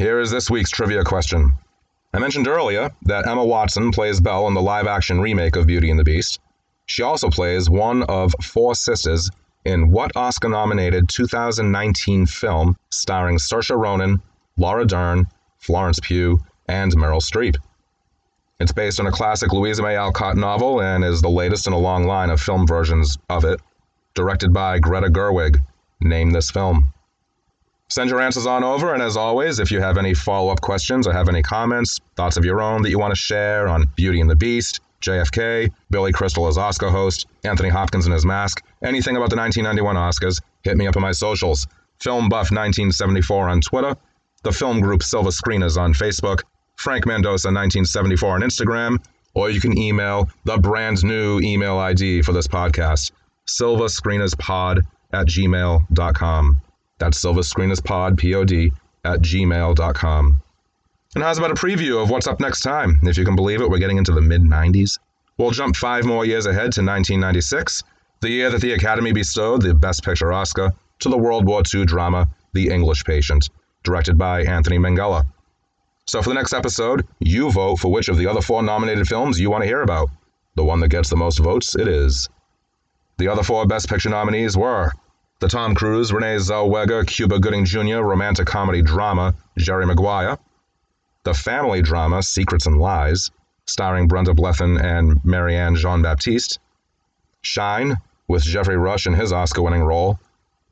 Here 0.04 0.20
is 0.20 0.32
this 0.32 0.50
week's 0.50 0.70
trivia 0.70 1.06
question 1.06 1.54
I 2.14 2.20
mentioned 2.20 2.50
earlier 2.50 2.92
that 3.04 3.26
Emma 3.26 3.46
Watson 3.46 3.90
plays 3.92 4.20
Belle 4.20 4.50
in 4.50 4.54
the 4.54 4.62
live 4.62 4.86
action 4.86 5.22
remake 5.22 5.56
of 5.56 5.66
Beauty 5.66 5.90
and 5.90 5.98
the 5.98 6.04
Beast. 6.04 6.42
She 6.88 7.04
also 7.04 7.30
plays 7.30 7.70
one 7.70 8.04
of 8.04 8.36
four 8.44 8.76
sisters 8.76 9.30
in 9.64 9.92
what 9.92 10.12
Oscar 10.18 10.50
nominated 10.50 11.08
2019 11.08 12.26
film 12.26 12.76
starring 12.90 13.38
Saoirse 13.38 13.82
Ronan, 13.82 14.22
Laura 14.58 14.86
Dern, 14.86 15.26
Florence 15.60 16.02
Pugh, 16.02 16.38
and 16.68 16.92
Meryl 16.92 17.24
Streep. 17.24 17.56
It's 18.60 18.74
based 18.74 19.00
on 19.00 19.08
a 19.08 19.12
classic 19.12 19.54
Louisa 19.54 19.84
May 19.84 19.96
Alcott 19.96 20.36
novel 20.36 20.82
and 20.82 21.06
is 21.06 21.22
the 21.22 21.30
latest 21.30 21.66
in 21.66 21.72
a 21.72 21.80
long 21.80 22.04
line 22.04 22.30
of 22.30 22.42
film 22.42 22.68
versions 22.68 23.18
of 23.30 23.46
it, 23.46 23.62
directed 24.16 24.52
by 24.52 24.80
Greta 24.80 25.08
Gerwig. 25.08 25.60
Name 26.02 26.32
this 26.32 26.52
film. 26.52 26.94
Send 27.94 28.10
your 28.10 28.22
answers 28.22 28.48
on 28.48 28.64
over, 28.64 28.96
and 28.96 29.04
as 29.04 29.16
always, 29.16 29.60
if 29.60 29.70
you 29.70 29.80
have 29.80 30.00
any 30.00 30.16
follow 30.16 30.52
up 30.52 30.62
questions 30.62 31.06
or 31.06 31.14
have 31.14 31.30
any 31.30 31.44
comments, 31.44 32.00
thoughts 32.16 32.38
of 32.38 32.44
your 32.44 32.60
own 32.60 32.82
that 32.82 32.90
you 32.90 32.98
want 32.98 33.12
to 33.12 33.16
share 33.16 33.68
on 33.68 33.86
Beauty 33.96 34.20
and 34.20 34.28
the 34.28 34.36
Beast, 34.36 34.80
JFK, 35.02 35.70
Billy 35.92 36.12
Crystal 36.12 36.48
as 36.48 36.58
Oscar 36.58 36.90
host, 36.90 37.28
Anthony 37.44 37.70
Hopkins 37.70 38.08
in 38.08 38.12
his 38.12 38.26
mask, 38.26 38.64
anything 38.84 39.16
about 39.16 39.30
the 39.30 39.36
1991 39.36 39.96
Oscars, 39.96 40.42
hit 40.64 40.76
me 40.76 40.88
up 40.88 40.96
on 40.96 41.04
my 41.04 41.12
socials. 41.12 41.68
Film 42.00 42.30
Buff 42.30 42.50
1974 42.50 43.50
on 43.50 43.62
Twitter, 43.62 43.96
the 44.42 44.52
film 44.52 44.80
group 44.80 45.04
Silver 45.04 45.30
Screeners 45.30 45.78
on 45.78 45.94
Facebook, 45.94 46.42
Frank 46.78 47.06
Mendoza 47.06 47.50
1974 47.50 48.34
on 48.34 48.42
Instagram, 48.42 48.98
or 49.36 49.52
you 49.52 49.62
can 49.62 49.78
email 49.78 50.28
the 50.46 50.58
brand 50.58 51.04
new 51.04 51.40
email 51.42 51.78
ID 51.78 52.24
for 52.24 52.34
this 52.34 52.48
podcast, 52.48 53.12
silverscreenerspod 53.48 54.82
at 55.14 55.28
gmail.com. 55.28 56.60
That's 57.00 57.24
silverscreenerspod, 57.24 58.18
P-O-D, 58.18 58.72
at 59.04 59.22
gmail.com. 59.22 60.42
And 61.16 61.24
how's 61.24 61.38
about 61.38 61.52
a 61.52 61.56
preview 61.56 62.02
of 62.02 62.10
what's 62.10 62.28
up 62.28 62.40
next 62.40 62.62
time? 62.62 63.00
If 63.04 63.18
you 63.18 63.26
can 63.26 63.36
believe 63.36 63.62
it, 63.62 63.70
we're 63.70 63.80
getting 63.80 63.98
into 63.98 64.14
the 64.14 64.22
mid 64.22 64.42
90s. 64.42 64.98
We'll 65.38 65.52
jump 65.52 65.76
five 65.76 66.06
more 66.06 66.26
years 66.26 66.46
ahead 66.46 66.72
to 66.74 66.82
1996, 66.82 67.84
the 68.22 68.30
year 68.30 68.50
that 68.50 68.62
the 68.62 68.74
Academy 68.74 69.12
bestowed 69.12 69.62
the 69.62 69.74
Best 69.74 70.04
Picture 70.04 70.32
Oscar 70.32 70.74
to 71.00 71.10
the 71.10 71.18
World 71.18 71.46
War 71.46 71.62
II 71.74 71.86
drama 71.86 72.28
The 72.54 72.70
English 72.70 73.04
Patient, 73.04 73.50
directed 73.84 74.18
by 74.18 74.44
Anthony 74.44 74.78
Minghella. 74.78 75.26
So 76.06 76.22
for 76.22 76.30
the 76.30 76.36
next 76.36 76.54
episode, 76.54 77.08
you 77.20 77.52
vote 77.52 77.78
for 77.78 77.92
which 77.92 78.10
of 78.10 78.18
the 78.18 78.28
other 78.28 78.42
four 78.42 78.64
nominated 78.64 79.08
films 79.08 79.40
you 79.40 79.50
want 79.50 79.64
to 79.64 79.68
hear 79.68 79.82
about. 79.82 80.10
The 80.56 80.64
one 80.64 80.80
that 80.82 80.90
gets 80.90 81.10
the 81.10 81.16
most 81.16 81.40
votes, 81.40 81.76
it 81.76 81.88
is. 81.88 82.30
The 83.18 83.28
other 83.28 83.44
four 83.44 83.66
Best 83.66 83.90
Picture 83.90 84.10
nominees 84.10 84.58
were 84.58 84.92
the 85.44 85.50
Tom 85.50 85.76
Cruise, 85.76 86.14
Renee 86.14 86.38
Zellweger, 86.38 87.06
Cuba 87.06 87.38
Gooding 87.38 87.66
Jr. 87.66 87.98
romantic 87.98 88.48
comedy 88.48 88.82
drama, 88.82 89.36
Jerry 89.58 89.86
Maguire, 89.86 90.38
the 91.26 91.34
family 91.34 91.82
drama 91.82 92.24
Secrets 92.24 92.66
and 92.66 92.80
Lies, 92.80 93.30
starring 93.66 94.08
Brenda 94.08 94.34
Blethyn 94.34 94.82
and 94.82 95.20
Marianne 95.26 95.76
Jean 95.76 96.02
Baptiste, 96.02 96.60
Shine, 97.42 97.98
with 98.30 98.44
Geoffrey 98.44 98.78
Rush 98.78 99.06
in 99.06 99.16
his 99.16 99.34
Oscar 99.34 99.64
winning 99.64 99.84
role, 99.84 100.18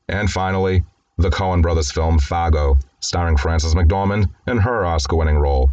and 0.08 0.32
finally, 0.32 0.86
the 1.18 1.30
Coen 1.30 1.62
brothers 1.62 1.92
film 1.92 2.18
Fargo, 2.18 2.78
starring 3.02 3.36
Frances 3.36 3.76
McDormand 3.76 4.30
in 4.48 4.58
her 4.60 4.86
Oscar 4.86 5.18
winning 5.18 5.38
role. 5.38 5.70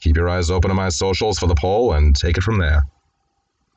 Keep 0.00 0.16
your 0.16 0.28
eyes 0.28 0.48
open 0.48 0.70
on 0.70 0.76
my 0.76 0.90
socials 0.90 1.40
for 1.40 1.48
the 1.48 1.56
poll 1.56 1.92
and 1.92 2.14
take 2.14 2.36
it 2.38 2.44
from 2.44 2.60
there. 2.60 2.86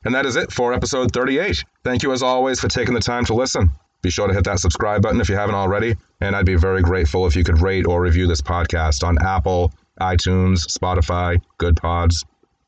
And 0.04 0.14
that 0.14 0.24
is 0.24 0.36
it 0.36 0.52
for 0.52 0.72
episode 0.72 1.10
38. 1.10 1.64
Thank 1.82 2.04
you 2.04 2.12
as 2.12 2.22
always 2.22 2.60
for 2.60 2.68
taking 2.68 2.94
the 2.94 3.00
time 3.00 3.24
to 3.24 3.34
listen. 3.34 3.72
Be 4.06 4.10
sure 4.10 4.28
to 4.28 4.34
hit 4.34 4.44
that 4.44 4.60
subscribe 4.60 5.02
button 5.02 5.20
if 5.20 5.28
you 5.28 5.34
haven't 5.34 5.56
already, 5.56 5.96
and 6.20 6.36
I'd 6.36 6.46
be 6.46 6.54
very 6.54 6.80
grateful 6.80 7.26
if 7.26 7.34
you 7.34 7.42
could 7.42 7.60
rate 7.60 7.88
or 7.88 8.00
review 8.00 8.28
this 8.28 8.40
podcast 8.40 9.02
on 9.02 9.18
Apple, 9.20 9.72
iTunes, 10.00 10.64
Spotify, 10.64 11.42
Good 11.58 11.76
Pods, 11.76 12.24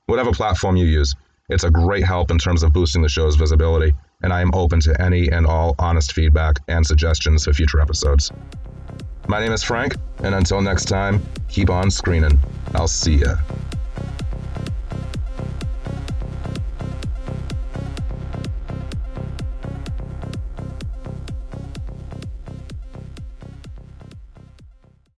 whatever 0.07 0.32
platform 0.32 0.74
you 0.74 0.86
use. 0.86 1.14
It's 1.49 1.62
a 1.62 1.70
great 1.70 2.03
help 2.03 2.32
in 2.32 2.39
terms 2.39 2.64
of 2.64 2.72
boosting 2.72 3.03
the 3.03 3.09
show's 3.09 3.36
visibility, 3.36 3.93
and 4.24 4.32
I 4.32 4.41
am 4.41 4.51
open 4.53 4.80
to 4.80 5.01
any 5.01 5.30
and 5.30 5.47
all 5.47 5.76
honest 5.78 6.12
feedback 6.12 6.57
and 6.66 6.84
suggestions 6.84 7.45
for 7.45 7.53
future 7.53 7.80
episodes. 7.80 8.32
My 9.28 9.39
name 9.39 9.53
is 9.53 9.62
Frank, 9.62 9.95
and 10.24 10.34
until 10.34 10.61
next 10.61 10.86
time, 10.86 11.24
keep 11.49 11.70
on 11.70 11.89
screening. 11.89 12.36
I'll 12.74 12.89
see 12.89 13.18
ya. 13.18 13.36